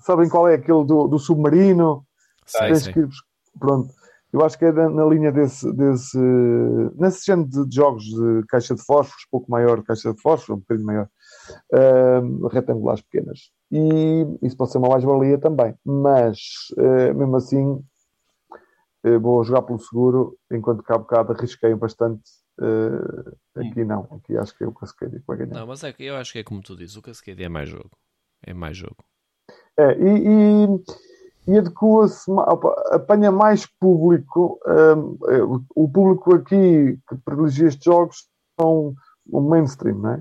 [0.00, 2.04] sabem qual é aquele do, do submarino,
[2.46, 3.08] sei, que
[3.58, 3.92] Pronto.
[4.32, 6.18] Eu acho que é na, na linha desse, desse
[6.96, 10.56] nesse género de, de jogos de caixa de fósforos, pouco maior de caixa de fósforos,
[10.56, 11.08] um bocadinho maior,
[11.70, 13.50] ahm, retangulares pequenas.
[13.70, 15.74] E isso pode ser uma mais-valia também.
[15.84, 16.38] Mas,
[16.78, 17.84] eh, mesmo assim,
[19.04, 22.22] eh, vou jogar pelo seguro, enquanto que há bocado arrisquei bastante.
[22.60, 25.54] Eh, aqui não, aqui acho que é o Cascadia que vai ganhar.
[25.54, 27.68] Não, mas é que eu acho que é como tu dizes, o Cascadia é mais
[27.68, 27.90] jogo.
[28.44, 28.96] É mais jogo.
[29.76, 30.66] É, e,
[31.46, 32.30] e, e adequa-se,
[32.90, 34.58] apanha mais público.
[34.66, 38.28] hum, é, o- o público aqui que privilegia estes jogos
[38.60, 38.94] são
[39.30, 40.20] o mainstream, não é?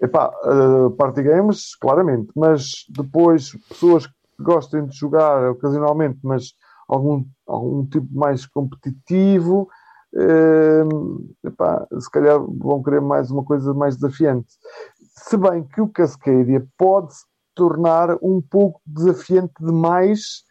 [0.00, 6.52] Epá, uh, party games, claramente, mas depois pessoas que gostem de jogar ocasionalmente, mas
[6.86, 9.68] algum, algum tipo mais competitivo,
[10.16, 14.48] hum, epá, se calhar vão querer mais uma coisa mais desafiante.
[15.14, 17.24] Se bem que o Cascadia pode se
[17.54, 20.44] tornar um pouco desafiante demais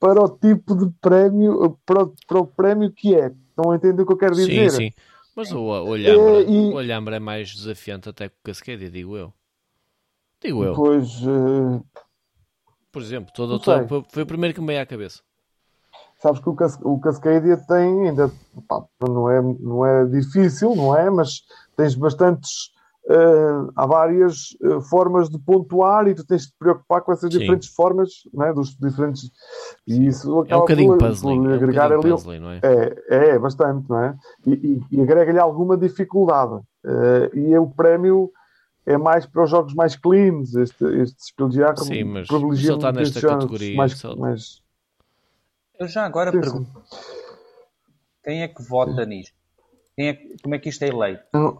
[0.00, 3.28] para o tipo de prémio, para o, para o prémio que é.
[3.50, 4.70] Estão a entender o que eu quero dizer?
[4.70, 4.90] Sim, sim.
[5.34, 9.16] Mas o, o, Olhambre, É, e- o é mais desafiante até que o Cascadia, digo
[9.16, 9.32] eu.
[10.42, 10.74] Digo eu.
[10.74, 11.82] Pois, eh,
[12.92, 13.60] Por exemplo, todo,
[14.08, 15.22] foi o primeiro que me veio à cabeça.
[16.18, 18.30] Sabes que o, Cas o Cascadia tem ainda,
[18.68, 21.08] pá, não, é, não é difícil, não é?
[21.10, 21.42] Mas
[21.76, 22.70] tens bastantes,
[23.08, 27.32] eh, há várias eh, formas de pontuar e tu tens de te preocupar com essas
[27.32, 27.38] Sim.
[27.38, 28.52] diferentes formas, não é?
[28.52, 29.30] Dos diferentes.
[29.86, 31.42] E isso É um acaba bocadinho por, puzzling.
[31.42, 32.10] por É um ali.
[32.10, 32.60] puzzling, não é?
[32.62, 32.96] É,
[33.30, 34.16] é, bastante, não é?
[34.46, 36.60] E, e- e agrega-lhe alguma dificuldade.
[36.84, 38.30] Eh, e é o prémio
[38.84, 40.54] é mais para os jogos mais cleans.
[40.54, 44.62] Este, este Spielberg Sim, mas privilegia se ele está nesta categoria, Mais, ele- mais,
[45.78, 46.98] Eu já agora sim, pergunto: sim.
[48.24, 49.34] Quem é que vota nisto?
[49.96, 51.24] Quem é que- como é que isto é eleito?
[51.32, 51.58] É um-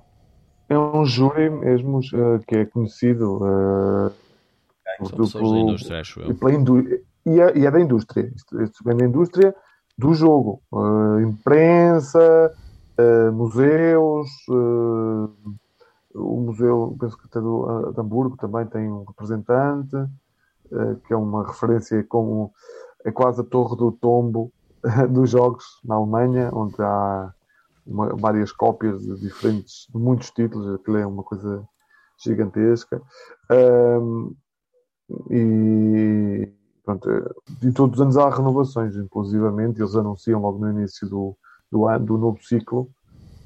[0.70, 4.10] É um júri mesmo eh, que é conhecido eh,
[4.98, 6.34] São do- pessoas da pelo- indústria, acho e, eu.
[6.38, 6.80] pela indú-
[7.24, 8.30] e é, e é da indústria.
[8.36, 9.54] Isto, isto vem da indústria
[9.96, 10.60] do jogo.
[10.74, 12.52] Eh, imprensa,
[12.98, 15.58] eh, museus, eh,
[16.14, 19.96] o museu, penso que até do, de Hamburgo também tem um representante,
[21.06, 22.52] que é uma referência como
[23.04, 24.52] é quase a Torre do Tombo
[25.10, 27.32] dos jogos na Alemanha, onde há
[27.86, 31.66] uma- várias cópias de diferentes, de muitos títulos, aquilo é uma coisa
[32.22, 33.00] gigantesca.
[33.50, 34.32] Ahm,
[35.30, 36.52] e,
[36.84, 37.08] pronto,
[37.62, 41.36] e todos os anos há renovações, inclusivamente, eles anunciam logo no início do,
[41.70, 42.90] do, ano, do novo ciclo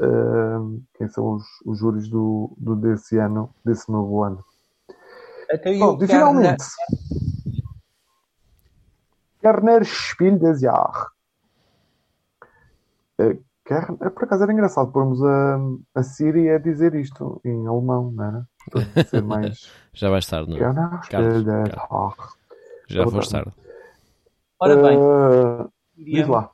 [0.00, 4.44] ahm, quem são os, os júris do, do, desse ano, desse novo ano.
[5.50, 6.64] Até Bom, e finalmente,
[9.84, 11.06] Spiel des Jahres.
[13.18, 15.58] Eh, Kern- é, por acaso era engraçado pormos a,
[15.94, 18.48] a Siri a dizer isto em alemão, não era?
[18.70, 19.70] Para ser mais.
[19.94, 20.60] Já vais tarde, não é?
[20.60, 22.32] Kerner Spiel des Jahres.
[22.88, 23.52] Já foste tarde.
[24.58, 26.50] Ora bem, Eh, diz lá.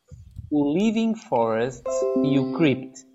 [0.51, 1.85] o Living Forest
[2.24, 3.06] e o Crypt.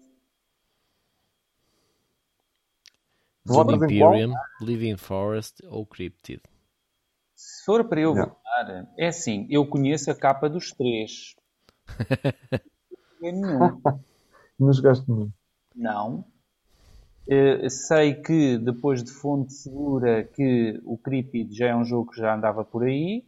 [3.46, 3.76] Votas?
[3.76, 6.42] Imperium, Living Forest ou Cryptid.
[7.64, 8.26] Se for para eu Não.
[8.26, 11.34] votar, é assim, eu conheço a capa dos três.
[13.22, 13.82] Não é nenhum.
[14.60, 15.32] Não jogaste nenhum.
[15.74, 16.26] Não.
[17.26, 22.20] Eh, sei que depois de fonte segura que o Cryptid já é um jogo que
[22.20, 23.26] já andava por aí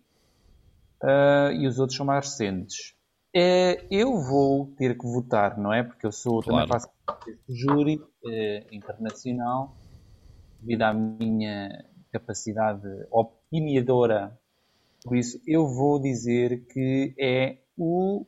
[1.01, 2.93] ah, e os outros são mais recentes.
[3.33, 5.81] Eh, eu vou ter que votar, não é?
[5.81, 6.67] Porque eu sou também Claro.
[6.67, 9.77] faço parte deste júri eh, internacional
[10.59, 12.81] devido à minha capacidade
[13.55, 14.37] opiniadora.
[15.03, 18.25] Por isso, eu vou dizer que é o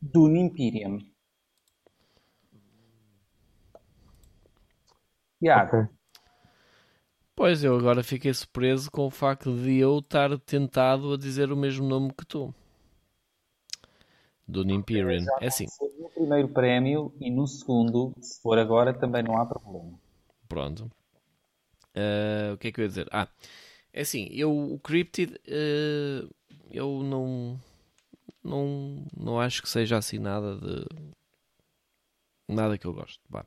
[0.00, 0.98] Dune Imperium.
[5.40, 5.88] Tiago, Ok.
[7.34, 11.56] Pois eu agora fiquei surpreso com o facto de eu estar tentado a dizer o
[11.56, 12.52] mesmo nome que tu.
[14.46, 15.24] Dune Imperium.
[15.40, 15.66] É assim,
[16.00, 19.98] no primeiro prémio e no segundo, se for agora, também não há problema.
[20.48, 20.90] pronto.
[21.94, 23.08] Ah, o que é que eu ia dizer?
[23.10, 23.28] Ah,
[23.92, 26.28] é assim, eu o Cryptid ah,
[26.70, 27.58] eu não,
[28.44, 30.86] não não acho que seja assim nada de
[32.48, 33.20] nada que eu gosto.
[33.28, 33.44] Vá.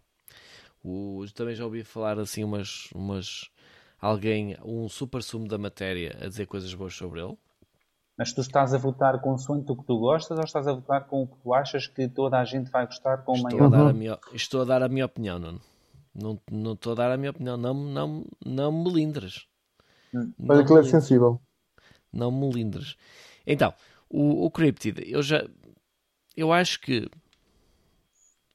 [0.84, 3.50] O, também já ouvi falar assim umas, umas
[4.00, 7.38] alguém, um super sumo da matéria a dizer coisas boas sobre ele.
[8.18, 11.24] Mas tu estás a votar consoante o que tu gostas ou estás a votar com
[11.24, 13.66] o que tu achas que toda a gente vai gostar com Estou maior...
[13.66, 15.62] a, dar a minha, estou a dar a minha opinião, Nuno.
[16.14, 17.58] Não, não estou a dar a minha opinião.
[17.58, 19.48] Não, não, não me melindres.
[20.38, 21.42] Mas aquilo é sensível.
[22.12, 22.96] Não me melindres.
[23.46, 23.74] Então,
[24.10, 25.48] o, o Cryptid, eu já.
[26.36, 27.10] Eu acho que.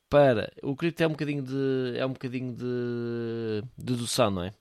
[0.09, 0.53] Para.
[0.63, 1.95] O Cryptid é um bocadinho de.
[1.97, 3.63] É um bocadinho de.
[3.77, 4.53] dedução, não é?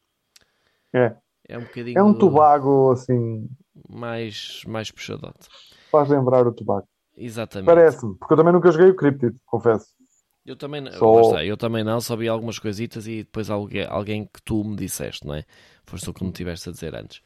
[0.94, 1.16] É.
[1.48, 2.00] É um bocadinho.
[2.00, 3.50] É um tubago assim.
[3.90, 5.48] Mais, mais puxadote.
[5.92, 6.88] Faz lembrar o tubago.
[7.18, 7.68] Exatamente.
[7.68, 9.95] Parece-me, porque eu também nunca joguei o Cryptid, confesso.
[10.46, 13.84] Eu também, não- Só- está, eu também não, só vi algumas coisitas e depois alguém,
[13.86, 15.44] alguém que tu me disseste, não é?
[15.86, 17.22] Foste tu que me tiveste a dizer antes.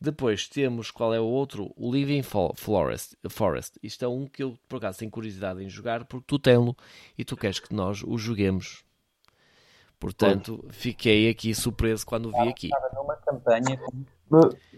[0.00, 1.72] Depois temos qual é o outro?
[1.76, 3.16] O Living Fo- Forest.
[3.28, 3.78] Forest.
[3.82, 6.76] Isto é um que eu por acaso tenho curiosidade em jogar porque tu tens-lo
[7.16, 8.84] e tu queres que nós o joguemos.
[9.98, 12.66] Portanto, fiquei aqui surpreso quando o vi aqui.
[12.68, 13.80] Estava numa campanha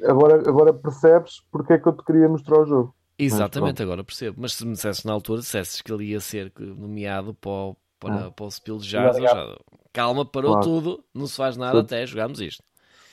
[0.08, 2.94] agora, agora percebes porque é que eu te queria mostrar o jogo.
[3.18, 4.38] Exatamente, agora percebo.
[4.40, 8.26] Mas se me dissesses na altura, dissesses que ele ia ser nomeado para o, para,
[8.26, 8.30] Ah.
[8.30, 9.56] para o Jazz, eu já-
[9.92, 10.66] calma, parou Claro.
[10.66, 11.84] tudo, não se faz nada Tudo.
[11.84, 12.64] até jogarmos isto.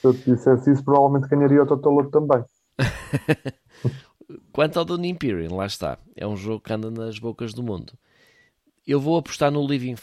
[0.02, 2.44] Se eu te dissesse isso, provavelmente ganharia o Totoloto também.
[4.52, 5.98] Quanto ao Dune Imperium, lá está.
[6.16, 7.94] É um jogo que anda nas bocas do mundo.
[8.86, 9.96] Eu vou apostar no Living,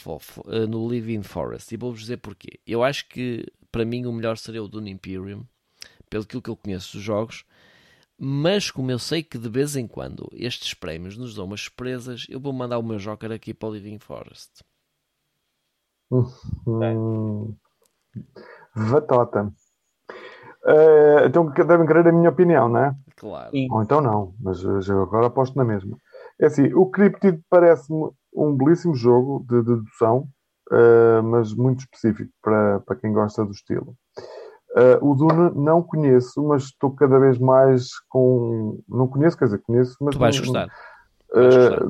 [0.49, 2.59] eh, no Living Forest e vou-vos dizer porquê.
[2.67, 5.45] Eu acho que para mim o melhor seria o Dune Imperium,
[6.09, 7.45] pelo que eu conheço dos jogos,
[8.19, 12.27] mas como eu sei que de vez em quando estes prémios nos dão umas surpresas,
[12.29, 14.63] eu vou mandar o meu Joker aqui para o Living Forest.
[16.11, 17.55] Hum,
[18.75, 19.53] Vatota.
[20.67, 22.95] Eh, então devem querer a minha opinião, não é?
[23.17, 23.51] Claro.
[23.51, 23.69] Sim.
[23.71, 25.97] Ou então não, mas já agora aposto na mesma.
[26.41, 30.27] É assim, o Cryptid parece-me um belíssimo jogo de dedução,
[30.73, 33.95] eh, mas muito específico para, para quem gosta do estilo.
[34.77, 38.81] Eh, o Dune não conheço, mas estou cada vez mais com.
[38.89, 40.15] Não conheço, quer dizer, conheço, mas.
[40.15, 40.69] Tu vais não- gostar.
[41.33, 41.87] Gostar.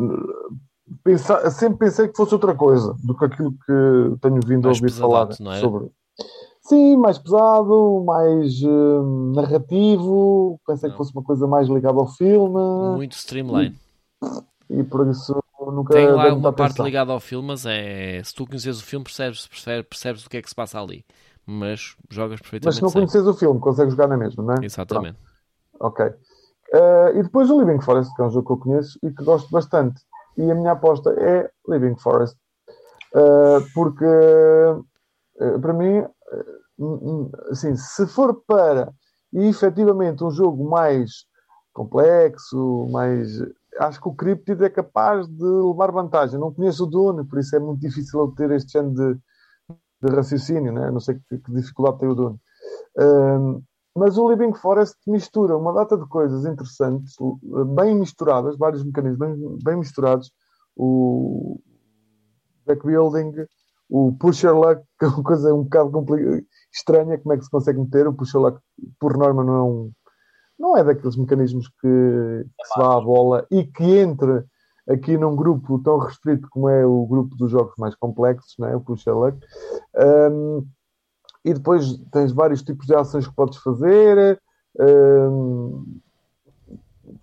[1.03, 4.81] Pensar- sempre pensei que fosse outra coisa do que aquilo que tenho vindo Mais a
[4.81, 5.61] ouvir falar é?
[5.61, 5.91] sobre.
[6.63, 10.59] Sim, mais pesado, mais eh, narrativo.
[10.67, 10.95] Pensei Não.
[10.95, 12.59] que fosse uma coisa mais ligada ao filme
[12.97, 13.77] Muito streamline.
[14.71, 18.23] e por isso nunca Tem lá uma parte ligada ao filme, mas é.
[18.25, 21.05] Se tu conheces o filme, percebes, percebes, percebes o que é que se passa ali.
[21.47, 24.65] Mas jogas Mas perfeitamente se não conheces o filme, consegues jogar na mesma, não é?
[24.65, 25.19] Exatamente.
[25.79, 26.07] Ok.
[26.73, 29.23] Eh, e depois o Living Forest, que é um jogo que eu conheço e que
[29.23, 30.01] gosto bastante.
[30.37, 32.37] E a minha aposta é Living Forest.
[33.15, 36.11] Eh, porque, eh, para mim, eh,
[37.51, 38.93] assim, se for para
[39.33, 41.27] efetivamente um jogo mais
[41.73, 43.41] complexo, mais.
[43.79, 46.39] Acho que o Cryptid é capaz de levar vantagem.
[46.39, 49.21] Não conheço o Dune, por isso é muito difícil eu ter este género de,
[50.03, 50.91] de raciocínio, né?
[50.91, 52.39] não sei que, que dificuldade tem o Dune.
[52.99, 53.63] Hum,
[53.97, 57.15] mas o Living Forest mistura uma data de coisas interessantes,
[57.77, 60.33] bem misturadas, vários mecanismos bem, misturados.
[60.77, 61.61] O
[62.67, 63.33] deck building,
[63.89, 66.05] o pusher luck, que é uma coisa um bocado
[66.73, 68.09] estranha, como é que se consegue meter.
[68.09, 68.59] O pusher luck,
[68.99, 69.93] por norma, não é um.
[70.59, 74.45] Não é daqueles mecanismos que, que se vá à bola e que entre
[74.89, 78.77] aqui num grupo tão restrito como é o grupo dos jogos mais complexos, não é?
[78.77, 79.39] o pusher luck.
[79.97, 80.67] Um,
[81.45, 84.41] e depois tens vários tipos de ações que podes fazer.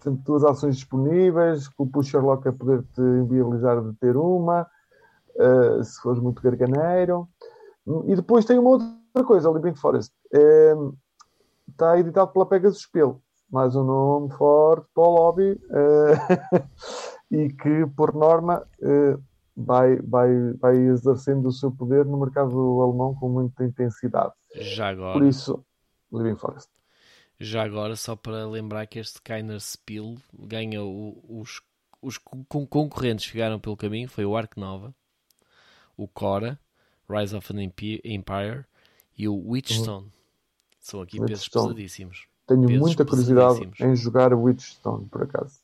[0.04, 4.68] Tem duas ações disponíveis, com o pusher lock a poder-te inviabilizar de ter uma,
[5.36, 7.28] uh, se fores muito garganeiro.
[8.06, 10.14] E depois tem uma outra coisa, o Living Forest.
[10.34, 10.94] Um,
[11.70, 13.20] está editado pela Pegasus Spell,
[13.50, 16.64] mais um nome forte para o lobby, uh,
[17.32, 19.22] e que, por norma, uh,
[19.56, 24.34] vai, vai, vai exercendo o seu poder no mercado alemão com muita intensidade.
[24.56, 25.14] Já agora.
[25.14, 25.64] Por isso,
[26.12, 26.70] Living Forest.
[27.40, 31.62] Já agora, só para lembrar que este Kainer Spiel ganha o- os,
[32.02, 34.94] os con- concorrentes que chegaram pelo caminho foi o Ark Nova,
[35.98, 36.60] o Cora,
[37.10, 38.64] Rise of an Empi- Empire
[39.18, 40.12] e o Witchstone.
[40.80, 41.66] São aqui pesos Witchstone.
[41.70, 42.28] pesadíssimos.
[42.48, 45.61] Tenho Pesos muita curiosidade em jogar Witchstone, por acaso.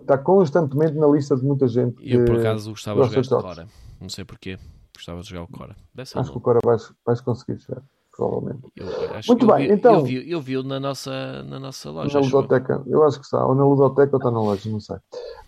[0.00, 1.96] Está constantemente na lista de muita gente.
[2.02, 3.44] Eu, por acaso, gostava de jogar jogos.
[3.44, 3.68] Cora.
[4.00, 4.58] Não sei porquê.
[4.94, 5.76] Gostava de jogar o Cora.
[5.94, 7.82] Deve ser Acho que o Cora vais, vais conseguir jogar,
[8.16, 8.66] provavelmente.
[8.76, 11.60] Eu, acho Muito que eu bem, vi, então- Eu vi, eu vi na nossa, na
[11.60, 12.14] nossa loja.
[12.14, 12.40] na acho eu.
[12.40, 14.96] ludoteca, eu acho que está, ou na ludoteca ou está na loja, não sei.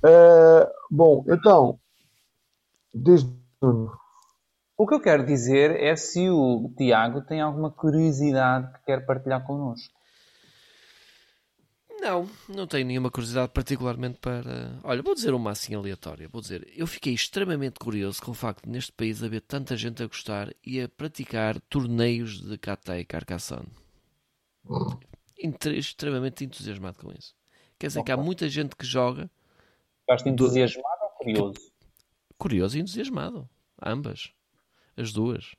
[0.04, 1.78] Eh, bom, então,
[2.94, 3.26] diz
[3.60, 3.92] Nuno.
[4.76, 9.44] O que eu quero dizer é se o Tiago tem alguma curiosidade que quer partilhar
[9.44, 9.92] connosco.
[12.00, 14.78] Não, não tenho nenhuma curiosidade particularmente para.
[14.82, 16.28] Olha, vou dizer uma assim aleatória.
[16.28, 20.02] Vou dizer, eu fiquei extremamente curioso com o facto de neste país haver tanta gente
[20.02, 23.68] a gostar e a praticar torneios de kata e Carcassonne.
[25.76, 27.34] Extremamente entusiasmado com isso.
[27.78, 29.30] Quer dizer que há muita gente que joga,
[30.00, 31.72] Ficaste entusiasmado ou curioso?
[32.38, 33.48] curioso e entusiasmado.
[33.82, 34.32] Ambas.
[34.96, 35.54] As duas.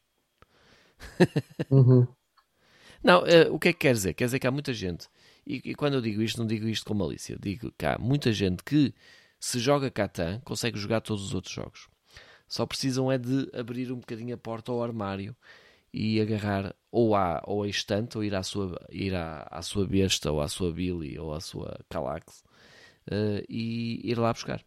[1.69, 2.07] Uhum.
[3.03, 4.13] Não, eh, o que é que quer dizer?
[4.13, 5.07] Quer dizer que há muita gente,
[5.45, 8.31] e, e quando eu digo isto, não digo isto com malícia, digo que há muita
[8.31, 8.93] gente que,
[9.39, 11.87] se joga Catan, consegue jogar todos os outros jogos.
[12.47, 15.35] Só precisam é de abrir um bocadinho a porta ao armário
[15.93, 20.31] e agarrar ou à, ou estante, ou ir, à sua, ir à, à sua besta,
[20.31, 22.43] ou à sua Billy, ou à sua Calax,
[23.09, 24.63] eh, e ir lá buscar.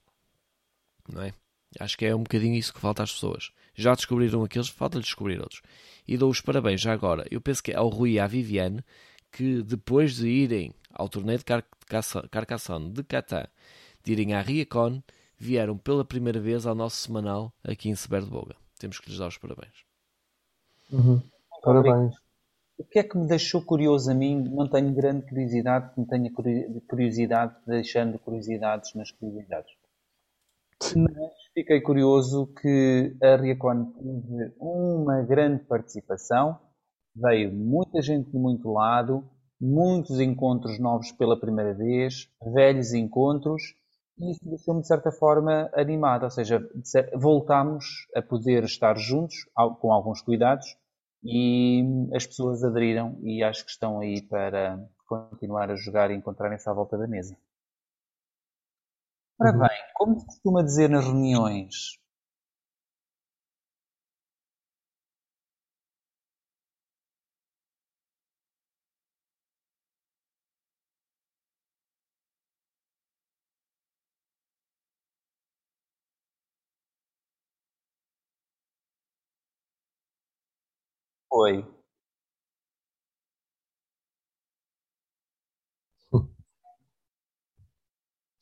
[1.09, 1.33] Não é?
[1.79, 3.53] Acho que é um bocadinho isso que falta às pessoas.
[3.75, 5.63] Já descobriram aqueles, falta-lhes descobrir outros.
[6.07, 7.27] E dou os parabéns já agora.
[7.31, 8.85] Eu penso que é ao Rui e à Viviane
[9.35, 11.45] que depois de irem ao torneio de
[12.31, 13.47] Carcassonne de Catan,
[14.05, 15.03] de irem à Riacon,
[15.37, 18.55] vieram pela primeira vez ao nosso semanal aqui em Seber de Boga.
[18.79, 19.85] Temos que lhes dar os parabéns.
[20.93, 21.21] Uhum.
[21.63, 22.15] Parabéns.
[22.79, 24.43] O que é que me deixou curioso a mim?
[24.49, 29.75] Não tenho grande curiosidade, que me tenha curi- curiosidade, deixando curiosidades nas curiosidades.
[30.97, 36.59] Mas fiquei curioso que a Riacon teve uma grande participação,
[37.15, 39.25] veio muita gente de muito lado,
[39.61, 43.63] muitos encontros novos pela primeira vez, velhos encontros,
[44.19, 46.61] e isso deixou-me de certa forma animado, ou seja,
[47.15, 47.85] voltámos
[48.15, 49.37] a poder estar juntos,
[49.81, 50.67] com alguns cuidados,
[51.23, 51.83] e
[52.15, 56.73] as pessoas aderiram e acho que estão aí para continuar a jogar e encontrarem-se à
[56.73, 57.37] volta da mesa.
[59.41, 59.59] Ora Uhum.
[59.61, 61.99] bem, como se costuma dizer nas reuniões,
[81.35, 81.67] foi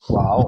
[0.09, 0.41] Uau!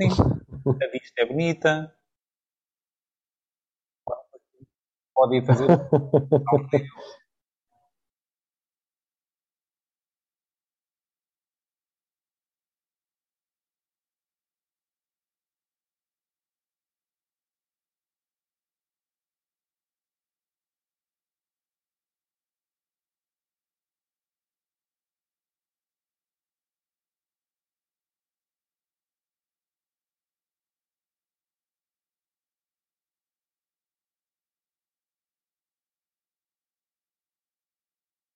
[0.00, 0.08] Sim,
[0.82, 1.94] a vista é bonita.
[5.14, 5.66] Pode ir fazer.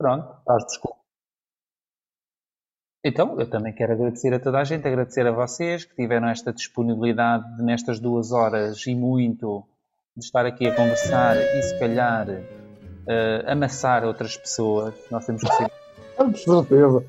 [0.01, 0.97] Pronto, estás desculpa.
[3.05, 6.55] Então, eu também quero agradecer a toda a gente, agradecer a vocês que tiveram esta
[6.55, 9.62] disponibilidade nestas duas horas e muito
[10.17, 14.95] de estar aqui a conversar e se calhar uh, amassar outras pessoas.
[15.11, 15.70] Nós temos que ser.
[16.17, 17.05] Com certeza.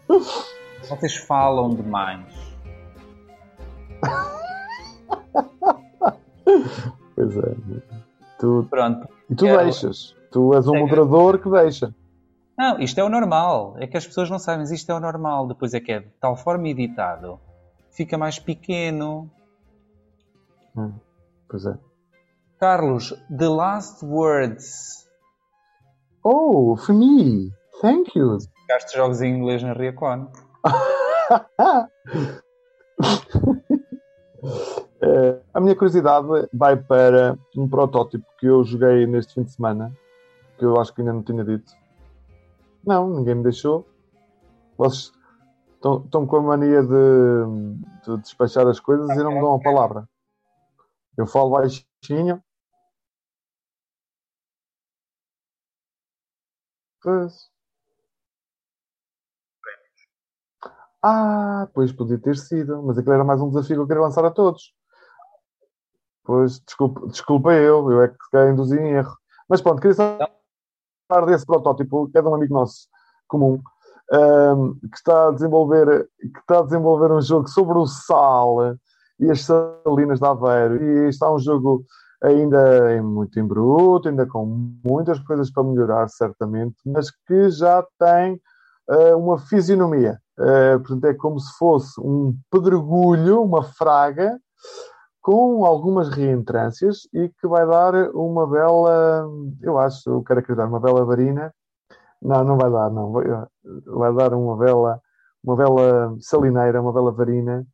[0.89, 2.25] Vocês falam demais.
[7.15, 7.55] Pois é.
[8.39, 9.07] Tu, Pronto.
[9.29, 10.15] e tu Quero- deixas.
[10.31, 11.93] Tu és um moderador que deixa.
[12.61, 13.73] Não, isto é o normal.
[13.79, 15.47] É que as pessoas não sabem, mas isto é o normal.
[15.47, 17.39] Depois é que é de tal forma editado.
[17.89, 19.27] Fica mais pequeno.
[20.77, 20.93] Hum,
[21.49, 21.75] Pois é.
[22.59, 25.09] Carlos, the last words.
[26.23, 27.51] Oh, for me.
[27.81, 28.37] Thank you.
[28.39, 30.31] Ficaste jogos em inglês na Riacon.
[35.01, 39.91] Eh, a minha curiosidade vai para um protótipo que eu joguei neste fim de semana,
[40.59, 41.80] que eu acho que ainda não tinha dito.
[42.85, 43.87] Não, ninguém me deixou.
[44.77, 45.11] Vocês
[45.75, 50.07] estão, com a mania de, de despachar as coisas e não me dão a palavra.
[51.17, 52.43] Eu falo baixinho.
[57.01, 57.49] Pois.
[61.03, 64.23] Ah, pois podia ter sido, mas aquilo era mais um desafio que eu queria lançar
[64.23, 64.73] a todos.
[66.23, 69.17] Pois, desculpa, desculpa eu, eu é que se calhar em erro.
[69.49, 70.17] Mas pronto, queria só
[71.11, 72.87] falar desse protótipo, que é de um amigo nosso
[73.27, 73.59] comum,
[74.11, 78.77] ahm, que está a desenvolver, que está a desenvolver um jogo sobre o sal
[79.19, 80.81] e as salinas de Aveiro.
[80.81, 81.83] E está um jogo
[82.23, 84.45] ainda muito em bruto, ainda com
[84.85, 88.39] muitas coisas para melhorar, certamente, mas que já tem
[88.89, 90.17] ah, uma fisionomia.
[90.39, 94.39] Ah, portanto, é como se fosse um pedregulho, uma fraga,
[95.21, 99.29] com algumas reentrâncias e que vai dar uma bela,
[99.61, 101.53] eu acho, eu quero acreditar, uma bela varina.
[102.21, 103.11] Não, não vai dar, não.
[103.11, 103.25] Vai,
[103.85, 104.99] vai dar uma bela,
[105.43, 107.65] uma bela salineira, uma bela varina.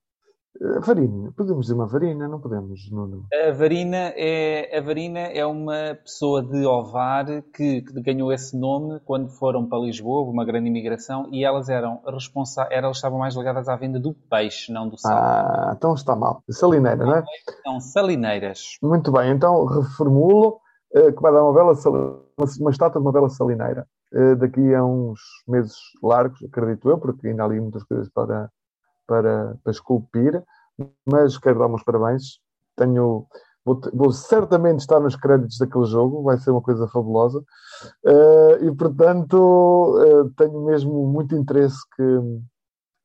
[0.60, 3.26] Eh, Varina, podemos dizer uma varina, não podemos, Nuno.
[3.32, 9.00] A Varina é, a Varina é uma pessoa de Ovar que, que ganhou esse nome
[9.06, 13.36] quando foram para Lisboa, houve uma grande imigração, e elas eram responsáveis, elas estavam mais
[13.36, 15.16] ligadas à venda do peixe, não do sal.
[15.16, 16.42] Ah, então está mal.
[16.50, 17.24] Salineira, não é?
[17.64, 18.78] São salineiras.
[18.82, 20.60] Muito bem, então reformulo
[20.96, 21.94] eh, que vai dar uma bela sal-
[22.38, 23.86] uma, uma estátua de uma bela salineira.
[24.14, 28.50] Eh, daqui a uns meses largos, acredito eu, porque ainda há ali muitas coisas para,
[29.08, 30.44] para, para esculpir,
[31.06, 32.40] mas quero dar meus parabéns.
[32.76, 33.26] Tenho,
[33.66, 37.44] vou, vou certamente estar nos créditos daquele jogo, vai ser uma coisa fabulosa.
[38.06, 42.20] Eh, e portanto eh, tenho mesmo muito interesse que,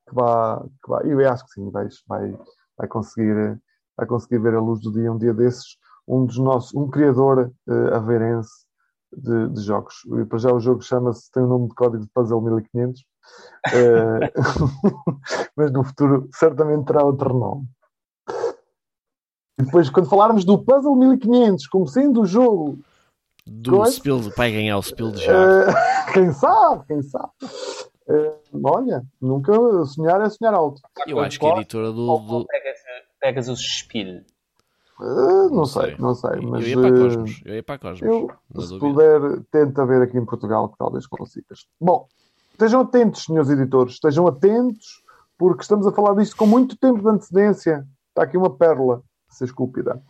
[0.08, 2.36] que vá, que vá, eu acho que sim, vai, vai,
[2.76, 3.58] vai conseguir
[3.96, 7.52] vai conseguir ver a luz do dia um dia desses, um dos nossos, um criador
[7.68, 8.66] uh, aveirense
[9.12, 9.94] de, de jogos.
[10.20, 13.04] E para já o jogo chama-se, tem o nome de código de Puzzle 1500,
[13.72, 14.32] eh,
[15.56, 17.66] mas no futuro certamente terá outro nome.
[19.58, 22.78] E depois, quando falarmos do Puzzle 1500 como sendo o jogo,
[23.46, 23.90] Do Coisa?
[23.92, 25.32] spill, vai ganhar o spill de já.
[25.32, 25.66] eh,
[26.14, 27.30] quem sabe, quem sabe.
[28.08, 29.52] Eh, olha, nunca
[29.84, 30.80] sonhar é sonhar alto.
[31.06, 32.18] Eu acho que a editora do.
[32.18, 32.46] do-
[33.20, 34.24] Pegas, o espelho.
[35.00, 37.40] Eh, não sei, não sei, mas eu ia para Cosmos.
[37.44, 38.02] Eu ia para a Cosmos.
[38.02, 38.78] Eu, se dúvida.
[38.78, 41.66] puder, tenta ver aqui em Portugal que talvez consigas.
[41.80, 42.08] Bom,
[42.62, 45.02] estejam atentos, senhores editores, estejam atentos,
[45.36, 47.84] porque estamos a falar disto com muito tempo de antecedência.
[48.08, 50.00] Está aqui uma pérola a ser esculpida.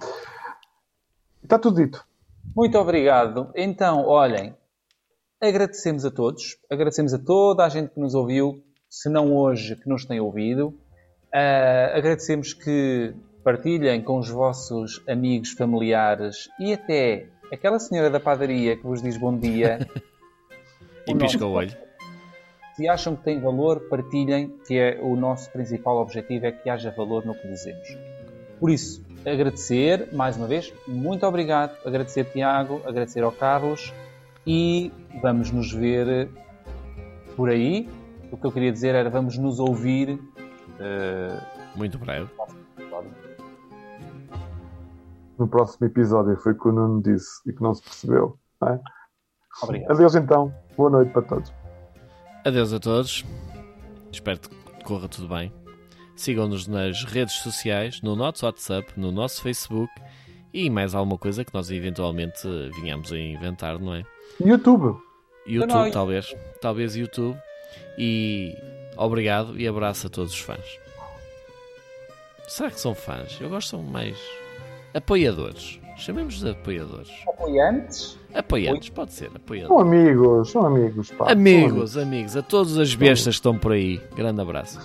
[1.43, 2.05] Está tudo dito.
[2.55, 3.51] Muito obrigado.
[3.55, 4.55] Então, olhem,
[5.41, 9.89] agradecemos a todos, agradecemos a toda a gente que nos ouviu, se não hoje, que
[9.89, 10.79] nos tem ouvido.
[11.33, 18.77] Ah, agradecemos que partilhem com os vossos amigos, familiares e até aquela senhora da padaria
[18.77, 19.79] que vos diz bom dia.
[21.05, 21.77] E pisca o olho.
[22.75, 26.91] Se acham que tem valor, partilhem, que é o nosso principal objetivo, é que haja
[26.91, 27.87] valor no que dizemos.
[28.59, 31.77] Por isso, agradecer, mais uma vez, muito obrigado.
[31.87, 33.93] Agradecer Tiago, agradecer ao Carlos
[34.47, 36.31] e vamos nos ver
[37.37, 37.89] por aí.
[38.31, 40.19] O que eu queria dizer era vamos nos ouvir.
[40.81, 41.39] eh,
[41.77, 42.29] Muito breve.
[45.39, 48.39] No próximo episódio foi o que o Nuno disse e que não se percebeu.
[48.61, 48.81] não é?
[49.63, 49.91] Obrigado.
[49.93, 50.55] Adeus então.
[50.77, 51.53] Boa noite para todos.
[52.45, 53.25] Adeus a todos.
[54.13, 55.53] Espero que corra tudo bem.
[56.17, 59.93] Sigam-nos nas redes sociais, no nosso WhatsApp, no nosso Facebook
[60.53, 62.47] e mais alguma coisa que nós eventualmente
[62.81, 64.03] vinhamos a inventar, não é?
[64.41, 65.01] YouTube.
[65.47, 66.35] YouTube, talvez.
[66.61, 67.39] Talvez YouTube.
[67.97, 68.57] E
[68.97, 70.79] obrigado e abraço a todos os fãs.
[72.49, 73.41] Será que são fãs?
[73.41, 74.19] Eu gosto são mais
[74.93, 75.79] apoiadores.
[75.97, 77.11] Chamemos de apoiadores.
[77.29, 78.19] Apoiantes?
[78.35, 79.83] Apoiantes, pode ser, São apoiadores.
[79.87, 81.25] amigos, são amigos, pá.
[81.27, 84.01] são Amigos, amigos, a todas as bestas que estão por aí.
[84.17, 84.79] Grande abraço.